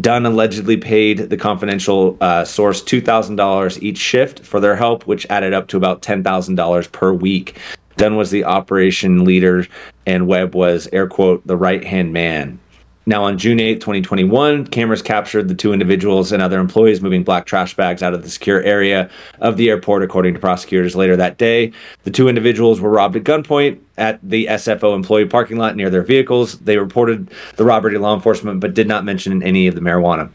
Dunn 0.00 0.24
allegedly 0.24 0.78
paid 0.78 1.18
the 1.30 1.36
confidential 1.36 2.16
uh, 2.20 2.44
source 2.44 2.82
$2,000 2.82 3.82
each 3.82 3.98
shift 3.98 4.40
for 4.40 4.58
their 4.58 4.76
help, 4.76 5.06
which 5.06 5.26
added 5.28 5.52
up 5.52 5.68
to 5.68 5.76
about 5.76 6.00
$10,000 6.02 6.92
per 6.92 7.12
week. 7.12 7.58
Dunn 7.96 8.16
was 8.16 8.30
the 8.30 8.44
operation 8.44 9.24
leader, 9.24 9.66
and 10.06 10.26
Webb 10.26 10.54
was, 10.54 10.88
air 10.92 11.06
quote, 11.06 11.46
the 11.46 11.56
right 11.56 11.84
hand 11.84 12.12
man. 12.12 12.58
Now, 13.04 13.24
on 13.24 13.36
June 13.36 13.58
8, 13.58 13.80
2021, 13.80 14.68
cameras 14.68 15.02
captured 15.02 15.48
the 15.48 15.56
two 15.56 15.72
individuals 15.72 16.30
and 16.30 16.40
other 16.40 16.60
employees 16.60 17.00
moving 17.00 17.24
black 17.24 17.46
trash 17.46 17.74
bags 17.74 18.00
out 18.00 18.14
of 18.14 18.22
the 18.22 18.30
secure 18.30 18.62
area 18.62 19.10
of 19.40 19.56
the 19.56 19.70
airport, 19.70 20.04
according 20.04 20.34
to 20.34 20.40
prosecutors 20.40 20.94
later 20.94 21.16
that 21.16 21.36
day. 21.36 21.72
The 22.04 22.12
two 22.12 22.28
individuals 22.28 22.80
were 22.80 22.90
robbed 22.90 23.16
at 23.16 23.24
gunpoint 23.24 23.80
at 23.98 24.20
the 24.22 24.46
SFO 24.46 24.94
employee 24.94 25.26
parking 25.26 25.56
lot 25.56 25.74
near 25.74 25.90
their 25.90 26.02
vehicles. 26.02 26.58
They 26.60 26.78
reported 26.78 27.28
the 27.56 27.64
robbery 27.64 27.94
to 27.94 27.98
law 27.98 28.14
enforcement, 28.14 28.60
but 28.60 28.72
did 28.72 28.86
not 28.86 29.04
mention 29.04 29.42
any 29.42 29.66
of 29.66 29.74
the 29.74 29.80
marijuana. 29.80 30.30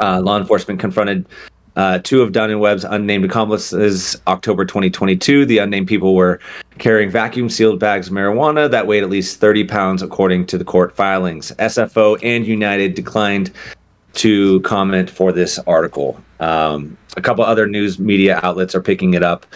Uh, 0.00 0.22
law 0.22 0.38
enforcement 0.38 0.80
confronted 0.80 1.26
uh, 1.80 1.98
two 1.98 2.20
of 2.20 2.32
Dunn 2.32 2.50
and 2.50 2.60
Webb's 2.60 2.84
unnamed 2.84 3.24
accomplices, 3.24 4.14
October 4.26 4.66
2022. 4.66 5.46
The 5.46 5.56
unnamed 5.56 5.88
people 5.88 6.14
were 6.14 6.38
carrying 6.76 7.08
vacuum 7.08 7.48
sealed 7.48 7.80
bags 7.80 8.08
of 8.08 8.12
marijuana 8.12 8.70
that 8.70 8.86
weighed 8.86 9.02
at 9.02 9.08
least 9.08 9.40
30 9.40 9.64
pounds, 9.64 10.02
according 10.02 10.44
to 10.48 10.58
the 10.58 10.64
court 10.64 10.94
filings. 10.94 11.52
SFO 11.52 12.22
and 12.22 12.46
United 12.46 12.94
declined 12.94 13.50
to 14.12 14.60
comment 14.60 15.08
for 15.08 15.32
this 15.32 15.58
article. 15.60 16.22
Um, 16.38 16.98
a 17.16 17.22
couple 17.22 17.44
other 17.44 17.66
news 17.66 17.98
media 17.98 18.40
outlets 18.42 18.74
are 18.74 18.82
picking 18.82 19.14
it 19.14 19.22
up. 19.22 19.46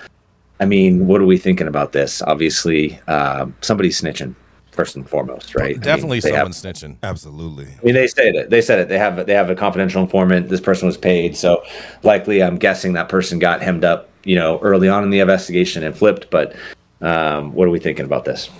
I 0.61 0.65
mean, 0.65 1.07
what 1.07 1.21
are 1.21 1.27
we 1.27 1.37
thinking 1.37 1.69
about 1.69 1.93
this? 1.93 2.23
Obviously, 2.23 2.99
uh, 3.07 3.45
somebody's 3.61 4.01
snitching 4.01 4.35
first 4.75 4.97
and 4.97 5.09
foremost, 5.09 5.55
right? 5.55 5.81
Definitely 5.81 6.21
I 6.25 6.27
mean, 6.27 6.35
someone 6.35 6.53
snitching. 6.53 6.97
Absolutely. 7.03 7.67
I 7.67 7.85
mean, 7.85 7.95
they 7.95 8.07
said 8.07 8.35
it. 8.35 8.51
They 8.51 8.61
said 8.61 8.79
it. 8.79 8.89
They 8.89 8.99
have 8.99 9.27
they 9.27 9.35
have 9.35 9.51
a 9.51 9.55
confidential 9.55 10.03
informant. 10.03 10.49
This 10.49 10.61
person 10.61 10.87
was 10.87 10.97
paid, 10.97 11.37
so 11.37 11.65
likely, 12.03 12.43
I'm 12.43 12.57
guessing 12.57 12.93
that 12.95 13.09
person 13.09 13.39
got 13.39 13.63
hemmed 13.63 13.85
up, 13.85 14.11
you 14.25 14.37
know, 14.37 14.59
early 14.61 14.89
on 14.89 15.05
in 15.05 15.11
the 15.11 15.21
investigation 15.21 15.83
and 15.83 15.97
flipped. 15.97 16.31
But 16.31 16.55
um, 17.01 17.53
what 17.55 17.69
are 17.69 17.71
we 17.71 17.79
thinking 17.79 18.05
about 18.05 18.25
this? 18.25 18.51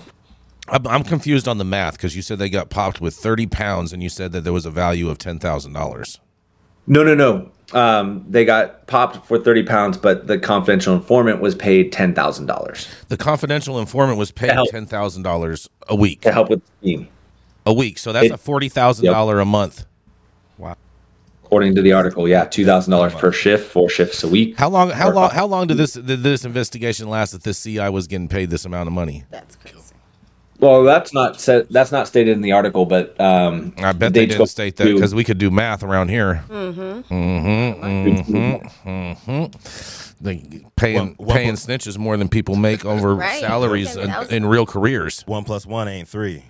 I'm, 0.69 0.87
I'm 0.87 1.05
confused 1.05 1.47
on 1.47 1.59
the 1.59 1.65
math 1.65 1.95
because 1.95 2.17
you 2.17 2.23
said 2.23 2.39
they 2.39 2.49
got 2.49 2.71
popped 2.71 3.01
with 3.01 3.15
30 3.15 3.47
pounds 3.47 3.93
and 3.93 4.03
you 4.03 4.09
said 4.09 4.33
that 4.33 4.43
there 4.43 4.53
was 4.53 4.65
a 4.65 4.71
value 4.71 5.11
of 5.11 5.19
$10,000. 5.19 6.19
No, 6.87 7.03
no, 7.03 7.15
no. 7.15 7.51
Um, 7.73 8.25
they 8.29 8.45
got 8.45 8.87
popped 8.87 9.27
for 9.27 9.39
30 9.39 9.63
pounds, 9.65 9.97
but 9.99 10.27
the 10.27 10.39
confidential 10.39 10.95
informant 10.95 11.41
was 11.41 11.55
paid 11.55 11.93
$10,000 11.93 13.09
The 13.09 13.17
confidential 13.17 13.79
informant 13.81 14.19
was 14.19 14.31
paid 14.31 14.51
$10,000 14.51 15.69
a 15.89 15.97
week. 15.97 16.21
to 16.21 16.31
help 16.33 16.51
with 16.51 16.61
the 16.65 16.71
scheme, 16.81 17.09
A 17.67 17.73
week. 17.73 17.99
So 17.99 18.13
that's 18.13 18.27
It- 18.27 18.33
a 18.33 18.37
$40,000 18.39 19.41
a 19.41 19.45
month. 19.47 19.87
Wow. 20.59 20.77
According 21.45 21.75
to 21.77 21.83
the 21.83 21.93
article. 21.95 22.29
Yeah, 22.29 22.45
$2,000 22.45 23.15
per 23.15 23.33
shift, 23.33 23.71
four 23.73 23.89
shifts 23.89 24.23
a 24.23 24.29
week. 24.29 24.59
How 24.59 24.69
long 24.69 24.91
how 24.91 25.11
long 25.11 25.31
how 25.31 25.47
long 25.47 25.67
did 25.67 25.77
this 25.79 25.95
did 25.95 26.23
this 26.23 26.45
investigation 26.45 27.09
last 27.09 27.33
that 27.33 27.43
this 27.45 27.63
CI 27.63 27.89
was 27.89 28.07
getting 28.07 28.29
paid 28.29 28.51
this 28.51 28.65
amount 28.65 28.87
of 28.89 28.93
money? 28.93 29.25
That's 29.31 29.57
crazy. 29.57 29.79
Well, 30.65 30.83
that's 30.85 31.13
not 31.13 31.41
said. 31.41 31.67
That's 31.69 31.93
not 31.93 32.09
stated 32.09 32.33
in 32.33 32.41
the 32.41 32.53
article, 32.53 32.87
but 32.87 33.21
um, 33.21 33.75
I 33.79 33.93
bet 33.93 34.15
they, 34.15 34.25
just 34.27 34.39
didn't 34.39 34.49
state 34.49 34.77
that 34.77 34.85
because 34.85 35.15
we 35.15 35.23
could 35.23 35.37
do 35.37 35.51
math 35.51 35.83
around 35.83 36.09
here. 36.09 36.43
Mm-hmm. 36.49 37.15
Mm-hmm. 37.15 37.85
Mm-hmm. 37.85 38.89
mm-hmm. 38.89 40.25
They 40.25 40.65
paying 40.77 40.97
One- 40.97 41.15
one 41.19 41.37
paying 41.37 41.49
plus- 41.57 41.67
snitches 41.67 41.99
more 41.99 42.17
than 42.17 42.29
people 42.31 42.57
make 42.57 42.85
over 42.87 43.15
Right. 43.17 43.41
salaries 43.41 43.93
Okay, 43.93 44.05
in, 44.05 44.09
that 44.09 44.21
was- 44.21 44.33
in 44.33 44.47
real 44.47 44.65
careers. 44.65 45.21
One 45.27 45.45
plus 45.45 45.67
one 45.67 45.87
ain't 45.87 46.09
three. 46.09 46.45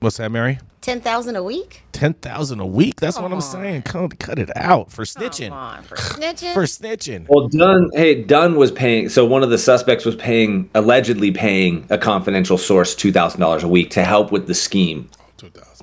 What's 0.00 0.16
that, 0.16 0.30
Mary? 0.32 0.58
Ten 0.80 1.00
thousand 1.00 1.36
a 1.36 1.42
week? 1.42 1.82
Ten 1.98 2.14
thousand 2.14 2.60
a 2.60 2.66
week. 2.66 3.00
That's 3.00 3.16
what 3.16 3.24
I'm 3.24 3.30
Come 3.32 3.40
saying. 3.40 3.82
Cut, 3.82 4.18
cut 4.20 4.38
it 4.38 4.50
out 4.56 4.92
for 4.92 5.04
snitching. 5.04 5.48
Come 5.48 5.58
on, 5.58 5.82
for 5.82 5.96
snitching. 5.96 6.54
For 6.54 6.62
snitching. 6.62 7.26
Well, 7.28 7.48
Dunn, 7.48 7.90
hey, 7.92 8.22
Dunn 8.22 8.54
was 8.54 8.70
paying. 8.70 9.08
So 9.08 9.26
one 9.26 9.42
of 9.42 9.50
the 9.50 9.58
suspects 9.58 10.04
was 10.04 10.14
paying, 10.14 10.70
allegedly 10.76 11.32
paying 11.32 11.84
a 11.90 11.98
confidential 11.98 12.56
source 12.56 12.94
two 12.94 13.10
thousand 13.10 13.40
dollars 13.40 13.64
a 13.64 13.68
week 13.68 13.90
to 13.90 14.04
help 14.04 14.30
with 14.30 14.46
the 14.46 14.54
scheme. 14.54 15.10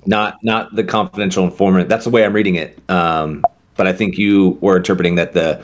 Not, 0.05 0.37
not 0.43 0.73
the 0.75 0.83
confidential 0.83 1.43
informant. 1.43 1.89
That's 1.89 2.05
the 2.05 2.11
way 2.11 2.23
I'm 2.23 2.33
reading 2.33 2.55
it. 2.55 2.79
Um, 2.89 3.43
but 3.75 3.87
I 3.87 3.91
think 3.91 4.17
you 4.17 4.57
were 4.61 4.77
interpreting 4.77 5.15
that 5.15 5.33
the 5.33 5.61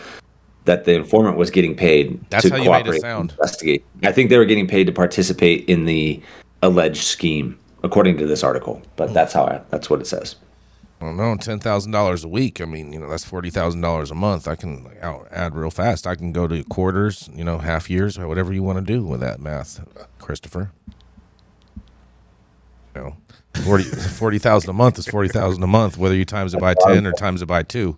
that 0.65 0.83
the 0.83 0.93
informant 0.95 1.37
was 1.37 1.49
getting 1.49 1.75
paid 1.75 2.19
That's 2.29 2.43
to 2.43 2.49
how 2.49 2.57
you 2.57 2.69
made 2.69 2.79
it 2.79 2.83
cooperate, 2.83 3.01
sound. 3.01 3.31
investigate. 3.31 3.85
I 4.03 4.11
think 4.11 4.29
they 4.29 4.37
were 4.37 4.45
getting 4.45 4.67
paid 4.67 4.85
to 4.87 4.91
participate 4.91 5.63
in 5.69 5.85
the 5.85 6.21
alleged 6.61 7.03
scheme, 7.03 7.57
according 7.83 8.17
to 8.17 8.25
this 8.25 8.43
article. 8.43 8.81
But 8.95 9.09
hmm. 9.09 9.13
that's 9.13 9.33
how 9.33 9.45
I, 9.45 9.61
that's 9.69 9.89
what 9.89 10.01
it 10.01 10.07
says. 10.07 10.35
Well, 11.01 11.13
no, 11.13 11.35
ten 11.35 11.59
thousand 11.59 11.91
dollars 11.91 12.23
a 12.23 12.27
week. 12.27 12.61
I 12.61 12.65
mean, 12.65 12.93
you 12.93 12.99
know, 12.99 13.09
that's 13.09 13.25
forty 13.25 13.49
thousand 13.49 13.81
dollars 13.81 14.11
a 14.11 14.15
month. 14.15 14.47
I 14.47 14.55
can 14.55 14.87
out, 15.01 15.27
add 15.31 15.55
real 15.55 15.71
fast. 15.71 16.05
I 16.05 16.15
can 16.15 16.31
go 16.31 16.47
to 16.47 16.63
quarters, 16.65 17.27
you 17.33 17.43
know, 17.43 17.57
half 17.57 17.89
years, 17.89 18.19
whatever 18.19 18.53
you 18.53 18.61
want 18.61 18.77
to 18.77 18.93
do 18.93 19.03
with 19.03 19.19
that 19.21 19.39
math, 19.39 19.83
Christopher. 20.19 20.71
You 22.95 23.01
know, 23.01 23.17
40 23.63 23.83
40,000 24.17 24.69
a 24.69 24.73
month 24.73 24.99
is 24.99 25.07
forty 25.07 25.29
thousand 25.29 25.63
a 25.63 25.67
month, 25.67 25.97
whether 25.97 26.13
you 26.13 26.25
times 26.25 26.53
it 26.53 26.59
by 26.59 26.75
ten 26.85 27.07
or 27.07 27.13
times 27.13 27.41
it 27.41 27.47
by 27.47 27.63
two. 27.63 27.97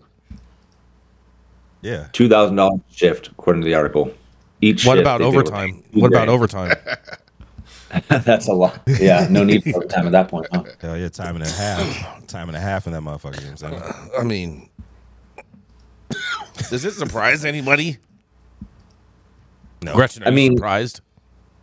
Yeah. 1.82 2.08
Two 2.14 2.30
thousand 2.30 2.56
dollars 2.56 2.80
shift, 2.90 3.28
according 3.28 3.64
to 3.64 3.66
the 3.66 3.74
article. 3.74 4.14
Each. 4.62 4.86
What 4.86 4.96
shift 4.96 5.02
about 5.02 5.18
they 5.18 5.26
do 5.26 5.32
it. 5.32 5.42
overtime? 5.42 5.84
What 5.92 6.08
about 6.08 6.30
overtime? 6.30 6.74
That's 8.10 8.48
a 8.48 8.54
lot. 8.54 8.82
Yeah, 8.88 9.28
no 9.30 9.44
need 9.44 9.64
for 9.64 9.84
time 9.86 10.06
at 10.06 10.12
that 10.14 10.28
point. 10.30 10.48
Huh? 10.52 10.64
Hell 10.82 10.98
yeah, 10.98 11.10
time 11.10 11.36
and 11.36 11.46
a 11.46 11.50
half. 11.50 12.28
time 12.28 12.48
and 12.50 12.56
a 12.58 12.60
half 12.60 12.88
in 12.88 12.94
that 12.94 13.02
motherfucker. 13.02 13.40
You 13.40 13.48
know 13.48 13.52
what 13.52 13.64
I'm 13.64 13.94
saying? 13.94 14.10
I 14.20 14.24
mean, 14.24 14.70
does 16.70 16.86
it 16.86 16.92
surprise 16.94 17.46
anybody? 17.46 17.98
No. 19.82 19.94
Gretchen, 19.94 20.24
are 20.24 20.28
I 20.28 20.30
you 20.30 20.36
mean- 20.36 20.58
surprised? 20.58 21.02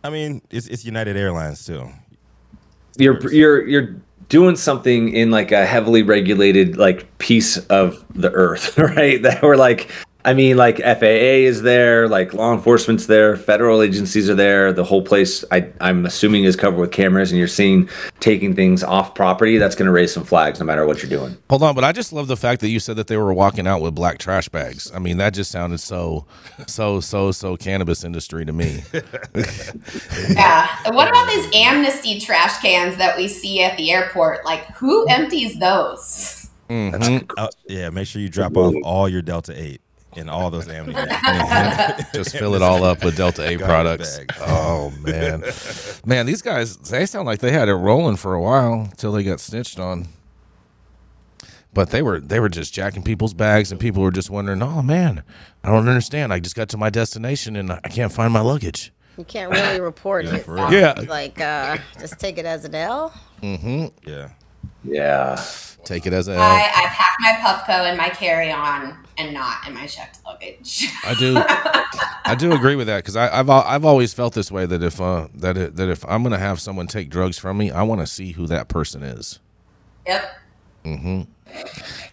I 0.03 0.09
mean, 0.09 0.41
it's, 0.49 0.67
it's 0.67 0.83
United 0.83 1.15
Airlines 1.15 1.63
too. 1.65 1.89
You're 2.97 3.31
you're 3.31 3.67
you're 3.67 3.95
doing 4.29 4.55
something 4.55 5.09
in 5.09 5.29
like 5.29 5.51
a 5.51 5.65
heavily 5.65 6.01
regulated 6.03 6.77
like 6.77 7.17
piece 7.19 7.57
of 7.67 8.03
the 8.15 8.31
earth, 8.31 8.77
right? 8.79 9.21
That 9.21 9.43
we're 9.43 9.57
like, 9.57 9.89
I 10.23 10.33
mean, 10.33 10.57
like 10.57 10.77
FAA 10.77 11.41
is 11.47 11.61
there, 11.63 12.07
like 12.07 12.33
law 12.33 12.53
enforcement's 12.53 13.07
there, 13.07 13.35
federal 13.35 13.81
agencies 13.81 14.29
are 14.29 14.35
there. 14.35 14.71
The 14.71 14.83
whole 14.83 15.01
place, 15.01 15.43
I 15.51 15.67
I'm 15.81 16.05
assuming, 16.05 16.43
is 16.43 16.55
covered 16.55 16.79
with 16.79 16.91
cameras, 16.91 17.31
and 17.31 17.39
you're 17.39 17.47
seeing 17.47 17.89
taking 18.19 18.55
things 18.55 18.83
off 18.83 19.15
property. 19.15 19.57
That's 19.57 19.75
going 19.75 19.87
to 19.87 19.91
raise 19.91 20.13
some 20.13 20.23
flags, 20.23 20.59
no 20.59 20.65
matter 20.65 20.85
what 20.85 21.01
you're 21.01 21.09
doing. 21.09 21.37
Hold 21.49 21.63
on, 21.63 21.73
but 21.75 21.83
I 21.83 21.91
just 21.91 22.13
love 22.13 22.27
the 22.27 22.37
fact 22.37 22.61
that 22.61 22.69
you 22.69 22.79
said 22.79 22.97
that 22.97 23.07
they 23.07 23.17
were 23.17 23.33
walking 23.33 23.65
out 23.65 23.81
with 23.81 23.95
black 23.95 24.19
trash 24.19 24.47
bags. 24.49 24.91
I 24.93 24.99
mean, 24.99 25.17
that 25.17 25.33
just 25.33 25.51
sounded 25.51 25.79
so, 25.79 26.25
so, 26.67 26.99
so, 26.99 27.31
so 27.31 27.57
cannabis 27.57 28.03
industry 28.03 28.45
to 28.45 28.53
me. 28.53 28.83
Yeah. 30.29 30.67
What 30.91 31.09
about 31.09 31.27
these 31.27 31.47
amnesty 31.53 32.19
trash 32.19 32.61
cans 32.61 32.97
that 32.97 33.17
we 33.17 33.27
see 33.27 33.63
at 33.63 33.77
the 33.77 33.91
airport? 33.91 34.45
Like, 34.45 34.65
who 34.75 35.05
empties 35.07 35.59
those? 35.59 36.49
Mhm. 36.69 37.29
Uh, 37.37 37.49
yeah, 37.67 37.89
make 37.89 38.07
sure 38.07 38.21
you 38.21 38.29
drop 38.29 38.55
off 38.55 38.73
all 38.83 39.09
your 39.09 39.21
Delta 39.21 39.53
Eight 39.59 39.81
and 40.15 40.29
all 40.29 40.49
those 40.51 40.67
Amity 40.67 40.93
bags. 40.93 42.05
Just 42.13 42.35
fill 42.35 42.55
it 42.55 42.61
all 42.61 42.83
up 42.83 43.03
with 43.03 43.17
Delta 43.17 43.47
A 43.47 43.57
products. 43.57 44.17
bags. 44.17 44.35
Oh, 44.41 44.91
man. 45.01 45.43
Man, 46.05 46.25
these 46.25 46.41
guys, 46.41 46.77
they 46.77 47.05
sound 47.05 47.25
like 47.25 47.39
they 47.39 47.51
had 47.51 47.69
it 47.69 47.73
rolling 47.75 48.15
for 48.17 48.33
a 48.33 48.41
while 48.41 48.87
until 48.91 49.11
they 49.11 49.23
got 49.23 49.39
snitched 49.39 49.79
on. 49.79 50.07
But 51.73 51.91
they 51.91 52.01
were 52.01 52.19
they 52.19 52.41
were 52.41 52.49
just 52.49 52.73
jacking 52.73 53.01
people's 53.01 53.33
bags 53.33 53.71
and 53.71 53.79
people 53.79 54.03
were 54.03 54.11
just 54.11 54.29
wondering, 54.29 54.61
"Oh 54.61 54.81
man, 54.81 55.23
I 55.63 55.69
don't 55.71 55.87
understand. 55.87 56.33
I 56.33 56.41
just 56.41 56.53
got 56.53 56.67
to 56.69 56.77
my 56.77 56.89
destination 56.89 57.55
and 57.55 57.71
I 57.71 57.79
can't 57.79 58.11
find 58.11 58.33
my 58.33 58.41
luggage." 58.41 58.91
You 59.17 59.23
can't 59.23 59.49
really 59.49 59.79
report 59.79 60.25
it. 60.25 60.45
Yeah. 60.47 60.95
Like 61.07 61.39
uh, 61.39 61.77
just 61.97 62.19
take 62.19 62.37
it 62.37 62.45
as 62.45 62.65
an 62.65 62.75
L. 62.75 63.13
Mm-hmm. 63.41 63.85
Yeah. 64.05 64.31
Yeah, 64.83 65.43
Take 65.83 66.05
it 66.05 66.13
as 66.13 66.27
a 66.27 66.35
I, 66.35 66.71
I 66.75 66.85
pack 66.87 67.17
my 67.19 67.31
Puffco 67.41 67.91
in 67.91 67.97
my 67.97 68.09
carry-on 68.09 68.97
and 69.17 69.33
not 69.33 69.67
in 69.67 69.73
my 69.73 69.87
checked 69.87 70.19
luggage. 70.25 70.87
I 71.03 71.15
do, 71.15 71.35
I 72.25 72.35
do 72.37 72.53
agree 72.53 72.75
with 72.75 72.87
that 72.87 72.97
because 72.97 73.15
I've 73.15 73.49
I've 73.49 73.85
always 73.85 74.13
felt 74.13 74.33
this 74.33 74.51
way 74.51 74.65
that 74.65 74.83
if 74.83 75.01
uh 75.01 75.27
that 75.35 75.57
it, 75.57 75.75
that 75.77 75.89
if 75.89 76.05
I'm 76.07 76.23
gonna 76.23 76.37
have 76.37 76.59
someone 76.61 76.87
take 76.87 77.09
drugs 77.09 77.39
from 77.39 77.57
me, 77.57 77.71
I 77.71 77.83
want 77.83 78.01
to 78.01 78.07
see 78.07 78.31
who 78.33 78.47
that 78.47 78.67
person 78.67 79.03
is. 79.03 79.39
yep. 80.05 80.37
Mm-hmm. 80.85 81.21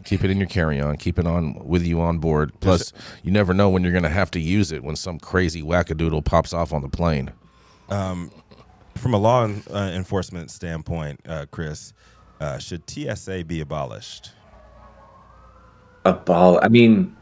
Keep 0.05 0.25
it 0.25 0.31
in 0.31 0.39
your 0.39 0.49
carry 0.49 0.81
on. 0.81 0.97
Keep 0.97 1.19
it 1.19 1.27
on 1.27 1.55
with 1.67 1.85
you 1.87 2.01
on 2.01 2.19
board. 2.19 2.53
Plus, 2.61 2.93
you 3.23 3.31
never 3.31 3.55
know 3.55 3.69
when 3.71 3.83
you're 3.83 3.93
gonna 3.93 4.09
have 4.09 4.31
to 4.33 4.41
use 4.41 4.73
it 4.73 4.83
when 4.83 4.97
some 4.97 5.19
crazy 5.19 5.63
wackadoodle 5.63 6.25
pops 6.25 6.53
off 6.53 6.73
on 6.73 6.83
the 6.83 6.89
plane. 6.89 7.33
From 8.97 9.15
a 9.15 9.19
law 9.19 9.45
en- 9.45 9.63
uh, 9.73 9.93
enforcement 9.95 10.51
standpoint, 10.51 11.21
uh, 11.29 11.47
Chris, 11.51 11.93
uh, 12.41 12.59
should 12.59 12.89
TSA 12.89 13.45
be 13.45 13.61
abolished? 13.61 14.31
a 16.05 16.13
ball. 16.13 16.59
I 16.63 16.69
mean, 16.69 17.15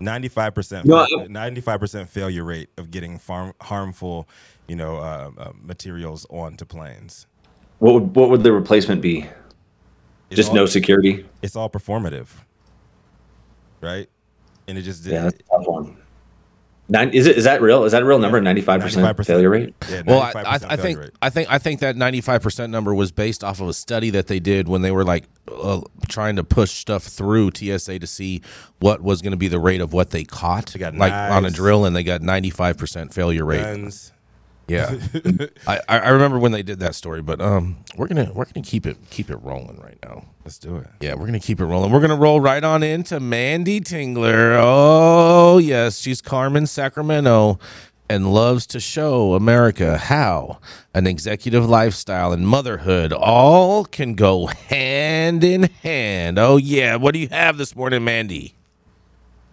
Ninety-five 0.00 0.54
percent, 0.54 0.86
ninety-five 1.28 1.78
percent 1.78 2.08
failure 2.08 2.42
rate 2.42 2.70
of 2.76 2.90
getting 2.90 3.18
farm, 3.18 3.52
harmful, 3.60 4.28
you 4.66 4.74
know, 4.74 4.96
uh, 4.96 5.30
uh, 5.38 5.52
materials 5.60 6.26
onto 6.30 6.64
planes. 6.64 7.26
what 7.78 7.94
would 7.94 8.16
what 8.16 8.30
would 8.30 8.42
the 8.42 8.52
replacement 8.52 9.00
be? 9.02 9.26
it's 10.30 10.36
Just 10.36 10.48
all- 10.50 10.54
no 10.56 10.66
security. 10.66 11.24
It's 11.42 11.54
all 11.54 11.68
performative, 11.70 12.28
right? 13.80 14.08
And 14.66 14.76
it 14.78 14.82
just 14.82 15.04
Yeah, 15.04 15.24
that's 15.24 15.36
a 15.38 15.42
tough 15.58 15.66
one. 15.68 15.96
Nine, 16.88 17.10
is 17.10 17.26
it? 17.26 17.38
Is 17.38 17.44
that 17.44 17.62
real? 17.62 17.84
Is 17.84 17.92
that 17.92 18.02
a 18.02 18.04
real 18.04 18.18
number? 18.18 18.40
Ninety 18.40 18.60
five 18.60 18.80
percent 18.80 19.16
failure 19.24 19.48
rate. 19.48 19.74
Yeah, 19.88 20.02
Well, 20.04 20.20
I, 20.20 20.32
I, 20.36 20.58
I 20.70 20.76
think 20.76 20.98
rate. 20.98 21.10
I 21.22 21.30
think 21.30 21.50
I 21.50 21.58
think 21.58 21.80
that 21.80 21.96
ninety 21.96 22.20
five 22.20 22.42
percent 22.42 22.70
number 22.72 22.92
was 22.92 23.12
based 23.12 23.42
off 23.44 23.60
of 23.60 23.68
a 23.68 23.72
study 23.72 24.10
that 24.10 24.26
they 24.26 24.40
did 24.40 24.68
when 24.68 24.82
they 24.82 24.90
were 24.90 25.04
like 25.04 25.24
uh, 25.48 25.80
trying 26.08 26.36
to 26.36 26.44
push 26.44 26.72
stuff 26.72 27.04
through 27.04 27.52
TSA 27.54 28.00
to 28.00 28.06
see 28.06 28.42
what 28.80 29.00
was 29.00 29.22
going 29.22 29.30
to 29.30 29.36
be 29.36 29.48
the 29.48 29.60
rate 29.60 29.80
of 29.80 29.92
what 29.92 30.10
they 30.10 30.24
caught, 30.24 30.66
They 30.66 30.80
got 30.80 30.94
like 30.96 31.12
on 31.12 31.44
a 31.44 31.50
drill, 31.50 31.84
and 31.84 31.94
they 31.94 32.02
got 32.02 32.20
ninety 32.20 32.50
five 32.50 32.76
percent 32.76 33.14
failure 33.14 33.44
rate. 33.44 33.62
guns. 33.62 34.12
Yeah, 34.68 34.94
I, 35.66 35.80
I 35.88 35.98
I 35.98 36.08
remember 36.10 36.38
when 36.38 36.52
they 36.52 36.62
did 36.62 36.80
that 36.80 36.94
story, 36.94 37.22
but 37.22 37.40
um, 37.40 37.78
we're 37.96 38.06
gonna 38.08 38.32
we're 38.34 38.44
gonna 38.44 38.64
keep 38.64 38.86
it 38.86 38.96
keep 39.10 39.30
it 39.30 39.36
rolling 39.36 39.78
right 39.80 39.98
now. 40.02 40.24
Let's 40.44 40.58
do 40.58 40.76
it. 40.76 40.88
Yeah, 41.00 41.14
we're 41.14 41.26
gonna 41.26 41.38
keep 41.38 41.60
it 41.60 41.64
rolling. 41.64 41.92
We're 41.92 42.00
gonna 42.00 42.16
roll 42.16 42.40
right 42.40 42.62
on 42.62 42.82
into 42.82 43.20
Manndie 43.20 43.80
Tingler. 43.80 44.58
Oh 44.60 45.58
yes, 45.58 46.00
she's 46.00 46.20
Carmen 46.20 46.66
Sacramento 46.66 47.60
and 48.08 48.34
loves 48.34 48.66
to 48.66 48.80
show 48.80 49.34
America 49.34 49.96
how 49.96 50.58
an 50.94 51.06
executive 51.06 51.68
lifestyle 51.68 52.32
and 52.32 52.46
motherhood 52.46 53.12
all 53.12 53.84
can 53.84 54.14
go 54.14 54.46
hand 54.46 55.44
in 55.44 55.62
hand. 55.82 56.38
Oh 56.38 56.56
yeah, 56.56 56.96
what 56.96 57.14
do 57.14 57.20
you 57.20 57.28
have 57.28 57.56
this 57.56 57.76
morning, 57.76 58.00
Manndie? 58.00 58.54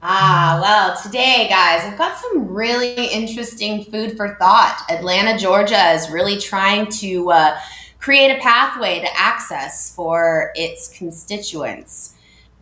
Ah, 0.02 0.60
well, 0.62 0.98
today, 1.02 1.48
guys, 1.50 1.84
I've 1.84 1.98
got 1.98 2.18
some 2.18 2.48
really 2.48 3.06
interesting 3.08 3.84
food 3.84 4.16
for 4.16 4.36
thought. 4.36 4.86
Atlanta, 4.90 5.38
Georgia 5.38 5.92
is 5.92 6.10
really 6.10 6.38
trying 6.38 6.88
to 7.00 7.32
uh, 7.32 7.60
create 8.00 8.32
a 8.32 8.41
pathway 8.41 9.02
to 9.02 9.20
access 9.20 9.93
for 9.93 10.52
its 10.56 10.88
constituents. 10.97 12.16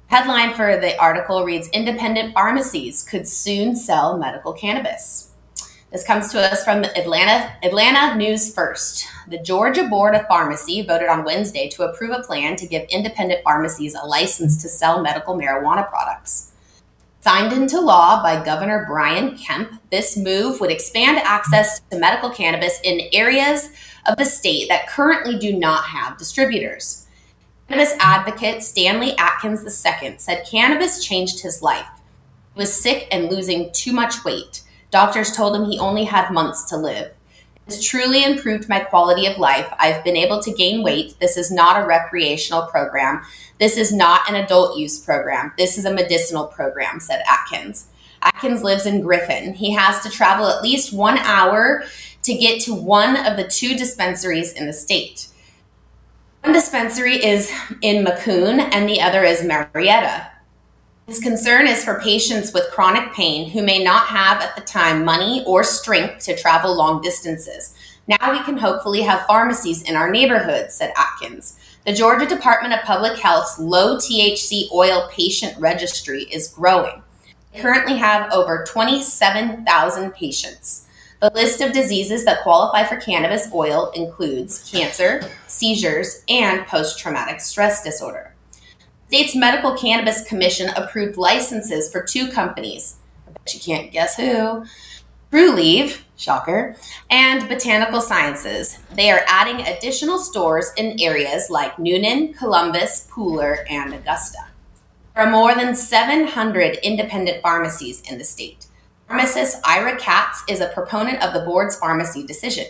Headline 0.07 0.53
for 0.53 0.77
the 0.77 0.99
article 0.99 1.43
reads 1.45 1.69
Independent 1.69 2.33
pharmacies 2.33 3.03
could 3.03 3.27
soon 3.27 3.75
sell 3.75 4.17
medical 4.17 4.53
cannabis. 4.53 5.31
This 5.91 6.05
comes 6.05 6.31
to 6.31 6.41
us 6.41 6.63
from 6.63 6.83
Atlanta 6.83 7.53
Atlanta 7.63 8.15
News 8.15 8.53
First. 8.53 9.05
The 9.29 9.37
Georgia 9.37 9.87
Board 9.87 10.15
of 10.15 10.27
Pharmacy 10.27 10.81
voted 10.81 11.07
on 11.07 11.23
Wednesday 11.23 11.69
to 11.69 11.83
approve 11.83 12.11
a 12.11 12.23
plan 12.23 12.55
to 12.57 12.67
give 12.67 12.87
independent 12.89 13.41
pharmacies 13.43 13.95
a 13.95 14.05
license 14.05 14.61
to 14.61 14.69
sell 14.69 15.01
medical 15.01 15.35
marijuana 15.35 15.87
products. 15.87 16.51
Signed 17.21 17.51
into 17.51 17.79
law 17.79 18.21
by 18.23 18.43
Governor 18.43 18.85
Brian 18.87 19.37
Kemp, 19.37 19.81
this 19.91 20.17
move 20.17 20.59
would 20.61 20.71
expand 20.71 21.19
access 21.19 21.81
to 21.91 21.99
medical 21.99 22.29
cannabis 22.29 22.79
in 22.83 23.01
areas 23.11 23.69
of 24.07 24.17
the 24.17 24.25
state 24.25 24.69
that 24.69 24.87
currently 24.87 25.37
do 25.37 25.53
not 25.53 25.85
have 25.85 26.17
distributors. 26.17 27.07
Cannabis 27.67 27.93
advocate 27.99 28.63
Stanley 28.63 29.15
Atkins 29.17 29.61
II 29.63 30.15
said 30.17 30.47
cannabis 30.49 31.03
changed 31.03 31.41
his 31.41 31.61
life. 31.61 31.87
He 32.53 32.59
was 32.59 32.73
sick 32.73 33.07
and 33.11 33.29
losing 33.29 33.71
too 33.73 33.91
much 33.91 34.23
weight. 34.23 34.63
Doctors 34.89 35.31
told 35.31 35.55
him 35.55 35.65
he 35.65 35.77
only 35.77 36.05
had 36.05 36.31
months 36.31 36.63
to 36.65 36.77
live. 36.77 37.11
It's 37.67 37.85
truly 37.85 38.23
improved 38.23 38.69
my 38.69 38.79
quality 38.79 39.25
of 39.25 39.37
life. 39.37 39.67
I've 39.77 40.01
been 40.05 40.15
able 40.15 40.41
to 40.41 40.53
gain 40.53 40.81
weight. 40.81 41.19
This 41.19 41.35
is 41.35 41.51
not 41.51 41.81
a 41.81 41.85
recreational 41.85 42.61
program. 42.67 43.21
This 43.59 43.75
is 43.75 43.91
not 43.91 44.29
an 44.29 44.35
adult 44.35 44.77
use 44.77 44.97
program. 44.97 45.51
This 45.57 45.77
is 45.77 45.83
a 45.83 45.93
medicinal 45.93 46.45
program, 46.45 47.01
said 47.01 47.21
Atkins. 47.29 47.89
Atkins 48.21 48.63
lives 48.63 48.85
in 48.85 49.01
Griffin. 49.01 49.53
He 49.53 49.71
has 49.71 50.01
to 50.03 50.09
travel 50.09 50.47
at 50.47 50.63
least 50.63 50.93
one 50.93 51.17
hour 51.17 51.83
to 52.27 52.33
get 52.33 52.59
to 52.59 52.73
one 52.73 53.15
of 53.25 53.37
the 53.37 53.47
two 53.47 53.73
dispensaries 53.73 54.51
in 54.51 54.67
the 54.67 54.73
state. 54.73 55.29
One 56.43 56.51
dispensary 56.51 57.23
is 57.23 57.49
in 57.81 58.03
Macon 58.03 58.59
and 58.59 58.87
the 58.87 58.99
other 58.99 59.23
is 59.23 59.45
Marietta. 59.45 60.29
His 61.07 61.19
concern 61.19 61.67
is 61.67 61.85
for 61.85 62.01
patients 62.01 62.53
with 62.53 62.69
chronic 62.69 63.13
pain 63.13 63.51
who 63.51 63.63
may 63.63 63.81
not 63.81 64.07
have 64.07 64.41
at 64.41 64.57
the 64.57 64.61
time 64.61 65.05
money 65.05 65.41
or 65.47 65.63
strength 65.63 66.25
to 66.25 66.35
travel 66.35 66.75
long 66.75 67.01
distances. 67.01 67.73
Now 68.07 68.33
we 68.33 68.43
can 68.43 68.57
hopefully 68.57 69.03
have 69.03 69.25
pharmacies 69.25 69.81
in 69.81 69.95
our 69.95 70.11
neighborhoods, 70.11 70.75
said 70.75 70.91
Atkins. 70.97 71.57
The 71.85 71.93
Georgia 71.93 72.25
Department 72.25 72.73
of 72.73 72.81
Public 72.81 73.17
Health's 73.17 73.57
low 73.57 73.95
THC 73.95 74.69
oil 74.73 75.07
patient 75.13 75.57
registry 75.57 76.23
is 76.23 76.49
growing. 76.49 77.01
They 77.53 77.61
currently 77.61 77.95
have 77.95 78.33
over 78.33 78.65
27,000 78.67 80.11
patients. 80.11 80.76
The 81.19 81.31
list 81.33 81.61
of 81.61 81.73
diseases 81.73 82.25
that 82.25 82.43
qualify 82.43 82.83
for 82.83 82.97
cannabis 82.97 83.51
oil 83.51 83.89
includes 83.95 84.69
cancer, 84.71 85.23
seizures, 85.47 86.23
and 86.29 86.67
post 86.67 86.99
traumatic 86.99 87.41
stress 87.41 87.83
disorder. 87.83 88.35
State's 89.07 89.35
Medical 89.35 89.75
Cannabis 89.75 90.23
Commission 90.27 90.69
approved 90.75 91.17
licenses 91.17 91.91
for 91.91 92.03
two 92.03 92.29
companies. 92.29 92.97
I 93.27 93.31
bet 93.31 93.55
you 93.55 93.59
can't 93.59 93.91
guess 93.91 94.15
who. 94.15 94.65
Trulieve, 95.31 96.01
shocker, 96.17 96.75
and 97.09 97.49
Botanical 97.49 97.99
Sciences. 97.99 98.77
They 98.93 99.09
are 99.09 99.25
adding 99.27 99.65
additional 99.65 100.19
stores 100.19 100.71
in 100.77 100.99
areas 100.99 101.49
like 101.49 101.77
Newnan, 101.77 102.37
Columbus, 102.37 103.07
Pooler, 103.11 103.65
and 103.67 103.91
Augusta. 103.91 104.39
There 105.15 105.25
are 105.25 105.31
more 105.31 105.55
than 105.55 105.73
700 105.73 106.75
independent 106.83 107.41
pharmacies 107.41 108.01
in 108.01 108.19
the 108.19 108.23
state. 108.23 108.66
Pharmacist 109.07 109.65
Ira 109.65 109.97
Katz 109.97 110.43
is 110.49 110.59
a 110.59 110.67
proponent 110.67 111.23
of 111.23 111.33
the 111.33 111.39
board's 111.39 111.77
pharmacy 111.77 112.25
decision. 112.25 112.65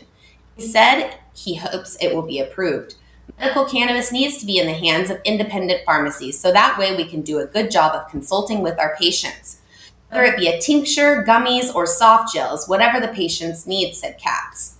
He 0.55 0.61
said 0.61 1.17
he 1.33 1.55
hopes 1.55 1.97
it 1.99 2.13
will 2.13 2.21
be 2.21 2.39
approved. 2.39 2.93
Medical 3.39 3.65
cannabis 3.65 4.11
needs 4.11 4.37
to 4.37 4.45
be 4.45 4.59
in 4.59 4.67
the 4.67 4.73
hands 4.73 5.09
of 5.09 5.19
independent 5.25 5.81
pharmacies 5.83 6.39
so 6.39 6.51
that 6.51 6.77
way 6.77 6.95
we 6.95 7.05
can 7.05 7.21
do 7.21 7.39
a 7.39 7.47
good 7.47 7.71
job 7.71 7.95
of 7.95 8.09
consulting 8.09 8.61
with 8.61 8.79
our 8.79 8.95
patients. 8.97 9.61
Whether 10.09 10.25
it 10.25 10.37
be 10.37 10.47
a 10.47 10.59
tincture, 10.59 11.23
gummies, 11.27 11.73
or 11.73 11.87
soft 11.87 12.33
gels, 12.33 12.67
whatever 12.67 12.99
the 12.99 13.13
patients 13.13 13.65
need, 13.65 13.93
said 13.93 14.19
Katz. 14.19 14.77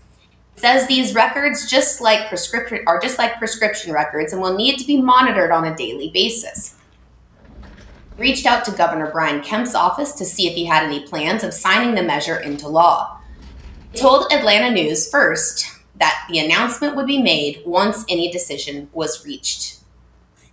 It 0.56 0.62
says 0.62 0.88
these 0.88 1.16
records 1.16 1.70
just 1.70 2.02
like 2.02 2.30
prescription 2.30 2.84
are 2.86 3.00
just 3.00 3.18
like 3.18 3.40
prescription 3.40 3.92
records 3.92 4.32
and 4.32 4.42
will 4.42 4.56
need 4.56 4.78
to 4.78 4.86
be 4.86 5.02
monitored 5.02 5.52
on 5.52 5.66
a 5.66 5.76
daily 5.76 6.10
basis. 6.10 6.77
Reached 8.18 8.48
out 8.48 8.66
to 8.66 8.72
Governor 8.72 9.12
Brian 9.12 9.42
Kemp's 9.42 9.76
office 9.76 10.12
to 10.14 10.26
see 10.26 10.48
if 10.48 10.56
he 10.56 10.66
had 10.66 10.84
any 10.84 11.02
plans 11.02 11.44
of 11.44 11.54
signing 11.54 11.94
the 11.94 12.02
measure 12.02 12.38
into 12.38 12.68
law. 12.68 13.20
He 13.92 14.00
told 14.00 14.32
Atlanta 14.32 14.72
News 14.74 15.10
first 15.10 15.68
that 16.00 16.26
the 16.30 16.40
announcement 16.40 16.96
would 16.96 17.06
be 17.06 17.22
made 17.22 17.62
once 17.66 18.06
any 18.10 18.32
decision 18.32 18.90
was 18.92 19.24
reached. 19.24 19.80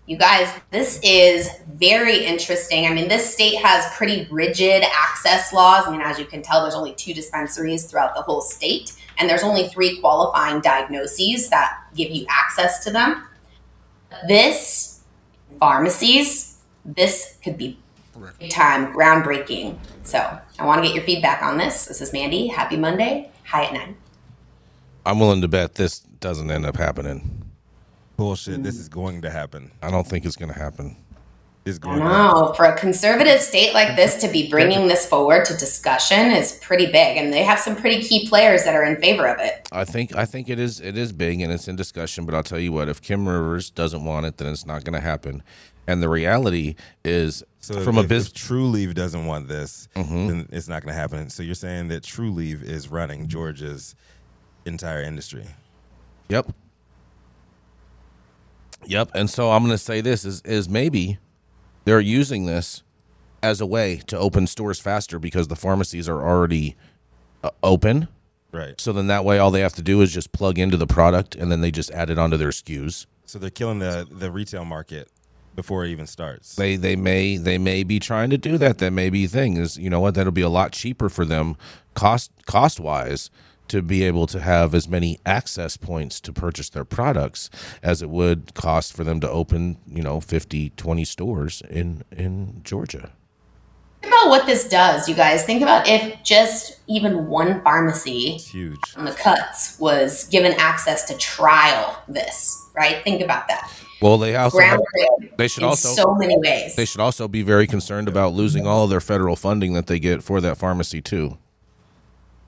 You 0.06 0.18
guys, 0.18 0.52
this 0.70 1.00
is 1.02 1.48
very 1.72 2.26
interesting. 2.26 2.86
I 2.86 2.92
mean, 2.92 3.08
this 3.08 3.32
state 3.32 3.56
has 3.56 3.86
pretty 3.96 4.28
rigid 4.30 4.82
access 4.82 5.50
laws. 5.50 5.84
I 5.86 5.90
mean, 5.90 6.02
as 6.02 6.18
you 6.18 6.26
can 6.26 6.42
tell, 6.42 6.60
there's 6.60 6.74
only 6.74 6.92
two 6.92 7.14
dispensaries 7.14 7.86
throughout 7.86 8.14
the 8.14 8.20
whole 8.20 8.42
state, 8.42 8.92
and 9.16 9.28
there's 9.28 9.42
only 9.42 9.68
three 9.68 10.00
qualifying 10.00 10.60
diagnoses 10.60 11.48
that 11.48 11.78
give 11.94 12.10
you 12.10 12.26
access 12.28 12.84
to 12.84 12.90
them. 12.90 13.24
This, 14.28 15.00
pharmacies, 15.58 16.53
this 16.84 17.38
could 17.42 17.56
be 17.58 17.78
big 18.38 18.50
time, 18.50 18.92
groundbreaking. 18.92 19.78
So 20.02 20.18
I 20.58 20.64
want 20.64 20.82
to 20.82 20.86
get 20.86 20.94
your 20.94 21.04
feedback 21.04 21.42
on 21.42 21.58
this. 21.58 21.86
This 21.86 22.00
is 22.00 22.12
Manndie. 22.12 22.50
Happy 22.52 22.76
Monday. 22.76 23.30
Hi 23.46 23.64
at 23.64 23.72
nine. 23.72 23.96
I'm 25.06 25.18
willing 25.18 25.40
to 25.42 25.48
bet 25.48 25.74
this 25.74 26.00
doesn't 26.00 26.50
end 26.50 26.64
up 26.64 26.76
happening. 26.76 27.44
Bullshit. 28.16 28.62
This 28.62 28.76
is 28.76 28.88
going 28.88 29.22
to 29.22 29.30
happen. 29.30 29.72
I 29.82 29.90
don't 29.90 30.06
think 30.06 30.24
it's 30.24 30.36
going 30.36 30.52
to 30.52 30.58
happen. 30.58 30.96
It's 31.66 31.78
I 31.78 31.80
going 31.82 31.98
to 32.00 32.04
happen. 32.06 32.54
For 32.54 32.64
a 32.66 32.76
conservative 32.76 33.40
state 33.40 33.72
like 33.72 33.96
this 33.96 34.16
to 34.20 34.28
be 34.28 34.50
bringing 34.50 34.86
this 34.86 35.06
forward 35.08 35.46
to 35.46 35.56
discussion 35.56 36.30
is 36.30 36.52
pretty 36.62 36.86
big, 36.86 37.16
and 37.16 37.32
they 37.32 37.42
have 37.42 37.58
some 37.58 37.74
pretty 37.74 38.02
key 38.02 38.28
players 38.28 38.64
that 38.64 38.74
are 38.74 38.84
in 38.84 39.00
favor 39.00 39.26
of 39.26 39.40
it. 39.40 39.66
I 39.72 39.84
think 39.84 40.14
I 40.14 40.26
think 40.26 40.48
it 40.50 40.58
is 40.58 40.80
it 40.80 40.98
is 40.98 41.12
big 41.12 41.40
and 41.40 41.50
it's 41.52 41.66
in 41.66 41.76
discussion. 41.76 42.26
But 42.26 42.34
I'll 42.34 42.42
tell 42.42 42.58
you 42.58 42.72
what, 42.72 42.88
if 42.88 43.00
Kim 43.00 43.26
Rivers 43.28 43.70
doesn't 43.70 44.04
want 44.04 44.26
it, 44.26 44.36
then 44.36 44.48
it's 44.52 44.66
not 44.66 44.84
going 44.84 44.94
to 44.94 45.00
happen. 45.00 45.42
And 45.86 46.02
the 46.02 46.08
reality 46.08 46.76
is, 47.04 47.42
So 47.60 47.80
from 47.80 47.98
if, 47.98 48.06
a 48.06 48.08
business, 48.08 48.32
if 48.32 48.48
Trulieve 48.48 48.94
doesn't 48.94 49.26
want 49.26 49.48
this, 49.48 49.88
Mhm. 49.94 50.28
then 50.28 50.48
it's 50.50 50.66
not 50.68 50.82
going 50.82 50.94
to 50.94 50.98
happen. 50.98 51.28
So 51.28 51.42
you're 51.42 51.54
saying 51.54 51.88
that 51.88 52.02
Trulieve 52.02 52.62
is 52.62 52.88
running 52.88 53.28
Georgia's 53.28 53.94
entire 54.64 55.02
industry. 55.02 55.46
Yep. 56.30 56.52
Yep. 58.86 59.10
And 59.14 59.28
so 59.30 59.50
I'm 59.50 59.62
going 59.62 59.72
to 59.72 59.78
say 59.78 60.00
this 60.00 60.24
is 60.24 60.40
is 60.42 60.68
maybe 60.68 61.18
they're 61.84 62.00
using 62.00 62.46
this 62.46 62.82
as 63.42 63.60
a 63.60 63.66
way 63.66 64.00
to 64.06 64.18
open 64.18 64.46
stores 64.46 64.80
faster 64.80 65.18
because 65.18 65.48
the 65.48 65.56
pharmacies 65.56 66.08
are 66.08 66.22
already 66.26 66.76
uh, 67.42 67.50
open. 67.62 68.08
Right. 68.52 68.80
So 68.80 68.92
then 68.92 69.06
that 69.08 69.24
way 69.24 69.38
all 69.38 69.50
they 69.50 69.60
have 69.60 69.74
to 69.74 69.82
do 69.82 70.00
is 70.00 70.12
just 70.12 70.32
plug 70.32 70.58
into 70.58 70.76
the 70.76 70.86
product 70.86 71.34
and 71.34 71.50
then 71.50 71.60
they 71.60 71.70
just 71.70 71.90
add 71.90 72.08
it 72.08 72.18
onto 72.18 72.36
their 72.36 72.50
SKUs. 72.50 73.06
So 73.26 73.38
they're 73.38 73.50
killing 73.50 73.80
the 73.80 74.06
the 74.10 74.30
retail 74.30 74.64
market 74.64 75.08
before 75.54 75.84
it 75.84 75.90
even 75.90 76.06
starts. 76.06 76.56
They 76.56 76.76
they 76.76 76.96
may 76.96 77.36
they 77.36 77.58
may 77.58 77.82
be 77.82 77.98
trying 77.98 78.30
to 78.30 78.38
do 78.38 78.58
that. 78.58 78.78
That 78.78 78.92
may 78.92 79.10
be 79.10 79.26
thing 79.26 79.56
is 79.56 79.76
you 79.76 79.90
know 79.90 80.00
what 80.00 80.14
that'll 80.14 80.32
be 80.32 80.42
a 80.42 80.48
lot 80.48 80.72
cheaper 80.72 81.08
for 81.08 81.24
them 81.24 81.56
cost 81.94 82.30
cost 82.46 82.80
wise 82.80 83.30
to 83.68 83.82
be 83.82 84.02
able 84.04 84.26
to 84.28 84.40
have 84.40 84.74
as 84.74 84.88
many 84.88 85.18
access 85.24 85.76
points 85.76 86.20
to 86.20 86.32
purchase 86.32 86.68
their 86.68 86.84
products 86.84 87.48
as 87.82 88.02
it 88.02 88.10
would 88.10 88.54
cost 88.54 88.92
for 88.92 89.04
them 89.04 89.20
to 89.20 89.30
open, 89.30 89.78
you 89.86 90.02
know, 90.02 90.20
50, 90.20 90.70
20 90.70 91.04
stores 91.04 91.62
in 91.70 92.02
in 92.12 92.60
Georgia. 92.62 93.12
Think 94.02 94.12
about 94.14 94.28
what 94.28 94.44
this 94.46 94.68
does, 94.68 95.08
you 95.08 95.14
guys. 95.14 95.44
Think 95.44 95.62
about 95.62 95.88
if 95.88 96.22
just 96.22 96.78
even 96.86 97.26
one 97.26 97.62
pharmacy 97.62 98.34
It's 98.36 98.50
huge. 98.50 98.78
on 98.98 99.06
the 99.06 99.12
cuts 99.12 99.78
was 99.80 100.24
given 100.28 100.52
access 100.58 101.04
to 101.08 101.16
trial 101.16 102.02
this, 102.06 102.54
right? 102.76 103.02
Think 103.02 103.22
about 103.22 103.48
that. 103.48 103.70
Well, 104.02 104.18
they 104.18 104.36
also 104.36 104.58
have- 104.58 104.80
they 105.38 105.48
should 105.48 105.62
in 105.62 105.70
also 105.70 105.88
so 105.88 106.14
many 106.16 106.36
ways. 106.36 106.76
they 106.76 106.84
should 106.84 107.00
also 107.00 107.28
be 107.28 107.40
very 107.40 107.66
concerned 107.66 108.06
about 108.06 108.34
losing 108.34 108.66
all 108.66 108.84
of 108.84 108.90
their 108.90 109.00
federal 109.00 109.36
funding 109.36 109.72
that 109.72 109.86
they 109.86 109.98
get 109.98 110.22
for 110.22 110.42
that 110.42 110.58
pharmacy 110.58 111.00
too. 111.00 111.38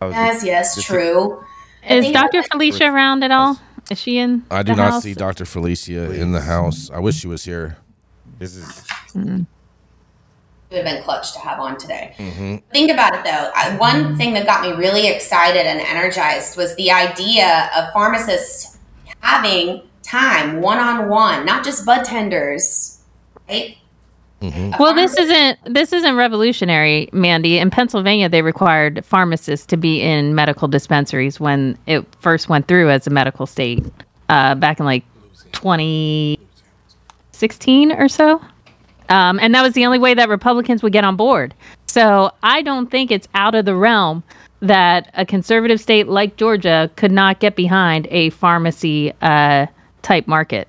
Yes, 0.03 0.45
yes, 0.45 0.83
true. 0.83 1.45
Is 1.89 2.11
Dr. 2.13 2.43
Felicia 2.43 2.93
around 2.93 3.23
at 3.23 3.31
all? 3.31 3.59
Is 3.91 4.01
she 4.01 4.19
in? 4.19 4.45
I 4.51 4.63
do 4.63 4.73
the 4.73 4.83
not 4.83 4.93
house? 4.93 5.03
see 5.05 5.15
Dr. 5.15 5.45
Felicia 5.45 6.13
in 6.13 6.33
the 6.33 6.41
house. 6.41 6.91
I 6.91 6.99
wish 6.99 7.17
she 7.17 7.29
was 7.29 7.45
here. 7.45 7.77
This 8.39 8.57
is 8.57 8.87
would 10.71 10.79
have 10.79 10.85
been 10.85 11.03
clutch 11.03 11.33
to 11.33 11.39
have 11.39 11.61
on 11.61 11.79
today. 11.79 12.15
Mm-hmm. 12.19 12.57
Think 12.73 12.91
about 12.91 13.15
it 13.15 13.25
though. 13.25 13.51
I, 13.55 13.77
one 13.77 14.17
thing 14.17 14.35
that 14.35 14.47
got 14.47 14.63
me 14.63 14.73
really 14.73 15.07
excited 15.07 15.67
and 15.67 15.81
energized 15.81 16.57
was 16.57 16.75
the 16.77 16.91
idea 16.91 17.71
of 17.77 17.93
pharmacists 17.93 18.79
having 19.21 19.83
time 20.03 20.61
one 20.61 20.79
on 20.79 21.09
one, 21.09 21.47
not 21.47 21.65
just 21.65 21.87
bud 21.87 22.05
tenders, 22.05 23.01
right? 23.49 23.77
Well, 24.43 24.95
this 24.95 25.17
isn't 25.17 25.59
this 25.65 25.93
isn't 25.93 26.15
revolutionary, 26.15 27.09
Manndie. 27.13 27.61
In 27.61 27.71
Pennsylvania, 27.71 28.29
they 28.29 28.43
required 28.43 29.05
pharmacists 29.05 29.67
to 29.67 29.77
be 29.77 30.03
in 30.03 30.35
medical 30.35 30.69
dispensaries 30.69 31.41
when 31.41 31.77
it 31.87 32.05
first 32.21 32.49
went 32.49 32.69
through 32.69 32.91
as 32.91 33.07
a 33.07 33.11
medical 33.11 33.47
state 33.47 33.85
uh, 34.29 34.55
back 34.55 34.79
in 34.79 34.85
like 34.85 35.05
2016 35.53 37.93
or 37.93 38.09
so. 38.09 38.41
Um, 39.09 39.39
and 39.41 39.55
that 39.55 39.63
was 39.63 39.75
the 39.75 39.87
only 39.87 39.99
way 39.99 40.15
that 40.15 40.29
Republicans 40.29 40.83
would 40.83 40.93
get 40.93 41.05
on 41.05 41.17
board. 41.17 41.55
So 41.87 42.33
I 42.43 42.63
don't 42.63 42.91
think 42.91 43.11
it's 43.11 43.29
out 43.35 43.55
of 43.55 43.65
the 43.65 43.75
realm 43.75 44.23
that 44.61 45.11
a 45.15 45.25
conservative 45.25 45.81
state 45.81 46.09
like 46.09 46.37
Georgia 46.37 46.91
could 46.97 47.13
not 47.13 47.41
get 47.41 47.57
behind 47.57 48.07
a 48.11 48.31
pharmacy 48.31 49.13
uh, 49.23 49.67
type 50.03 50.27
market. 50.27 50.69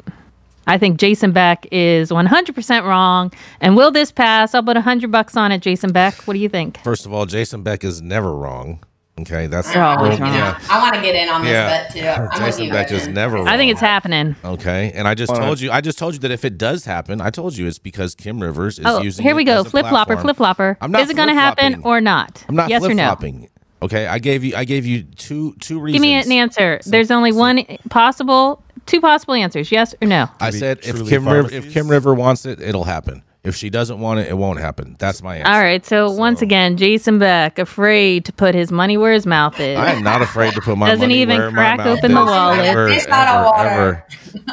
I 0.67 0.77
think 0.77 0.99
Jason 0.99 1.31
Beck 1.31 1.65
is 1.71 2.09
100% 2.11 2.83
wrong. 2.83 3.31
And 3.61 3.75
will 3.75 3.91
this 3.91 4.11
pass? 4.11 4.53
I'll 4.53 4.63
put 4.63 4.75
100 4.75 5.11
bucks 5.11 5.35
on 5.37 5.51
it, 5.51 5.61
Jason 5.61 5.91
Beck. 5.91 6.13
What 6.27 6.33
do 6.33 6.39
you 6.39 6.49
think? 6.49 6.79
First 6.83 7.05
of 7.05 7.13
all, 7.13 7.25
Jason 7.25 7.63
Beck 7.63 7.83
is 7.83 8.01
never 8.01 8.35
wrong. 8.35 8.83
Okay, 9.19 9.47
that's 9.47 9.69
oh, 9.69 9.73
They're 9.73 9.83
always 9.83 10.19
well, 10.19 10.29
wrong. 10.29 10.37
yeah. 10.37 10.59
I 10.69 10.79
want 10.79 10.93
to 10.93 11.01
get 11.01 11.15
in 11.15 11.27
on 11.27 11.41
this 11.41 11.49
Yeah. 11.51 11.67
bet 11.67 11.91
too. 11.91 12.01
I'm 12.07 12.21
with 12.23 12.31
Jason 12.37 12.65
you, 12.65 12.71
Beck 12.71 12.91
Evan. 12.91 12.97
is 13.01 13.07
never 13.07 13.37
wrong. 13.37 13.47
I 13.47 13.57
think 13.57 13.71
it's 13.71 13.81
happening. 13.81 14.35
Okay, 14.45 14.91
and 14.93 15.07
I 15.07 15.15
just 15.15 15.33
told 15.35 15.59
you, 15.59 15.71
I 15.71 15.81
just 15.81 15.97
told 15.97 16.13
you 16.13 16.19
that 16.19 16.29
if 16.29 16.45
it 16.45 16.59
does 16.59 16.85
happen, 16.85 17.19
I 17.19 17.31
told 17.31 17.57
you 17.57 17.65
it's 17.65 17.79
because 17.79 18.13
Kim 18.13 18.39
Rivers 18.39 18.77
is 18.77 18.85
Oh, 18.85 19.01
using. 19.01 19.23
here 19.25 19.33
we 19.33 19.41
it 19.41 19.45
go. 19.45 19.61
as 19.61 19.65
a 19.65 19.69
Flip 19.71 19.87
flopper, 19.87 20.13
platform. 20.17 20.23
flip 20.23 20.37
flopper. 20.37 20.77
I'm 20.81 20.91
not 20.91 21.01
Is 21.01 21.09
it 21.09 21.15
going 21.15 21.29
to 21.29 21.33
happen 21.33 21.73
flip-flopping. 21.73 21.91
or 21.91 21.99
not? 21.99 22.45
I'm 22.47 22.55
not 22.55 22.69
yes 22.69 22.83
or 22.83 22.85
flip 22.89 22.97
no? 22.97 23.05
flopping. 23.05 23.49
Okay, 23.81 24.07
I 24.07 24.19
gave 24.19 24.43
you, 24.43 24.55
I 24.55 24.65
gave 24.65 24.85
you 24.85 25.03
two 25.03 25.53
two 25.59 25.79
reasons. 25.79 26.01
Give 26.03 26.09
me 26.09 26.13
an 26.15 26.31
answer. 26.31 26.79
There's 26.85 27.11
only 27.11 27.31
one 27.31 27.63
possible, 27.89 28.63
two 28.87 29.01
possible 29.01 29.35
answers. 29.35 29.71
Yes 29.71 29.93
or 30.01 30.07
no? 30.07 30.27
I 30.39 30.49
said 30.49 30.79
if 30.83 31.07
Kim 31.07 31.27
River, 31.27 31.51
if? 31.53 31.71
Kim 31.71 31.87
River 31.87 32.13
wants 32.15 32.45
it, 32.45 32.59
it'll 32.59 32.85
happen. 32.85 33.23
If 33.43 33.55
she 33.55 33.69
doesn't 33.69 33.99
want 34.01 34.19
it, 34.19 34.27
it 34.27 34.33
won't 34.33 34.59
happen. 34.59 34.97
That's 34.99 35.21
my 35.23 35.37
answer. 35.37 35.49
All 35.49 35.61
right. 35.61 35.85
So, 35.85 36.11
once 36.11 36.41
again, 36.41 36.75
Jason 36.75 37.17
Beck 37.17 37.59
afraid 37.59 38.25
to 38.25 38.33
put 38.33 38.53
his 38.53 38.73
money 38.73 38.97
where 38.97 39.13
his 39.13 39.25
mouth 39.25 39.57
is. 39.59 39.77
I 39.77 39.91
am 39.93 40.03
not 40.03 40.21
afraid 40.21 40.53
to 40.55 40.59
put 40.59 40.71
my 40.77 40.87
money. 40.87 40.91
Doesn't 40.93 41.09
money 41.09 41.21
even 41.21 41.37
where 41.37 41.51
crack 41.51 41.77
my 41.77 41.85
mouth 41.85 41.97
open 41.99 42.13
the 42.13 42.21
is. 42.23 42.27
wallet. 42.27 42.59
Ever, 42.65 42.89
Fish 42.89 43.07
out 43.07 43.27
of 43.29 43.35
ever, 43.35 43.45
water. 43.45 43.69
ever. 43.69 44.05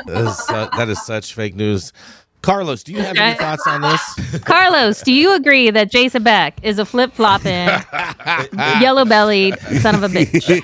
That 0.06 0.26
is, 0.28 0.38
su- 0.38 0.68
that 0.76 0.88
is 0.88 1.04
such 1.04 1.34
fake 1.34 1.56
news. 1.56 1.92
Carlos, 2.44 2.82
do 2.84 2.92
you 2.92 2.98
have 3.00 3.16
any 3.16 3.34
thoughts 3.38 3.66
on 3.66 3.80
this? 3.80 4.40
Carlos, 4.44 5.00
do 5.02 5.12
you 5.12 5.32
agree 5.34 5.70
that 5.70 5.90
Jason 5.90 6.22
Beck 6.22 6.58
is 6.62 6.78
a 6.78 6.84
flip 6.84 7.12
flopping, 7.12 7.52
yellow 8.80 9.04
bellied 9.06 9.58
son 9.80 9.94
of 9.94 10.02
a 10.02 10.08
bitch? 10.08 10.62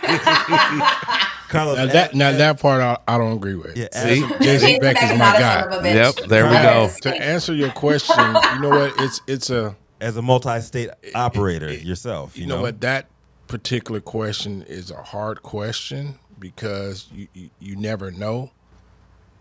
Carlos. 1.49 1.79
Now 1.79 1.87
that 1.87 2.15
now 2.15 2.33
that 2.33 2.61
part 2.61 2.81
I, 2.83 2.99
I 3.09 3.19
don't 3.19 3.33
agree 3.33 3.55
with. 3.57 3.77
yeah, 3.77 3.89
See? 3.93 4.23
as- 4.23 4.39
Jason 4.41 4.81
Beck 4.81 5.03
is 5.03 5.11
my 5.19 5.33
guy. 5.39 5.61
son 5.63 5.73
of 5.73 5.85
a 5.85 5.89
bitch. 5.89 6.17
Yep, 6.19 6.29
there 6.29 6.45
we 6.45 6.53
go. 6.53 6.89
To 7.03 7.17
answer 7.17 7.55
your 7.55 7.71
question, 7.71 8.17
you 8.55 8.61
know 8.61 8.69
what? 8.71 8.95
It's 8.99 9.21
it's 9.27 9.51
a 9.51 9.75
as 10.01 10.17
a 10.17 10.23
multi-state 10.23 10.91
operator 11.15 11.73
yourself, 11.73 12.37
you, 12.37 12.43
you 12.43 12.49
know 12.49 12.63
what 12.63 12.81
that 12.83 13.07
particular 13.49 14.01
question 14.01 14.63
is 14.63 14.91
a 14.91 15.03
hard 15.03 15.43
question 15.43 16.19
because 16.39 17.09
you, 17.13 17.29
you 17.35 17.51
you 17.59 17.77
never 17.77 18.11
know, 18.11 18.51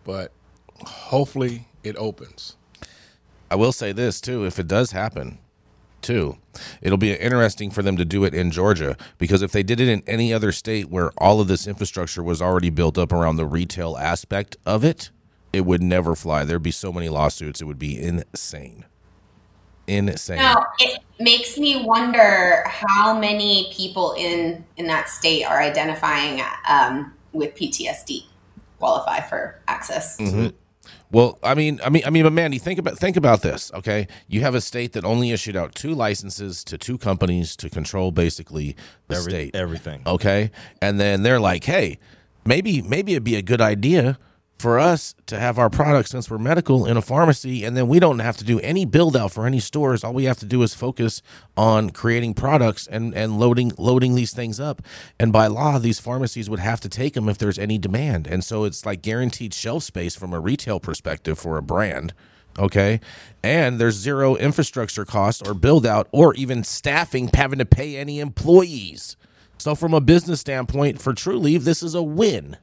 but 0.04 0.32
hopefully 0.86 1.68
it 1.84 1.96
opens. 1.98 2.56
I 3.52 3.56
will 3.56 3.72
say 3.72 3.92
this 3.92 4.22
too: 4.22 4.46
if 4.46 4.60
it 4.60 4.68
does 4.68 4.92
happen, 4.92 5.40
too, 6.02 6.38
it'll 6.82 6.98
be 6.98 7.14
interesting 7.14 7.72
for 7.72 7.82
them 7.82 7.98
to 7.98 8.06
do 8.06 8.24
it 8.24 8.34
in 8.34 8.52
Georgia 8.52 8.96
because 9.18 9.42
if 9.42 9.52
they 9.52 9.64
did 9.64 9.80
it 9.80 9.88
in 9.88 10.04
any 10.08 10.34
other 10.34 10.52
state 10.52 10.90
where 10.90 11.12
all 11.18 11.42
of 11.42 11.48
this 11.48 11.68
infrastructure 11.68 12.24
was 12.24 12.42
already 12.42 12.70
built 12.70 12.98
up 12.98 13.12
around 13.12 13.36
the 13.36 13.46
retail 13.46 13.98
aspect 13.98 14.58
of 14.66 14.84
it, 14.84 15.10
it 15.52 15.62
would 15.62 15.82
never 15.82 16.16
fly. 16.16 16.44
There'd 16.46 16.64
be 16.64 16.72
so 16.72 16.94
many 16.94 17.10
lawsuits; 17.10 17.62
it 17.62 17.66
would 17.66 17.80
be 17.80 18.00
insane. 18.02 18.86
Insane. 19.88 20.38
Now 20.38 20.68
it 20.78 21.00
makes 21.20 21.58
me 21.58 21.84
wonder 21.84 22.64
how 22.68 23.18
many 23.18 23.74
people 23.76 24.14
in 24.14 24.64
in 24.78 24.86
that 24.88 25.10
state 25.10 25.44
are 25.44 25.60
identifying 25.60 26.44
um, 26.68 27.14
with 27.34 27.56
PTSD 27.56 28.26
qualify 28.78 29.20
for 29.22 29.60
access. 29.68 30.18
Mm-hmm. 30.18 30.48
Well, 31.12 31.40
I 31.42 31.56
mean, 31.56 31.80
I 31.84 31.90
mean, 31.90 32.04
I 32.06 32.12
mean, 32.12 32.24
but 32.24 32.34
Manndie, 32.34 32.62
think 32.62 32.78
about 32.80 32.98
think 33.00 33.18
about 33.18 33.42
this. 33.42 33.72
Okay, 33.74 34.08
you 34.28 34.42
have 34.42 34.54
a 34.54 34.62
state 34.62 34.94
that 34.94 35.04
only 35.04 35.32
issued 35.32 35.56
out 35.56 35.74
two 35.74 35.94
licenses 35.96 36.64
to 36.66 36.78
two 36.78 36.98
companies 37.00 37.56
to 37.58 37.70
control 37.70 38.12
basically 38.12 38.76
the 39.08 39.16
Every- 39.16 39.32
state. 39.32 39.56
everything. 39.56 40.04
Okay, 40.06 40.52
and 40.82 41.00
then 41.00 41.24
they're 41.24 41.40
like, 41.40 41.64
hey, 41.64 41.98
maybe 42.46 42.82
maybe 42.84 43.14
it'd 43.14 43.24
be 43.24 43.36
a 43.36 43.42
good 43.42 43.60
idea 43.62 44.20
for 44.60 44.78
us 44.78 45.16
to 45.26 45.40
have 45.40 45.58
our 45.58 45.70
products 45.70 46.12
since 46.12 46.30
we're 46.30 46.38
medical 46.38 46.86
in 46.86 46.98
a 46.98 47.02
pharmacy, 47.02 47.64
and 47.64 47.78
then 47.78 47.88
we 47.88 47.98
don't 47.98 48.20
have 48.20 48.36
to 48.38 48.44
do 48.44 48.60
any 48.60 48.84
build 48.84 49.16
out 49.16 49.32
for 49.32 49.48
any 49.48 49.60
stores. 49.62 50.04
All 50.04 50.14
we 50.14 50.26
have 50.26 50.40
to 50.40 50.46
do 50.46 50.62
is 50.62 50.74
focus 50.74 51.22
on 51.56 51.92
creating 51.92 52.34
products 52.34 52.86
and 52.86 53.16
and 53.16 53.40
loading 53.40 53.72
loading 53.78 54.16
these 54.16 54.34
things 54.34 54.60
up. 54.60 54.82
And 55.18 55.32
by 55.32 55.48
law, 55.48 55.80
these 55.80 56.00
pharmacies 56.00 56.50
would 56.50 56.60
have 56.60 56.82
to 56.82 56.90
take 56.90 57.14
them 57.14 57.30
if 57.30 57.38
there's 57.38 57.58
any 57.58 57.78
demand. 57.78 58.28
And 58.28 58.44
so 58.44 58.66
it's 58.66 58.86
like 58.86 59.02
guaranteed 59.02 59.54
shelf 59.54 59.84
space 59.84 60.16
from 60.16 60.34
a 60.34 60.40
retail 60.40 60.82
perspective 60.82 61.40
for 61.40 61.58
a 61.58 61.62
brand. 61.62 62.14
Okay. 62.58 63.00
And 63.42 63.80
there's 63.80 63.96
zero 63.96 64.36
infrastructure 64.36 65.06
cost 65.06 65.48
or 65.48 65.54
build 65.54 65.86
out 65.86 66.10
or 66.12 66.34
even 66.34 66.66
staffing 66.66 67.30
having 67.34 67.60
to 67.60 67.66
pay 67.66 67.96
any 67.96 68.20
employees. 68.20 69.16
So 69.58 69.76
from 69.76 69.94
a 69.94 70.02
business 70.02 70.42
standpoint, 70.42 71.02
for 71.02 71.14
Trulieve, 71.14 71.64
this 71.64 71.82
is 71.82 71.96
a 71.96 72.04
win. 72.04 72.58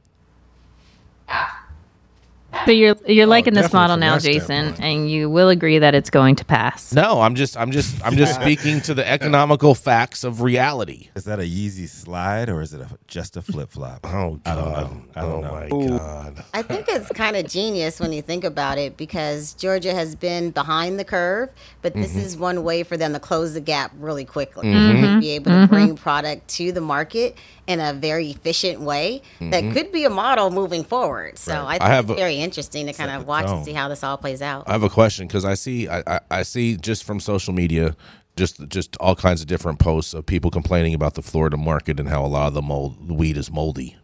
So 2.65 2.71
you're 2.71 2.95
you're 3.07 3.27
liking 3.27 3.53
this 3.53 3.71
model 3.71 3.97
now, 3.97 4.17
Jason, 4.19 4.41
standpoint. 4.73 4.81
and 4.83 5.11
you 5.11 5.29
will 5.29 5.49
agree 5.49 5.79
that 5.79 5.95
it's 5.95 6.09
going 6.09 6.35
to 6.37 6.45
pass. 6.45 6.93
No, 6.93 7.21
I'm 7.21 7.35
just 7.35 7.55
I'm 7.57 7.71
just 7.71 7.95
I'm 8.05 8.15
just 8.17 8.35
speaking 8.41 8.81
to 8.81 8.93
the 8.93 9.07
economical 9.07 9.75
facts 9.75 10.23
of 10.23 10.41
reality. 10.41 11.09
Is 11.15 11.25
that 11.25 11.39
a 11.39 11.43
Yeezy 11.43 11.87
slide 11.87 12.49
or 12.49 12.61
is 12.61 12.73
it 12.73 12.81
a, 12.81 12.89
just 13.07 13.37
a 13.37 13.41
flip 13.41 13.71
flop? 13.71 14.05
Oh 14.05 14.39
I 14.45 14.55
don't 14.55 14.71
know. 14.71 15.01
I 15.15 15.21
don't 15.21 15.31
oh 15.33 15.41
know. 15.41 15.51
my 15.51 15.97
God. 15.97 16.43
I 16.53 16.61
think 16.61 16.87
it's 16.89 17.09
kind 17.09 17.35
of 17.35 17.47
genius 17.47 17.99
when 17.99 18.11
you 18.13 18.21
think 18.21 18.43
about 18.43 18.77
it 18.77 18.97
because 18.97 19.53
Georgia 19.53 19.93
has 19.93 20.15
been 20.15 20.51
behind 20.51 20.99
the 20.99 21.05
curve, 21.05 21.49
but 21.81 21.93
this 21.93 22.11
Mm-hmm. 22.11 22.19
is 22.19 22.37
one 22.37 22.63
way 22.63 22.83
for 22.83 22.95
them 22.97 23.13
to 23.13 23.19
close 23.19 23.53
the 23.53 23.61
gap 23.61 23.91
really 23.99 24.25
quickly. 24.25 24.63
To 24.71 25.19
be 25.19 25.31
able 25.31 25.51
to 25.51 25.67
bring 25.67 25.95
product 25.95 26.47
to 26.49 26.71
the 26.71 26.81
market 26.81 27.37
in 27.67 27.79
a 27.79 27.93
very 27.93 28.31
efficient 28.31 28.79
way 28.81 29.21
that 29.39 29.61
could 29.73 29.91
be 29.91 30.05
a 30.05 30.09
model 30.09 30.49
moving 30.49 30.83
forward. 30.83 31.37
So 31.37 31.53
I 31.65 31.73
think 31.77 31.81
Mm-hmm. 31.83 31.91
have 31.91 32.05
it's 32.05 32.11
a- 32.13 32.15
very 32.15 32.35
interesting 32.37 32.85
to 32.87 32.93
kind 32.93 33.11
of 33.11 33.27
watch 33.27 33.45
tone. 33.45 33.57
and 33.57 33.65
see 33.65 33.73
how 33.73 33.87
this 33.89 34.03
all 34.03 34.17
plays 34.17 34.41
out. 34.41 34.63
I 34.67 34.71
have 34.71 34.83
a 34.83 34.89
question 34.89 35.27
because 35.27 35.45
I 35.45 35.53
see 35.53 35.87
I, 35.87 36.01
I, 36.07 36.19
I 36.31 36.43
see 36.43 36.77
just 36.77 37.03
from 37.03 37.19
social 37.19 37.53
media 37.53 37.95
just 38.37 38.67
just 38.69 38.95
all 38.97 39.15
kinds 39.15 39.41
of 39.41 39.47
different 39.47 39.79
posts 39.79 40.13
of 40.13 40.25
people 40.25 40.49
complaining 40.51 40.93
about 40.93 41.15
the 41.15 41.21
Florida 41.21 41.57
market 41.57 41.99
and 41.99 42.07
how 42.07 42.23
a 42.23 42.27
lot 42.27 42.47
of 42.47 42.53
the 42.53 42.61
mold 42.61 43.07
the 43.07 43.13
weed 43.13 43.35
is 43.37 43.51
moldy. 43.51 43.95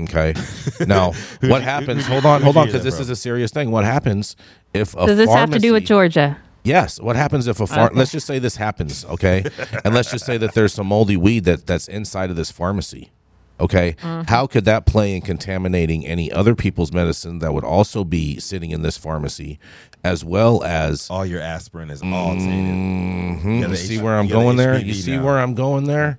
Okay. 0.00 0.32
Now, 0.86 1.12
what 1.40 1.62
happens? 1.62 2.06
Hold 2.06 2.24
on, 2.24 2.40
hold 2.42 2.56
on, 2.56 2.66
because 2.66 2.84
this 2.84 2.94
from? 2.96 3.02
is 3.02 3.10
a 3.10 3.16
serious 3.16 3.50
thing. 3.50 3.70
What 3.72 3.84
happens 3.84 4.36
if 4.72 4.94
a 4.94 5.06
Does 5.06 5.16
this 5.16 5.30
have 5.32 5.50
to 5.50 5.58
do 5.58 5.72
with 5.72 5.84
Georgia? 5.84 6.38
Yes. 6.64 7.00
What 7.00 7.16
happens 7.16 7.46
if 7.46 7.60
a 7.60 7.66
farm? 7.66 7.94
Let's 7.94 8.12
just 8.12 8.26
say 8.26 8.38
this 8.38 8.56
happens, 8.56 9.04
okay? 9.06 9.44
and 9.84 9.94
let's 9.94 10.10
just 10.10 10.26
say 10.26 10.36
that 10.38 10.54
there's 10.54 10.74
some 10.74 10.86
moldy 10.88 11.16
weed 11.16 11.44
that 11.44 11.66
that's 11.66 11.88
inside 11.88 12.30
of 12.30 12.36
this 12.36 12.50
pharmacy. 12.50 13.10
Okay, 13.58 13.94
how 14.00 14.46
could 14.46 14.64
that 14.64 14.86
play 14.86 15.14
in 15.14 15.20
contaminating 15.20 16.06
any 16.06 16.32
other 16.32 16.54
people's 16.54 16.92
medicine 16.92 17.40
that 17.40 17.52
would 17.52 17.62
also 17.64 18.04
be 18.04 18.40
sitting 18.40 18.70
in 18.70 18.80
this 18.80 18.96
pharmacy, 18.96 19.58
as 20.02 20.24
well 20.24 20.64
as 20.64 21.10
All 21.10 21.26
your 21.26 21.42
aspirin 21.42 21.90
is 21.90 22.00
all 22.02 22.30
tainted. 22.36 22.74
Mhm. 23.44 23.60
You 23.60 23.68
You 23.68 23.76
see 23.76 23.96
H- 23.96 24.00
where 24.00 24.14
I'm 24.18 24.24
you 24.24 24.32
the 24.32 24.34
going 24.40 24.56
there? 24.56 24.78
You 24.78 24.94
see 24.94 25.18
where 25.18 25.38
I'm 25.38 25.52
going 25.52 25.84
there? 25.84 26.18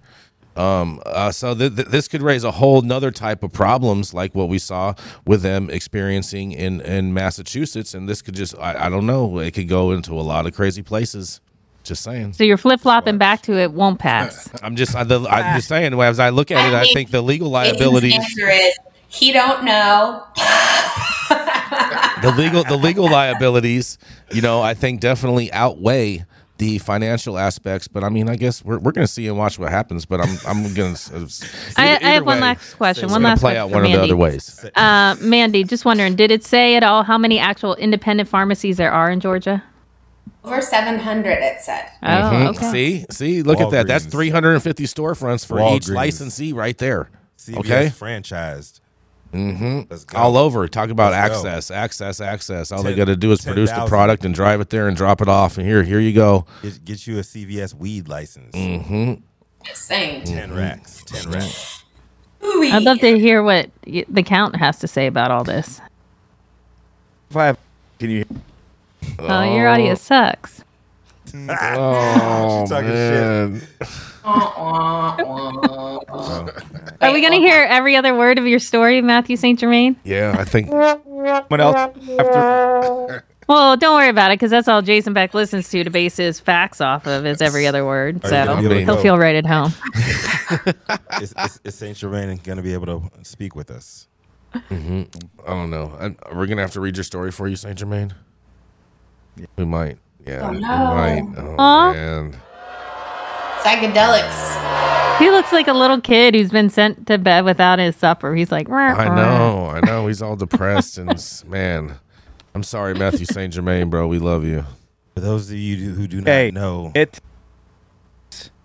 Um, 0.62 1.02
uh, 1.06 1.32
so 1.32 1.56
th- 1.56 1.76
th- 1.76 1.88
this 1.88 2.08
could 2.08 2.22
raise 2.22 2.44
a 2.44 2.52
whole 2.52 2.82
nother 2.82 3.10
type 3.10 3.42
of 3.44 3.52
problems, 3.52 4.14
like 4.14 4.36
what 4.36 4.48
we 4.48 4.60
saw 4.60 4.94
with 5.26 5.42
them 5.42 5.70
experiencing 5.70 6.52
in 6.52 6.82
in 6.82 7.14
Massachusetts, 7.14 7.94
and 7.94 8.08
this 8.08 8.22
could 8.22 8.36
just 8.36 8.58
I, 8.60 8.86
I 8.86 8.90
don't 8.90 9.08
know, 9.08 9.40
it 9.40 9.52
could 9.52 9.68
go 9.68 9.92
into 9.92 10.14
a 10.14 10.22
lot 10.22 10.46
of 10.46 10.54
crazy 10.54 10.84
places. 10.84 11.42
Just 11.84 12.04
saying. 12.04 12.34
So 12.34 12.44
you're 12.44 12.58
flip 12.58 12.80
flopping 12.80 13.18
back 13.18 13.42
to 13.44 13.58
it 13.58 13.72
won't 13.72 13.98
pass. 13.98 14.48
I'm 14.64 14.76
just 14.76 14.96
I, 14.96 15.04
the, 15.04 15.22
I'm 15.22 15.56
just 15.56 15.68
saying. 15.68 16.00
As 16.00 16.20
I 16.20 16.30
look 16.30 16.52
at 16.52 16.72
it, 16.72 16.76
I 16.76 16.86
think 16.94 17.10
the 17.10 17.24
legal 17.24 17.50
liabilities. 17.50 18.14
answer 18.14 18.50
is 18.50 18.78
he 19.08 19.32
don't 19.32 19.64
know. 19.64 20.24
the 22.22 22.34
legal 22.38 22.64
the 22.64 22.78
legal 22.78 23.10
liabilities, 23.10 23.98
you 24.32 24.44
know, 24.44 24.62
I 24.62 24.76
think 24.76 25.02
definitely 25.02 25.52
outweigh 25.52 26.26
the 26.62 26.78
financial 26.78 27.40
aspects. 27.40 27.88
But 27.88 28.04
I 28.04 28.10
mean, 28.10 28.30
I 28.30 28.36
guess 28.36 28.64
we're, 28.64 28.78
we're 28.78 28.92
going 28.92 29.06
to 29.08 29.12
see 29.12 29.28
and 29.28 29.36
watch 29.36 29.58
what 29.58 29.72
happens. 29.72 30.06
But 30.06 30.22
I'm 30.22 30.38
I'm 30.48 30.74
going 30.76 30.94
to. 30.94 31.28
I, 31.76 31.98
I 31.98 32.10
have 32.12 32.26
one 32.26 32.40
last 32.40 32.76
question. 32.76 33.10
One 33.10 33.24
last 33.24 33.42
play 33.42 33.58
out 33.58 33.70
for 33.70 33.76
one 33.78 33.86
of 33.86 33.92
the 33.92 34.00
other 34.02 34.16
ways. 34.16 34.64
Uh, 34.76 35.16
Manndie, 35.16 35.68
just 35.68 35.86
wondering, 35.86 36.16
did 36.16 36.30
it 36.30 36.44
say 36.44 36.76
at 36.76 36.84
all 36.84 37.02
how 37.04 37.18
many 37.18 37.40
actual 37.40 37.76
independent 37.76 38.30
pharmacies 38.30 38.78
there 38.78 38.92
are 38.92 39.10
in 39.10 39.20
Georgia? 39.20 39.64
Over 40.44 40.62
700, 40.62 41.32
it 41.40 41.62
said. 41.62 41.86
Oh, 42.04 42.08
Mhm. 42.08 42.48
okay. 42.56 42.72
See, 42.72 43.06
see, 43.10 43.42
look 43.44 43.60
at 43.60 43.72
that. 43.72 43.88
That's 43.88 44.06
350 44.06 44.84
storefronts 44.86 45.46
for 45.46 45.60
each 45.76 45.90
licensee 45.90 46.54
right 46.54 46.78
there. 46.78 47.10
CVS 47.38 47.58
Okay, 47.58 47.92
franchised. 47.92 48.81
Mm-hmm. 49.32 49.82
Let's 49.90 50.06
go. 50.06 50.18
all 50.18 50.38
over. 50.38 50.68
Talk 50.68 50.90
about 50.90 51.12
Let's 51.12 51.42
go. 51.42 51.48
access, 51.48 51.72
access, 51.72 52.22
access. 52.22 52.72
All 52.72 52.84
they 52.84 52.92
Ten- 52.92 52.98
got 52.98 53.06
to 53.06 53.16
do 53.16 53.32
is 53.32 53.42
produce 53.42 53.72
the 53.72 53.86
product 53.86 54.26
and 54.26 54.34
drive 54.34 54.62
it 54.62 54.70
there 54.70 54.88
and 54.88 54.96
drop 54.96 55.22
it 55.22 55.28
off. 55.28 55.58
And 55.58 55.66
here, 55.68 55.84
here 55.84 56.00
you 56.00 56.14
go. 56.14 56.46
Get, 56.62 56.86
get 56.86 57.08
you 57.08 57.18
a 57.18 57.22
CVS 57.22 57.74
weed 57.74 58.08
license. 58.08 58.56
Mm-hmm. 58.56 59.22
Just 59.66 59.84
saying. 59.84 60.24
10 60.24 60.54
racks. 60.54 61.04
10 61.06 61.32
racks. 61.32 61.84
Ooh-wee. 62.44 62.72
I'd 62.72 62.84
love 62.84 63.00
to 63.00 63.20
hear 63.20 63.44
what 63.44 63.70
the 63.86 64.24
count 64.24 64.56
has 64.56 64.80
to 64.80 64.88
say 64.88 65.08
about 65.08 65.32
all 65.32 65.44
this. 65.44 65.80
Five. 67.30 67.58
Can 68.00 68.10
you? 68.10 68.26
Oh, 69.20 69.44
your 69.56 69.68
audio 69.68 69.96
sucks. 69.96 70.64
Oh 71.34 72.66
talking 72.68 72.90
man. 72.90 73.62
Are 74.24 75.18
we 77.14 77.22
going 77.22 77.34
to 77.34 77.40
hear 77.40 77.64
every 77.70 77.96
other 77.96 78.16
word 78.16 78.38
of 78.38 78.46
your 78.46 78.60
story, 78.60 79.02
Mathieu 79.02 79.36
St. 79.36 79.58
Germain? 79.60 79.96
Yeah, 80.04 80.36
I 80.38 80.44
think. 80.46 80.70
What 80.70 81.60
else? 81.62 81.76
After 81.76 83.26
Well, 83.50 83.76
don't 83.76 83.96
worry 83.98 84.08
about 84.08 84.32
it 84.32 84.36
because 84.36 84.52
that's 84.52 84.70
all 84.70 84.82
Jason 84.82 85.12
Beck 85.14 85.34
listens 85.34 85.68
to 85.72 85.84
to 85.84 85.90
base 85.90 86.16
his 86.16 86.40
facts 86.40 86.80
off 86.80 87.06
of 87.06 87.26
is 87.26 87.42
every 87.42 87.68
other 87.68 87.86
word. 87.86 88.24
Are 88.24 88.28
you 88.28 88.30
So 88.30 88.46
gonna 88.46 88.62
be 88.62 88.66
able 88.68 88.76
to 88.76 88.86
he'll 88.86 88.96
go? 88.96 89.02
feel 89.02 89.18
right 89.18 89.36
at 89.36 89.46
home. 89.46 89.74
is, 91.22 91.34
is, 91.38 91.60
is 91.66 91.76
Saint 91.76 91.98
Germain 91.98 92.40
going 92.46 92.56
to 92.58 92.62
be 92.64 92.72
able 92.72 92.86
to 92.86 93.12
speak 93.24 93.54
with 93.54 93.70
us? 93.70 94.08
Mm-hmm. 94.54 95.02
I 95.46 95.50
don't 95.50 95.70
know. 95.70 95.92
I, 96.00 96.16
we're 96.34 96.46
gonna 96.48 96.62
have 96.62 96.72
to 96.74 96.80
read 96.80 96.96
your 96.96 97.04
story 97.04 97.32
for 97.32 97.48
you, 97.50 97.58
Saint 97.58 97.78
Germain. 97.78 98.14
We 99.58 99.66
might. 99.66 99.98
Yeah, 100.26 100.48
Oh, 100.48 100.52
we 100.52 100.60
might. 100.62 101.24
Oh 101.38 101.56
Aw. 101.58 101.92
man. 101.94 102.36
Psychedelics. 103.64 105.20
He 105.20 105.30
looks 105.30 105.52
like 105.52 105.68
a 105.68 105.74
little 105.74 106.02
kid 106.02 106.34
who's 106.36 106.50
been 106.52 106.70
sent 106.70 107.08
to 107.08 107.18
bed 107.18 107.46
without 107.46 107.80
his 107.80 107.96
supper. 107.96 108.34
He's 108.36 108.52
like, 108.52 108.70
I 108.70 109.06
know. 109.16 109.68
I 109.68 109.80
know. 109.86 110.08
He's 110.08 110.22
all 110.22 110.36
depressed 110.36 110.98
and 110.98 111.10
man. 111.48 111.96
I'm 112.56 112.64
sorry, 112.64 112.94
Mathieu 112.96 113.26
Saint 113.26 113.54
Germain, 113.54 113.90
bro. 113.90 114.08
We 114.08 114.20
love 114.20 114.44
you. 114.46 114.66
For 115.14 115.20
those 115.22 115.50
of 115.52 115.58
you 115.58 115.92
who 115.94 116.08
do 116.08 116.18
not 116.18 116.28
Hey, 116.28 116.52
know, 116.52 116.92
it. 116.96 117.20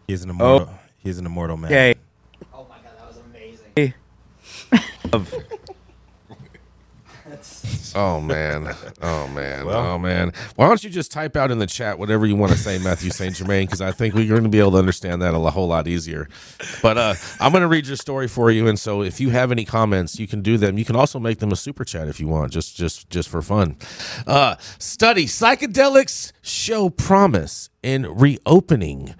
he 0.06 0.14
is 0.14 0.22
an 0.24 0.30
immortal. 0.30 0.68
Oh. 0.72 0.78
He 0.98 1.10
is 1.10 1.18
an 1.18 1.26
immortal 1.26 1.56
man. 1.56 1.70
Okay. 1.70 1.94
Oh 2.52 2.66
my 2.68 2.76
god, 2.76 2.92
that 2.98 3.06
was 3.06 3.18
amazing. 3.30 3.94
Of 5.12 5.32
Oh 7.94 8.20
man. 8.20 8.74
Oh 9.00 9.26
man. 9.28 9.66
Well- 9.66 9.76
oh 9.94 9.98
man. 9.98 10.32
Why 10.56 10.68
don't 10.68 10.82
you 10.84 10.90
just 10.90 11.10
type 11.12 11.36
out 11.36 11.50
in 11.50 11.58
the 11.58 11.66
chat 11.66 11.98
whatever 11.98 12.26
you 12.26 12.36
want 12.36 12.52
to 12.52 12.58
say, 12.58 12.78
Mathieu 12.78 13.10
Saint 13.10 13.34
Germain? 13.36 13.66
Because 13.66 13.80
I 13.80 13.92
think 13.92 14.14
we're 14.14 14.28
going 14.28 14.42
to 14.42 14.48
be 14.48 14.58
able 14.58 14.72
to 14.72 14.78
understand 14.78 15.22
that 15.22 15.34
a 15.34 15.38
whole 15.38 15.68
lot 15.68 15.88
easier. 15.88 16.28
But 16.82 16.98
uh, 16.98 17.14
I'm 17.40 17.52
going 17.52 17.62
to 17.62 17.68
read 17.68 17.86
your 17.86 17.96
story 17.96 18.28
for 18.28 18.50
you, 18.50 18.68
and 18.68 18.78
so 18.78 19.02
if 19.02 19.20
you 19.20 19.30
have 19.30 19.50
any 19.50 19.64
comments, 19.64 20.18
you 20.18 20.26
can 20.26 20.42
do 20.42 20.58
them. 20.58 20.76
You 20.78 20.84
can 20.84 20.96
also 20.96 21.18
make 21.18 21.38
them 21.38 21.52
a 21.52 21.56
super 21.56 21.84
chat 21.84 22.08
if 22.08 22.20
you 22.20 22.28
want, 22.28 22.52
just 22.52 22.76
just 22.76 23.08
just 23.10 23.28
for 23.28 23.40
fun. 23.42 23.76
Uh, 24.26 24.56
study 24.78 25.26
psychedelics 25.26 26.32
show 26.42 26.90
promise 26.90 27.70
in 27.82 28.02
reopening 28.14 29.14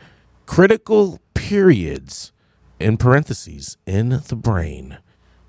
critical 0.46 1.20
periods 1.34 2.32
in 2.78 2.96
parentheses 2.96 3.76
in 3.86 4.20
the 4.28 4.36
brain. 4.36 4.98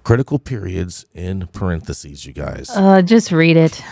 Critical 0.07 0.39
periods 0.39 1.05
in 1.13 1.47
parentheses, 1.47 2.25
you 2.25 2.31
guys. 2.31 2.69
Uh, 2.73 3.01
just 3.01 3.29
read 3.29 3.57
it. 3.57 3.83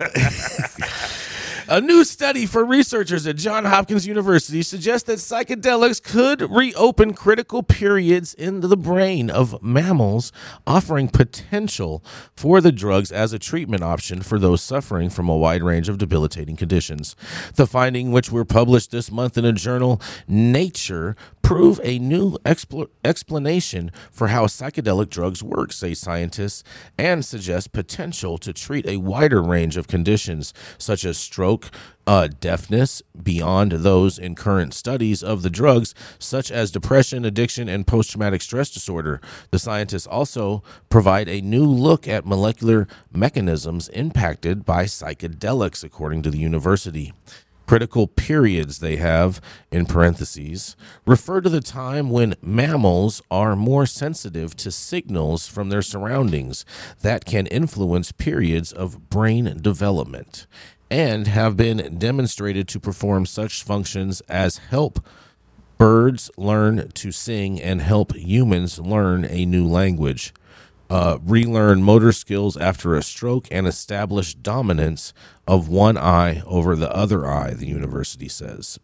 A 1.72 1.80
new 1.80 2.02
study 2.02 2.46
for 2.46 2.64
researchers 2.64 3.28
at 3.28 3.36
Johns 3.36 3.68
Hopkins 3.68 4.04
University 4.04 4.60
suggests 4.60 5.06
that 5.06 5.20
psychedelics 5.20 6.02
could 6.02 6.40
reopen 6.50 7.14
critical 7.14 7.62
periods 7.62 8.34
in 8.34 8.58
the 8.58 8.76
brain 8.76 9.30
of 9.30 9.62
mammals, 9.62 10.32
offering 10.66 11.06
potential 11.06 12.02
for 12.34 12.60
the 12.60 12.72
drugs 12.72 13.12
as 13.12 13.32
a 13.32 13.38
treatment 13.38 13.84
option 13.84 14.20
for 14.20 14.36
those 14.36 14.60
suffering 14.60 15.10
from 15.10 15.28
a 15.28 15.36
wide 15.36 15.62
range 15.62 15.88
of 15.88 15.96
debilitating 15.96 16.56
conditions. 16.56 17.14
The 17.54 17.68
finding, 17.68 18.10
which 18.10 18.32
were 18.32 18.44
published 18.44 18.90
this 18.90 19.12
month 19.12 19.38
in 19.38 19.44
a 19.44 19.52
journal, 19.52 20.02
Nature, 20.26 21.14
prove 21.50 21.80
a 21.82 21.98
new 21.98 22.36
expl- 22.44 22.88
explanation 23.04 23.90
for 24.12 24.28
how 24.28 24.46
psychedelic 24.46 25.08
drugs 25.08 25.42
work, 25.42 25.72
say 25.72 25.94
scientists, 25.94 26.62
and 26.96 27.24
suggest 27.24 27.72
potential 27.72 28.38
to 28.38 28.52
treat 28.52 28.86
a 28.86 28.98
wider 28.98 29.42
range 29.42 29.76
of 29.76 29.88
conditions 29.88 30.54
such 30.78 31.04
as 31.04 31.18
stroke, 31.18 31.59
uh, 32.06 32.28
deafness, 32.40 33.02
beyond 33.22 33.72
those 33.72 34.18
in 34.18 34.34
current 34.34 34.74
studies 34.74 35.22
of 35.22 35.42
the 35.42 35.50
drugs, 35.50 35.94
such 36.18 36.50
as 36.50 36.70
depression, 36.70 37.24
addiction, 37.24 37.68
and 37.68 37.86
post 37.86 38.10
traumatic 38.10 38.42
stress 38.42 38.70
disorder. 38.70 39.20
The 39.50 39.58
scientists 39.58 40.06
also 40.06 40.62
provide 40.88 41.28
a 41.28 41.40
new 41.40 41.64
look 41.64 42.08
at 42.08 42.26
molecular 42.26 42.88
mechanisms 43.12 43.88
impacted 43.90 44.64
by 44.64 44.84
psychedelics, 44.84 45.84
according 45.84 46.22
to 46.22 46.30
the 46.30 46.38
university 46.38 47.12
critical 47.70 48.08
periods 48.08 48.80
they 48.80 48.96
have 48.96 49.40
in 49.70 49.86
parentheses 49.86 50.74
refer 51.06 51.40
to 51.40 51.48
the 51.48 51.60
time 51.60 52.10
when 52.10 52.34
mammals 52.42 53.22
are 53.30 53.54
more 53.54 53.86
sensitive 53.86 54.56
to 54.56 54.72
signals 54.72 55.46
from 55.46 55.68
their 55.68 55.80
surroundings 55.80 56.64
that 57.02 57.24
can 57.24 57.46
influence 57.46 58.10
periods 58.10 58.72
of 58.72 59.08
brain 59.08 59.56
development 59.62 60.48
and 60.90 61.26
have 61.26 61.56
been 61.56 61.98
demonstrated 61.98 62.66
to 62.68 62.80
perform 62.80 63.26
such 63.26 63.62
functions 63.62 64.20
as 64.22 64.58
help 64.58 65.04
birds 65.78 66.30
learn 66.36 66.90
to 66.90 67.12
sing 67.12 67.60
and 67.60 67.80
help 67.80 68.14
humans 68.14 68.78
learn 68.78 69.24
a 69.24 69.46
new 69.46 69.66
language 69.66 70.34
uh, 70.90 71.18
relearn 71.24 71.82
motor 71.82 72.12
skills 72.12 72.56
after 72.56 72.94
a 72.94 73.02
stroke 73.02 73.46
and 73.50 73.66
establish 73.66 74.34
dominance 74.34 75.14
of 75.46 75.68
one 75.68 75.96
eye 75.96 76.42
over 76.44 76.74
the 76.74 76.92
other 76.94 77.26
eye, 77.26 77.54
the 77.54 77.68
university 77.68 78.28
says. 78.28 78.78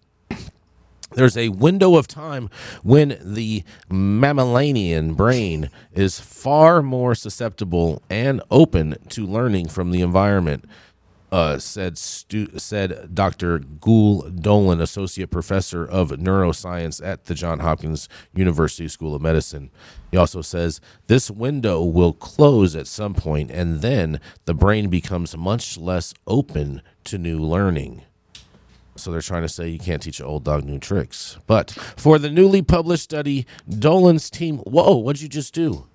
There's 1.13 1.37
a 1.37 1.51
window 1.51 1.97
of 1.97 2.07
time 2.07 2.51
when 2.83 3.19
the 3.21 3.65
mammalian 3.89 5.15
brain 5.15 5.71
is 5.93 6.21
far 6.21 6.83
more 6.83 7.15
susceptible 7.15 8.03
and 8.11 8.43
open 8.51 8.97
to 9.11 9.27
learning 9.27 9.69
from 9.69 9.91
the 9.93 10.01
environment. 10.01 10.65
Uh, 11.33 11.59
said 11.59 11.99
stu- 11.99 12.57
said 12.57 13.13
Dr. 13.13 13.59
Gül 13.59 14.31
Dölen, 14.41 14.81
associate 14.81 15.29
professor 15.29 15.85
of 15.85 16.11
neuroscience 16.11 17.05
at 17.05 17.25
the 17.25 17.35
Johns 17.35 17.63
Hopkins 17.63 18.09
University 18.33 18.87
School 18.87 19.13
of 19.13 19.23
Medicine. 19.23 19.71
He 20.13 20.17
also 20.17 20.41
says 20.41 20.81
this 21.09 21.29
window 21.29 21.83
will 21.83 22.13
close 22.13 22.77
at 22.77 22.87
some 22.87 23.13
point, 23.13 23.51
and 23.51 23.81
then 23.81 24.21
the 24.45 24.55
brain 24.55 24.89
becomes 24.89 25.37
much 25.37 25.77
less 25.77 26.15
open 26.29 26.81
to 27.05 27.19
new 27.19 27.41
learning. 27.41 28.03
So 28.95 29.11
they're 29.11 29.21
trying 29.21 29.43
to 29.43 29.49
say 29.49 29.69
you 29.69 29.79
can't 29.81 30.03
teach 30.03 30.21
an 30.21 30.27
old 30.27 30.45
dog 30.45 30.65
new 30.65 30.79
tricks. 30.79 31.39
But 31.47 31.73
for 31.97 32.19
the 32.19 32.31
newly 32.31 32.63
published 32.63 33.03
study, 33.03 33.47
Dölen's 33.69 34.31
team. 34.31 34.59
Whoa, 34.59 34.97
what'd 34.97 35.21
you 35.21 35.29
just 35.29 35.53
do? 35.53 35.87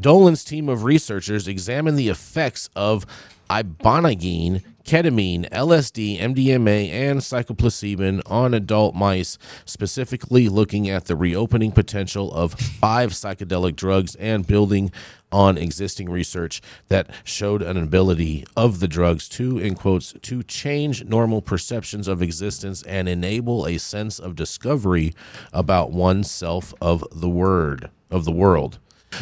Dölen's 0.00 0.44
team 0.44 0.68
of 0.68 0.84
researchers 0.84 1.46
examined 1.46 1.98
the 1.98 2.08
effects 2.08 2.68
of 2.74 3.06
ibogaine, 3.48 4.62
ketamine, 4.84 5.48
LSD, 5.50 6.18
MDMA, 6.18 6.90
and 6.90 7.20
psilocybin 7.20 8.22
on 8.26 8.54
adult 8.54 8.94
mice, 8.94 9.38
specifically 9.64 10.48
looking 10.48 10.88
at 10.88 11.06
the 11.06 11.16
reopening 11.16 11.72
potential 11.72 12.32
of 12.32 12.54
five 12.54 13.10
psychedelic 13.10 13.76
drugs 13.76 14.14
and 14.16 14.46
building 14.46 14.90
on 15.30 15.56
existing 15.56 16.10
research 16.10 16.60
that 16.88 17.08
showed 17.24 17.62
an 17.62 17.76
ability 17.76 18.44
of 18.56 18.80
the 18.80 18.88
drugs 18.88 19.28
to, 19.30 19.58
in 19.58 19.74
quotes, 19.74 20.12
to 20.20 20.42
change 20.42 21.04
normal 21.04 21.40
perceptions 21.40 22.06
of 22.06 22.20
existence 22.20 22.82
and 22.82 23.08
enable 23.08 23.66
a 23.66 23.78
sense 23.78 24.18
of 24.18 24.36
discovery 24.36 25.14
about 25.52 25.90
oneself 25.90 26.74
of 26.80 27.04
the 27.12 27.30
word 27.30 27.90
of 28.10 28.24
the 28.24 28.32
world. 28.32 28.78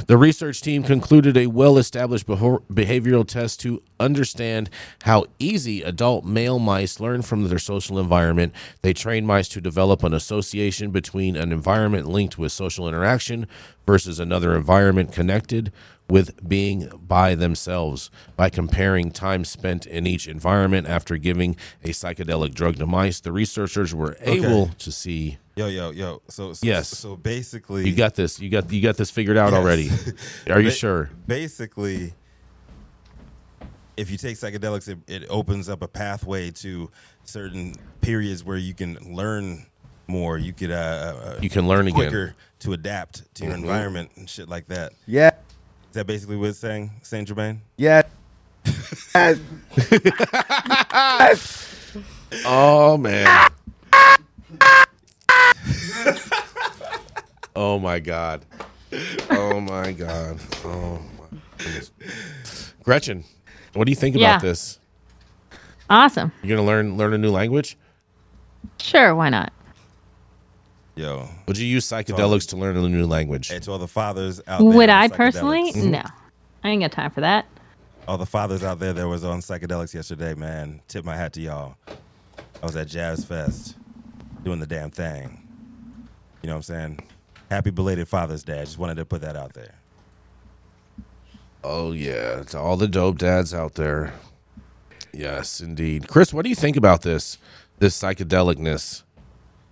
The 0.07 0.16
research 0.16 0.61
team 0.61 0.82
concluded 0.82 1.36
a 1.36 1.47
well 1.47 1.78
established 1.78 2.26
behavioral 2.26 3.26
test 3.26 3.61
to 3.61 3.82
understand 3.99 4.70
how 5.03 5.26
easy 5.38 5.82
adult 5.82 6.24
male 6.24 6.59
mice 6.59 7.01
learn 7.01 7.22
from 7.22 7.49
their 7.49 7.59
social 7.59 7.99
environment. 7.99 8.55
They 8.82 8.93
trained 8.93 9.26
mice 9.26 9.49
to 9.49 9.61
develop 9.61 10.03
an 10.03 10.14
association 10.14 10.91
between 10.91 11.36
an 11.36 11.53
environment 11.53 12.07
linked 12.09 12.38
with 12.38 12.53
social 12.53 12.88
interaction 12.88 13.47
versus 13.86 14.20
another 14.20 14.57
environment 14.57 15.12
connected 15.12 15.72
with 16.11 16.46
being 16.46 16.90
by 17.00 17.34
themselves 17.34 18.11
by 18.36 18.50
comparing 18.50 19.11
time 19.11 19.44
spent 19.44 19.86
in 19.86 20.06
each 20.06 20.26
environment 20.26 20.88
after 20.88 21.16
giving 21.16 21.56
a 21.84 21.90
psychedelic 21.90 22.54
drug 22.54 22.76
to 22.76 22.86
mice. 22.86 23.20
The 23.20 23.32
researchers 23.32 23.94
were 23.94 24.16
able 24.20 24.62
okay. 24.62 24.72
to 24.78 24.92
see 24.92 25.38
Yo, 25.56 25.66
yo, 25.66 25.90
yo. 25.90 26.22
So, 26.28 26.54
so 26.54 26.66
yes. 26.66 26.88
So 26.88 27.16
basically, 27.16 27.86
you 27.86 27.94
got 27.94 28.14
this. 28.14 28.40
You 28.40 28.48
got 28.48 28.72
you 28.72 28.80
got 28.80 28.96
this 28.96 29.11
figured 29.11 29.36
out 29.36 29.52
yes. 29.52 29.61
already. 29.61 29.90
Are 30.50 30.58
you 30.58 30.68
ba- 30.68 30.74
sure? 30.74 31.11
Basically, 31.26 32.14
if 33.96 34.11
you 34.11 34.16
take 34.16 34.36
psychedelics, 34.36 34.88
it, 34.88 34.98
it, 35.06 35.28
opens 35.28 35.68
up 35.68 35.82
a 35.82 35.88
pathway 35.88 36.50
to 36.52 36.90
certain 37.24 37.74
periods 38.00 38.42
where 38.42 38.56
you 38.56 38.72
can 38.72 39.14
learn 39.14 39.66
more. 40.06 40.38
You 40.38 40.54
could 40.54 40.70
uh, 40.70 40.74
uh 40.74 41.38
you 41.42 41.50
can 41.50 41.68
learn 41.68 41.90
quicker 41.92 42.22
again. 42.22 42.34
to 42.61 42.72
adapt 42.72 43.34
to 43.34 43.44
your 43.44 43.52
mm-hmm. 43.52 43.64
environment 43.64 44.11
and 44.16 44.30
shit 44.30 44.48
like 44.48 44.66
that. 44.68 44.92
Yeah. 45.06 45.32
Is 45.91 45.95
that 45.95 46.07
basically 46.07 46.36
what 46.36 46.51
it's 46.51 46.59
saying, 46.61 46.93
Saint 47.03 47.26
Germain? 47.26 47.62
Yeah. 47.76 48.03
oh 52.47 52.97
man. 52.97 53.51
oh 57.57 57.80
my 57.80 57.99
god. 57.99 58.47
Oh 59.30 59.61
my 59.61 59.91
god. 59.91 60.38
Oh 60.64 61.01
my 61.18 61.38
goodness. 61.59 61.91
Gretchen, 62.84 63.24
what 63.74 63.86
do 63.86 63.91
you 63.91 63.97
think 63.97 64.14
Yeah. 64.14 64.34
about 64.34 64.43
this? 64.43 64.78
Awesome. 65.88 66.30
You're 66.45 66.57
gonna 66.57 66.68
learn 66.68 66.97
learn 66.99 67.14
a 67.14 67.18
new 67.18 67.32
language? 67.32 67.76
Sure, 68.78 69.12
why 69.16 69.28
not? 69.28 69.53
Yo. 70.97 71.28
Would 71.47 71.57
you 71.57 71.66
use 71.66 71.86
psychedelics 71.86 72.49
to 72.51 72.57
learn 72.57 72.76
a 72.76 72.88
new 72.88 73.07
language? 73.07 73.49
Hey, 73.49 73.59
to 73.61 73.72
all 73.72 73.78
the 73.78 73.88
fathers 73.88 74.41
out 74.47 74.61
there. 74.61 74.68
Would 74.68 74.88
I 74.91 75.09
personally? 75.09 75.72
Mm-hmm. 75.72 75.91
No. 75.93 76.03
I 76.62 76.68
ain't 76.68 76.82
got 76.82 76.93
time 76.93 77.11
for 77.11 77.20
that. 77.22 77.47
All 78.07 78.18
the 78.18 78.26
fathers 78.26 78.64
out 78.64 78.78
there 78.78 78.93
that 78.93 79.09
was 79.09 79.24
on 79.24 79.41
psychedelics 79.41 79.95
yesterday, 79.95 80.34
man. 80.34 80.82
Tip 80.88 81.05
my 81.05 81.16
hat 81.16 81.32
to 81.34 81.41
y'all. 81.41 81.76
I 81.88 82.66
was 82.66 82.76
at 82.76 82.88
Jazz 82.88 83.24
Fest 83.24 83.76
doing 84.45 84.61
the 84.61 84.66
damn 84.66 84.91
thing. 84.91 85.47
You 86.43 86.49
know 86.49 86.55
what 86.55 86.59
I'm 86.59 86.62
saying? 86.74 87.09
Happy 87.51 87.70
belated 87.70 88.09
Father's 88.09 88.43
Day. 88.43 88.61
I 88.61 88.64
just 88.64 88.78
wanted 88.78 88.97
to 88.97 89.05
put 89.05 89.20
that 89.22 89.36
out 89.36 89.55
there. 89.55 89.74
Oh 91.62 91.93
yeah, 91.93 92.43
to 92.45 92.59
all 92.59 92.76
the 92.76 92.88
dope 92.88 93.18
dads 93.18 93.53
out 93.53 93.74
there. 93.74 94.14
Yes, 95.12 95.61
indeed. 95.61 96.09
Chris, 96.09 96.32
what 96.32 96.43
do 96.43 96.49
you 96.49 96.55
think 96.55 96.76
about 96.76 97.03
this? 97.03 97.38
This 97.78 98.01
psychedelicness? 98.01 99.03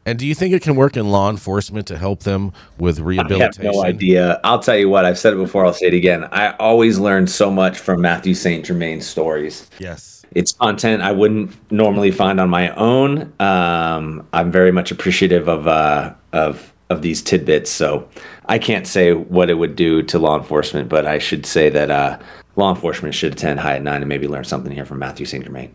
And 0.09 0.19
do 0.19 0.27
you 0.27 0.35
think 0.35 0.55
it 0.55 0.63
can 0.63 0.75
work 0.75 0.97
in 0.97 1.11
law 1.11 1.29
enforcement 1.29 1.87
to 1.89 1.99
help 1.99 2.23
them 2.23 2.55
with 2.79 2.99
rehabilitation? 2.99 3.61
I 3.61 3.67
have 3.67 3.75
no 3.75 3.85
idea. 3.85 4.41
I'll 4.43 4.59
tell 4.59 4.79
you 4.79 4.89
what, 4.89 5.05
I've 5.05 5.19
said 5.19 5.35
it 5.35 5.37
before, 5.37 5.67
I'll 5.67 5.75
say 5.75 5.89
it 5.89 5.93
again. 5.93 6.25
I 6.33 6.53
always 6.57 6.99
learn 6.99 7.27
so 7.27 7.51
much 7.51 7.79
from 7.79 8.01
Mathieu 8.01 8.33
St. 8.33 8.65
Germain's 8.65 9.07
stories. 9.07 9.69
Yes. 9.79 10.25
It's 10.35 10.53
content 10.53 11.03
I 11.03 11.13
wouldn't 11.13 11.55
normally 11.71 12.11
find 12.11 12.41
on 12.41 12.49
my 12.49 12.75
own. 12.77 13.35
Um, 13.39 14.27
I'm 14.33 14.51
very 14.51 14.73
much 14.73 14.91
appreciative 14.91 15.47
of 15.47 15.69
uh, 15.69 16.15
of 16.33 16.73
of 16.89 17.03
these 17.03 17.21
tidbits. 17.21 17.71
So 17.71 18.09
I 18.47 18.59
can't 18.59 18.87
say 18.87 19.13
what 19.13 19.51
it 19.51 19.55
would 19.55 19.77
do 19.77 20.03
to 20.05 20.19
law 20.19 20.39
enforcement, 20.39 20.89
but 20.89 21.07
I 21.07 21.19
should 21.19 21.45
say 21.45 21.69
that 21.69 21.91
uh, 21.91 22.19
law 22.57 22.75
enforcement 22.75 23.15
should 23.15 23.33
attend 23.33 23.61
High 23.61 23.77
at 23.77 23.83
Nine 23.83 24.01
and 24.01 24.09
maybe 24.09 24.27
learn 24.27 24.45
something 24.45 24.73
here 24.73 24.87
from 24.87 24.99
Mathieu 25.01 25.27
St. 25.27 25.45
Germain. 25.45 25.75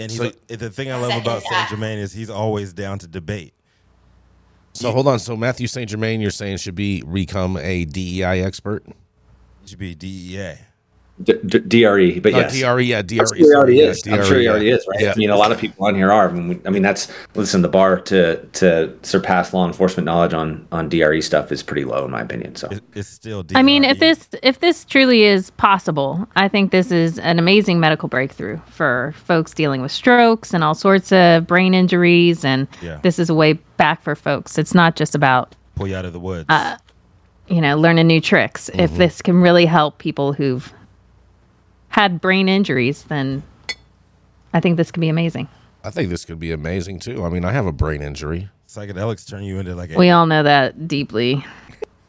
And 0.00 0.10
he's, 0.10 0.18
so, 0.20 0.30
the 0.48 0.70
thing 0.70 0.90
I 0.90 0.96
love 0.96 1.22
about 1.22 1.42
Saint 1.42 1.68
Germain 1.70 1.98
is 1.98 2.12
he's 2.12 2.30
always 2.30 2.72
down 2.72 2.98
to 3.00 3.08
debate. 3.08 3.52
So 4.74 4.92
hold 4.92 5.08
on. 5.08 5.18
So 5.18 5.36
Mathieu 5.36 5.66
St. 5.66 5.90
Germain, 5.90 6.20
you're 6.20 6.30
saying 6.30 6.58
should 6.58 6.76
be 6.76 7.02
become 7.02 7.56
a 7.56 7.84
DEI 7.84 8.42
expert? 8.42 8.84
He 9.62 9.68
should 9.68 9.78
be 9.78 9.94
DEA. 9.94 10.54
D- 11.22 11.34
D- 11.46 11.58
DRE, 11.82 12.20
but 12.20 12.32
oh, 12.32 12.38
yes, 12.38 12.52
DRE, 12.60 12.80
yeah, 12.82 13.02
DRE. 13.02 13.18
I'm 13.20 13.26
sure 13.26 13.36
he 13.36 13.54
already 13.54 13.80
is. 13.80 14.06
Yeah, 14.06 14.14
I'm 14.14 14.24
sure 14.24 14.38
he 14.38 14.44
DRE, 14.44 14.50
already 14.50 14.66
yeah. 14.66 14.74
is, 14.76 14.86
right? 14.88 15.00
Yeah. 15.00 15.12
I 15.12 15.14
mean, 15.16 15.30
a 15.30 15.36
lot 15.36 15.50
of 15.50 15.58
people 15.58 15.84
on 15.86 15.94
here 15.96 16.12
are. 16.12 16.28
I 16.28 16.32
mean, 16.32 16.48
we- 16.48 16.60
I 16.64 16.70
mean, 16.70 16.82
that's 16.82 17.10
listen. 17.34 17.62
The 17.62 17.68
bar 17.68 18.00
to 18.02 18.36
to 18.44 18.94
surpass 19.02 19.52
law 19.52 19.66
enforcement 19.66 20.04
knowledge 20.06 20.32
on 20.32 20.66
on 20.70 20.88
DRE 20.88 21.20
stuff 21.20 21.50
is 21.50 21.62
pretty 21.62 21.84
low, 21.84 22.04
in 22.04 22.10
my 22.12 22.20
opinion. 22.20 22.54
So 22.54 22.68
it's 22.94 23.08
still. 23.08 23.44
I 23.56 23.62
mean, 23.62 23.82
if 23.84 23.98
this 23.98 24.28
if 24.44 24.60
this 24.60 24.84
truly 24.84 25.24
is 25.24 25.50
possible, 25.50 26.28
I 26.36 26.46
think 26.46 26.70
this 26.70 26.92
is 26.92 27.18
an 27.18 27.38
amazing 27.40 27.80
medical 27.80 28.08
breakthrough 28.08 28.58
for 28.66 29.12
folks 29.16 29.52
dealing 29.52 29.82
with 29.82 29.90
strokes 29.92 30.54
and 30.54 30.62
all 30.62 30.74
sorts 30.74 31.10
of 31.10 31.46
brain 31.48 31.74
injuries, 31.74 32.44
and 32.44 32.68
Yeah. 32.80 33.00
this 33.02 33.18
is 33.18 33.28
a 33.28 33.34
way 33.34 33.54
back 33.76 34.02
for 34.02 34.14
folks. 34.14 34.56
It's 34.56 34.74
not 34.74 34.94
just 34.94 35.14
about 35.16 35.56
pull 35.74 35.88
you 35.88 35.96
out 35.96 36.04
of 36.04 36.12
the 36.12 36.20
woods. 36.20 36.46
uh, 36.48 36.76
you 37.48 37.60
know 37.60 37.76
learning 37.76 38.06
new 38.06 38.20
tricks. 38.20 38.68
If 38.74 38.90
Mm-hmm. 38.90 38.98
this 38.98 39.22
can 39.22 39.40
really 39.40 39.64
help 39.66 39.98
people 39.98 40.32
who've 40.32 40.72
had 41.88 42.20
brain 42.20 42.48
injuries, 42.48 43.04
then 43.04 43.42
I 44.52 44.60
think 44.60 44.76
this 44.76 44.90
could 44.90 45.00
be 45.00 45.08
amazing. 45.08 45.48
I 45.84 45.90
think 45.90 46.10
this 46.10 46.24
could 46.24 46.38
be 46.38 46.52
amazing 46.52 47.00
too. 47.00 47.24
I 47.24 47.28
mean, 47.28 47.44
I 47.44 47.52
have 47.52 47.66
a 47.66 47.72
brain 47.72 48.02
injury. 48.02 48.50
Psychedelics 48.66 49.26
turn 49.28 49.44
you 49.44 49.58
into 49.58 49.74
like 49.74 49.90
a, 49.92 49.98
We 49.98 50.10
all 50.10 50.26
know 50.26 50.42
that 50.42 50.88
deeply. 50.88 51.44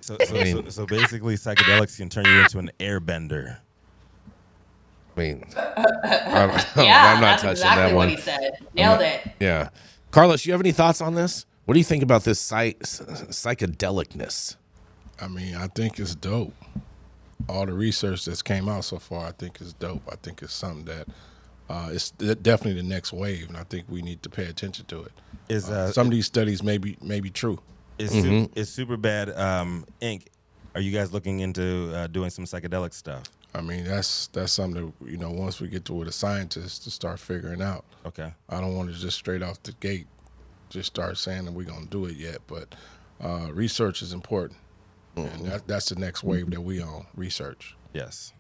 So, 0.02 0.18
so, 0.26 0.44
so, 0.44 0.70
so 0.70 0.86
basically, 0.86 1.36
psychedelics 1.36 1.98
can 1.98 2.10
turn 2.10 2.26
you 2.26 2.40
into 2.42 2.58
an 2.58 2.72
airbender. 2.80 3.60
I 5.16 5.20
mean, 5.20 5.44
I'm, 5.56 6.50
yeah, 6.78 7.14
I'm 7.14 7.22
not 7.22 7.42
that's 7.42 7.42
touching 7.42 7.52
exactly 7.52 7.90
that 7.92 7.96
what 7.96 8.10
he 8.10 8.18
said. 8.18 8.52
Nailed 8.74 9.02
it. 9.02 9.22
Yeah, 9.40 9.70
Carlos, 10.12 10.46
you 10.46 10.52
have 10.54 10.62
any 10.62 10.72
thoughts 10.72 11.02
on 11.02 11.14
this? 11.14 11.46
What 11.66 11.74
do 11.76 11.80
you 11.80 11.84
think 11.84 12.02
about 12.02 12.24
this 12.24 12.40
psych- 12.40 12.80
psychedelicness? 12.80 14.56
I 15.22 15.28
mean, 15.28 15.56
I 15.56 15.68
think 15.68 16.00
it's 16.00 16.16
dope. 16.16 16.56
All 17.50 17.66
the 17.66 17.74
research 17.74 18.26
that's 18.26 18.42
came 18.42 18.70
out 18.70 18.84
so 18.86 19.00
far, 19.00 19.26
I 19.28 19.32
think 19.32 19.60
is 19.62 19.74
dope. 19.74 20.04
I 20.12 20.16
think 20.16 20.42
it's 20.42 20.54
something 20.54 20.86
that 20.86 21.08
uh, 21.70 21.90
it's 21.92 22.12
definitely 22.12 22.82
the 22.82 22.88
next 22.88 23.12
wave, 23.14 23.48
and 23.48 23.58
I 23.58 23.64
think 23.64 23.86
we 23.90 24.02
need 24.02 24.24
to 24.24 24.30
pay 24.30 24.46
attention 24.46 24.86
to 24.86 25.04
it. 25.04 25.12
Is, 25.50 25.70
uh, 25.70 25.92
some 25.92 26.08
of 26.08 26.12
these 26.12 26.26
studies 26.28 26.62
may 26.64 26.78
be 26.78 26.98
may 27.02 27.20
be 27.20 27.30
true. 27.30 27.60
Is 27.98 28.12
Mm-hmm. 28.12 28.54
su- 28.56 28.64
super 28.66 28.98
bad 28.98 29.30
um, 29.38 29.86
Inc. 30.02 30.24
Are 30.76 30.82
you 30.82 30.92
guys 30.92 31.12
looking 31.12 31.40
into 31.40 31.92
uh, 31.94 32.08
doing 32.08 32.30
some 32.30 32.46
psychedelic 32.46 32.94
stuff? 32.94 33.24
I 33.56 33.62
mean, 33.62 33.84
that's 33.84 34.28
that's 34.28 34.54
something 34.54 34.94
that 35.00 35.12
you 35.12 35.18
know. 35.18 35.32
Once 35.32 35.60
we 35.60 35.68
get 35.68 35.84
to 35.86 35.94
with 35.94 36.08
the 36.08 36.12
scientists 36.14 36.80
to 36.80 36.92
start 36.92 37.20
figuring 37.20 37.62
out. 37.62 37.84
Okay. 38.06 38.32
I 38.48 38.62
don't 38.62 38.76
want 38.78 38.94
to 38.94 38.96
just 38.98 39.18
straight 39.18 39.42
off 39.44 39.62
the 39.64 39.74
gate 39.74 40.06
just 40.70 40.86
start 40.88 41.18
saying 41.18 41.46
that 41.46 41.52
we're 41.52 41.64
gonna 41.66 41.88
do 41.88 42.06
it 42.06 42.16
yet, 42.16 42.38
but 42.46 42.76
uh, 43.20 43.50
research 43.52 44.04
is 44.04 44.14
important, 44.14 44.58
and 45.16 45.28
mm-hmm. 45.28 45.50
that, 45.50 45.68
that's 45.68 45.90
the 45.90 45.96
next 45.96 46.24
wave 46.24 46.50
that 46.52 46.62
we 46.62 46.82
on 46.82 47.08
research. 47.16 47.76
Yes. 47.94 48.34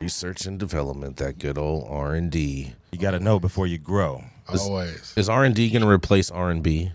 Research 0.00 0.46
and 0.46 0.58
development, 0.58 1.16
that 1.16 1.38
good 1.38 1.58
old 1.58 1.86
R 1.88 2.14
and 2.14 2.30
D. 2.30 2.74
You 2.92 2.98
got 2.98 3.10
to 3.12 3.20
know 3.20 3.40
before 3.40 3.66
you 3.66 3.78
grow. 3.78 4.24
Always. 4.48 5.12
Is 5.16 5.28
R 5.28 5.44
and 5.44 5.54
D 5.54 5.68
going 5.70 5.82
to 5.82 5.88
replace 5.88 6.30
R 6.30 6.50
and 6.50 6.62
B? 6.62 6.92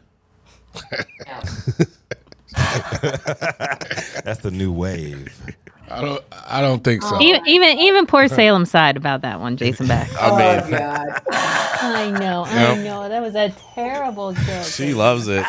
That's 2.53 4.39
the 4.41 4.51
new 4.51 4.71
wave. 4.71 5.55
I 5.89 6.01
don't. 6.01 6.23
I 6.47 6.61
don't 6.61 6.83
think 6.83 7.03
so. 7.03 7.19
Even 7.21 7.41
even 7.47 7.77
even 7.77 8.05
poor 8.05 8.27
Salem 8.27 8.65
sighed 8.65 8.97
about 8.97 9.21
that 9.21 9.39
one, 9.39 9.57
Jason 9.57 9.87
Beck. 9.87 10.09
I 10.19 10.29
mean, 10.31 10.73
oh, 10.73 11.43
I 11.81 12.11
know, 12.11 12.45
I 12.45 12.75
know. 12.83 13.09
That 13.09 13.21
was 13.21 13.35
a 13.35 13.49
terrible 13.73 14.33
joke. 14.33 14.63
she 14.63 14.93
loves 14.93 15.27
it. 15.27 15.45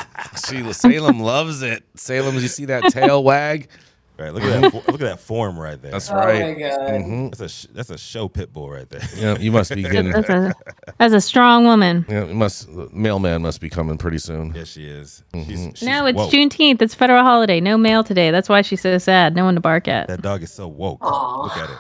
She 0.47 0.73
Salem 0.73 1.21
loves 1.21 1.63
it. 1.63 1.83
Salem, 1.95 2.35
you 2.35 2.49
see 2.49 2.65
that 2.67 2.93
tail 2.93 3.23
wag? 3.23 3.69
Right. 4.17 4.33
Look 4.33 4.45
at 4.45 4.63
that. 4.63 4.73
look 4.75 4.89
at 4.89 5.01
that 5.01 5.19
form 5.19 5.59
right 5.59 5.81
there. 5.81 5.91
That's 5.91 6.09
right. 6.11 6.57
Mm-hmm. 6.57 7.31
That's 7.31 7.41
a 7.41 7.49
sh- 7.49 7.67
that's 7.73 7.91
a 7.91 7.99
show 7.99 8.29
pit 8.29 8.53
bull 8.53 8.71
right 8.71 8.89
there. 8.89 9.03
Yeah, 9.17 9.37
you 9.39 9.51
must 9.51 9.75
be 9.75 9.83
getting. 9.83 10.13
That's 10.13 10.29
a, 10.29 10.53
that's 10.99 11.15
a 11.15 11.21
strong 11.21 11.65
woman. 11.65 12.07
Yeah, 12.09 12.25
it 12.25 12.35
must 12.35 12.69
mailman 12.93 13.43
must 13.43 13.61
be 13.61 13.69
coming 13.69 13.99
pretty 13.99 14.19
soon. 14.19 14.53
Yes, 14.55 14.69
she 14.69 14.87
is. 14.87 15.25
Mm-hmm. 15.33 15.51
She's, 15.51 15.79
she's 15.79 15.89
no, 15.89 16.07
it's 16.07 16.17
woke. 16.17 16.31
Juneteenth. 16.33 16.81
It's 16.81 16.95
federal 16.95 17.25
holiday. 17.25 17.61
No 17.61 17.77
mail 17.77 18.05
today. 18.05 18.31
That's 18.31 18.49
why 18.49 18.63
she's 18.63 18.81
so 18.81 18.99
sad. 18.99 19.35
No 19.35 19.45
one 19.45 19.57
to 19.57 19.61
bark 19.61 19.89
at. 19.89 20.07
That 20.07 20.23
dog 20.23 20.45
is 20.45 20.53
so 20.53 20.69
woke. 20.69 21.03
Look 21.03 21.57
at 21.57 21.71
it. 21.71 21.79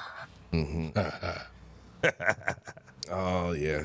Oh 3.10 3.52
yeah, 3.52 3.84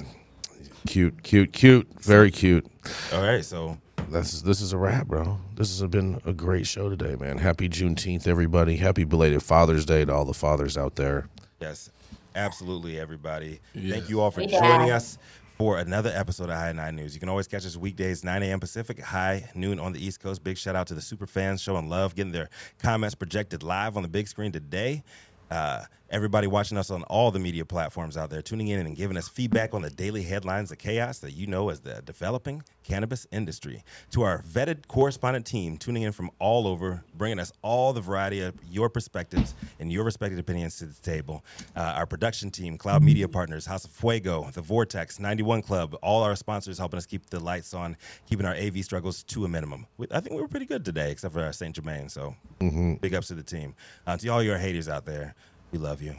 cute, 0.88 1.22
cute, 1.24 1.52
cute, 1.52 1.88
very 2.02 2.32
cute. 2.32 2.66
All 3.14 3.22
right, 3.22 3.44
so 3.44 3.78
that's 4.12 4.42
this 4.42 4.62
is 4.62 4.74
a 4.74 4.78
wrap, 4.78 5.08
bro. 5.08 5.40
This 5.56 5.80
has 5.80 5.90
been 5.90 6.22
a 6.26 6.34
great 6.34 6.68
show 6.68 6.90
today, 6.90 7.16
man. 7.16 7.38
Happy 7.38 7.70
Juneteenth, 7.70 8.28
everybody. 8.28 8.78
Happy 8.78 9.04
belated 9.04 9.44
Father's 9.44 9.86
Day 9.86 10.06
to 10.06 10.14
all 10.14 10.26
the 10.26 10.34
fathers 10.34 10.78
out 10.78 10.96
there. 10.96 11.28
Yes, 11.60 11.90
absolutely, 12.36 13.00
everybody. 13.00 13.60
Yeah. 13.74 13.94
Thank 13.96 14.10
you 14.10 14.22
all 14.22 14.32
for 14.32 14.42
Yeah. 14.42 14.60
joining 14.60 14.92
us 14.92 15.18
for 15.58 15.78
another 15.78 16.12
episode 16.16 16.50
of 16.50 16.56
High 16.56 16.72
Nine 16.72 16.96
News. 16.96 17.14
You 17.14 17.20
can 17.20 17.30
always 17.30 17.48
catch 17.48 17.66
us 17.66 17.76
weekdays, 17.76 18.24
9 18.24 18.44
a.m. 18.44 18.60
Pacific, 18.60 19.00
high 19.02 19.50
noon 19.56 19.80
on 19.80 19.92
the 19.92 20.04
East 20.04 20.22
Coast. 20.22 20.44
Big 20.44 20.58
shout 20.58 20.76
out 20.76 20.88
to 20.88 20.94
the 20.94 21.02
super 21.02 21.28
fans 21.28 21.62
showing 21.62 21.90
love, 21.90 22.16
getting 22.16 22.32
their 22.32 22.50
comments 22.80 23.14
projected 23.16 23.62
live 23.62 23.98
on 23.98 24.04
the 24.04 24.10
big 24.10 24.28
screen 24.28 24.52
today. 24.52 25.04
Uh, 25.52 25.84
everybody 26.12 26.48
watching 26.48 26.78
us 26.78 26.90
on 26.90 27.04
all 27.04 27.32
the 27.32 27.40
media 27.40 27.66
platforms 27.66 28.18
out 28.18 28.30
there, 28.30 28.42
tuning 28.42 28.68
in 28.68 28.86
and 28.86 28.96
giving 28.96 29.18
us 29.18 29.28
feedback 29.28 29.74
on 29.74 29.82
the 29.82 29.90
daily 29.90 30.24
headlines 30.24 30.72
of 30.72 30.78
chaos 30.78 31.20
that 31.20 31.32
you 31.32 31.48
know 31.48 31.70
as 31.70 31.82
the 31.82 32.02
developing 32.06 32.64
cannabis 32.84 33.28
industry. 33.32 33.84
To 34.12 34.24
our 34.24 34.42
vetted 34.42 34.88
correspondent 34.88 35.46
team, 35.46 35.78
tuning 35.78 36.04
in 36.04 36.12
from 36.12 36.32
all 36.40 36.68
over, 36.68 37.04
bringing 37.16 37.40
us 37.40 37.52
all 37.62 37.94
the 37.94 38.02
variety 38.02 38.42
of 38.42 38.56
your 38.70 38.90
perspectives 38.90 39.54
and 39.80 39.92
your 39.92 40.04
respected 40.04 40.40
opinions 40.40 40.78
to 40.78 40.86
the 40.86 41.02
table. 41.02 41.44
Uh, 41.76 41.82
our 41.82 42.06
production 42.06 42.50
team, 42.50 42.78
Cloud 42.78 43.04
Media 43.04 43.28
Partners, 43.28 43.66
House 43.66 43.86
of 43.86 43.92
Fuego, 43.92 44.50
The 44.54 44.62
Vortex, 44.62 45.20
91 45.20 45.62
Club, 45.62 45.96
all 46.02 46.24
our 46.24 46.36
sponsors 46.36 46.78
helping 46.78 46.98
us 46.98 47.06
keep 47.06 47.30
the 47.30 47.40
lights 47.40 47.74
on, 47.74 47.96
keeping 48.28 48.46
our 48.46 48.56
AV 48.56 48.84
struggles 48.84 49.24
to 49.24 49.46
a 49.46 49.48
minimum. 49.48 49.86
I 50.12 50.20
think 50.20 50.36
we 50.36 50.42
were 50.42 50.48
pretty 50.48 50.66
good 50.66 50.84
today, 50.84 51.12
except 51.12 51.34
for 51.34 51.44
our 51.44 51.54
St. 51.54 51.76
Germain. 51.76 52.10
So 52.10 52.36
big 52.60 53.14
ups 53.14 53.28
to 53.28 53.36
the 53.36 53.44
team. 53.44 53.76
Uh, 54.08 54.18
to 54.18 54.28
all 54.30 54.42
your 54.42 54.58
haters 54.58 54.90
out 54.90 55.06
there, 55.06 55.36
we 55.72 55.80
love 55.80 56.02
you. 56.02 56.16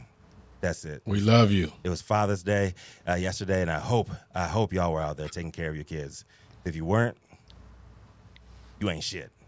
That's 0.61 0.85
it. 0.85 1.01
We 1.05 1.19
love 1.19 1.51
you. 1.51 1.71
It 1.83 1.89
was 1.89 2.01
Father's 2.01 2.43
Day 2.43 2.75
uh, 3.07 3.15
yesterday, 3.15 3.61
and 3.61 3.71
I 3.71 3.79
hope 3.79 4.09
I 4.33 4.47
hope 4.47 4.73
y'all 4.73 4.93
were 4.93 5.01
out 5.01 5.17
there 5.17 5.27
taking 5.27 5.51
care 5.51 5.69
of 5.69 5.75
your 5.75 5.83
kids. 5.85 6.23
If 6.65 6.75
you 6.75 6.85
weren't, 6.85 7.17
you 8.79 8.89
ain't 8.89 9.03
shit. 9.03 9.31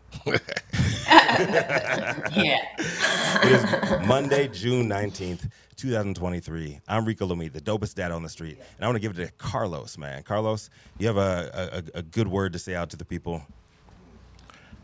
Yeah. 2.34 2.60
It 2.78 3.51
is 3.51 4.08
Monday, 4.08 4.47
June 4.47 4.88
19th, 4.88 5.49
2023. 5.76 6.80
I'm 6.88 7.06
Rico 7.06 7.28
Lamitte, 7.28 7.54
the 7.54 7.62
dopest 7.62 7.95
dad 7.95 8.12
on 8.12 8.24
the 8.24 8.30
street. 8.30 8.58
And 8.58 8.86
I 8.86 8.88
want 8.88 8.95
to 8.95 8.99
give 8.99 9.18
it 9.18 9.26
to 9.26 9.32
Carlos, 9.34 9.97
man. 9.97 10.24
Carlos, 10.24 10.70
you 10.99 11.08
have 11.08 11.18
a, 11.18 11.84
a, 11.95 11.99
a 11.99 12.01
good 12.04 12.28
word 12.28 12.54
to 12.54 12.60
say 12.60 12.76
out 12.76 12.89
to 12.91 12.97
the 12.97 13.06
people 13.06 13.41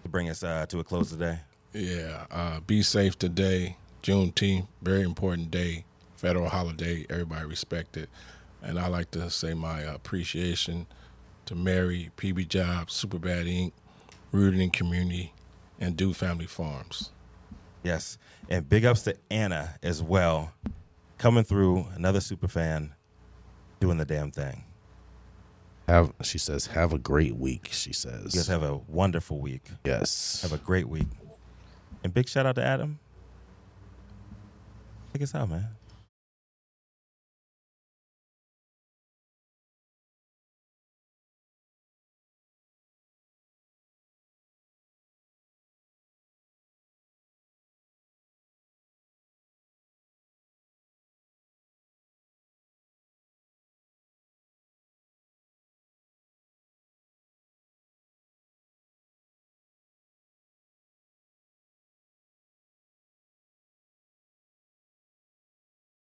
to 0.04 0.10
bring 0.10 0.30
us 0.30 0.44
uh, 0.44 0.66
to 0.68 0.80
a 0.80 0.84
close 0.84 1.12
today? 1.12 1.40
Yeah. 1.74 2.26
Uh, 2.32 2.60
be 2.62 2.82
safe 2.82 3.18
today. 3.18 3.78
Juneteenth, 4.04 4.68
very 4.82 5.02
important 5.04 5.52
day, 5.52 5.86
federal 6.16 6.50
holiday. 6.50 7.06
Everybody 7.10 7.46
respect 7.46 7.98
it. 7.98 8.10
And 8.62 8.80
I 8.80 8.88
like 8.88 9.12
to 9.12 9.30
say 9.30 9.54
my 9.54 9.82
appreciation 9.82 10.88
to 11.46 11.56
Mary, 11.56 12.12
PV 12.18 12.48
Jobs, 12.48 12.94
Superbad 12.94 13.46
Inc., 13.48 13.72
Rooted 14.32 14.60
in 14.60 14.70
Community, 14.70 15.34
and 15.80 15.96
Do 15.98 16.14
Family 16.14 16.46
Farms. 16.46 17.12
Yes. 17.84 18.18
And 18.50 18.68
big 18.68 18.86
ups 18.86 19.04
to 19.04 19.16
Anna 19.32 19.76
as 19.82 20.04
well, 20.04 20.52
coming 21.18 21.44
through, 21.44 21.88
another 21.96 22.20
super 22.20 22.48
fan, 22.48 22.94
doing 23.80 23.98
the 23.98 24.06
damn 24.06 24.32
thing. 24.32 24.66
Have 25.88 26.14
she 26.22 26.38
says, 26.38 26.68
have 26.68 26.94
a 26.94 27.00
great 27.00 27.36
week. 27.38 27.70
She 27.72 27.94
says, 27.94 28.36
You 28.36 28.42
guys 28.42 28.48
have 28.48 28.62
a 28.62 28.76
wonderful 28.76 29.40
week. 29.40 29.64
yes. 29.84 30.42
Have 30.44 30.54
a 30.54 30.58
great 30.58 30.88
week. 30.88 31.08
And 32.04 32.14
big 32.14 32.30
shout 32.30 32.46
out 32.46 32.56
to 32.56 32.64
Adam. 32.64 33.00
Take 35.14 35.24
us 35.24 35.36
out, 35.36 35.50
man. 35.50 35.79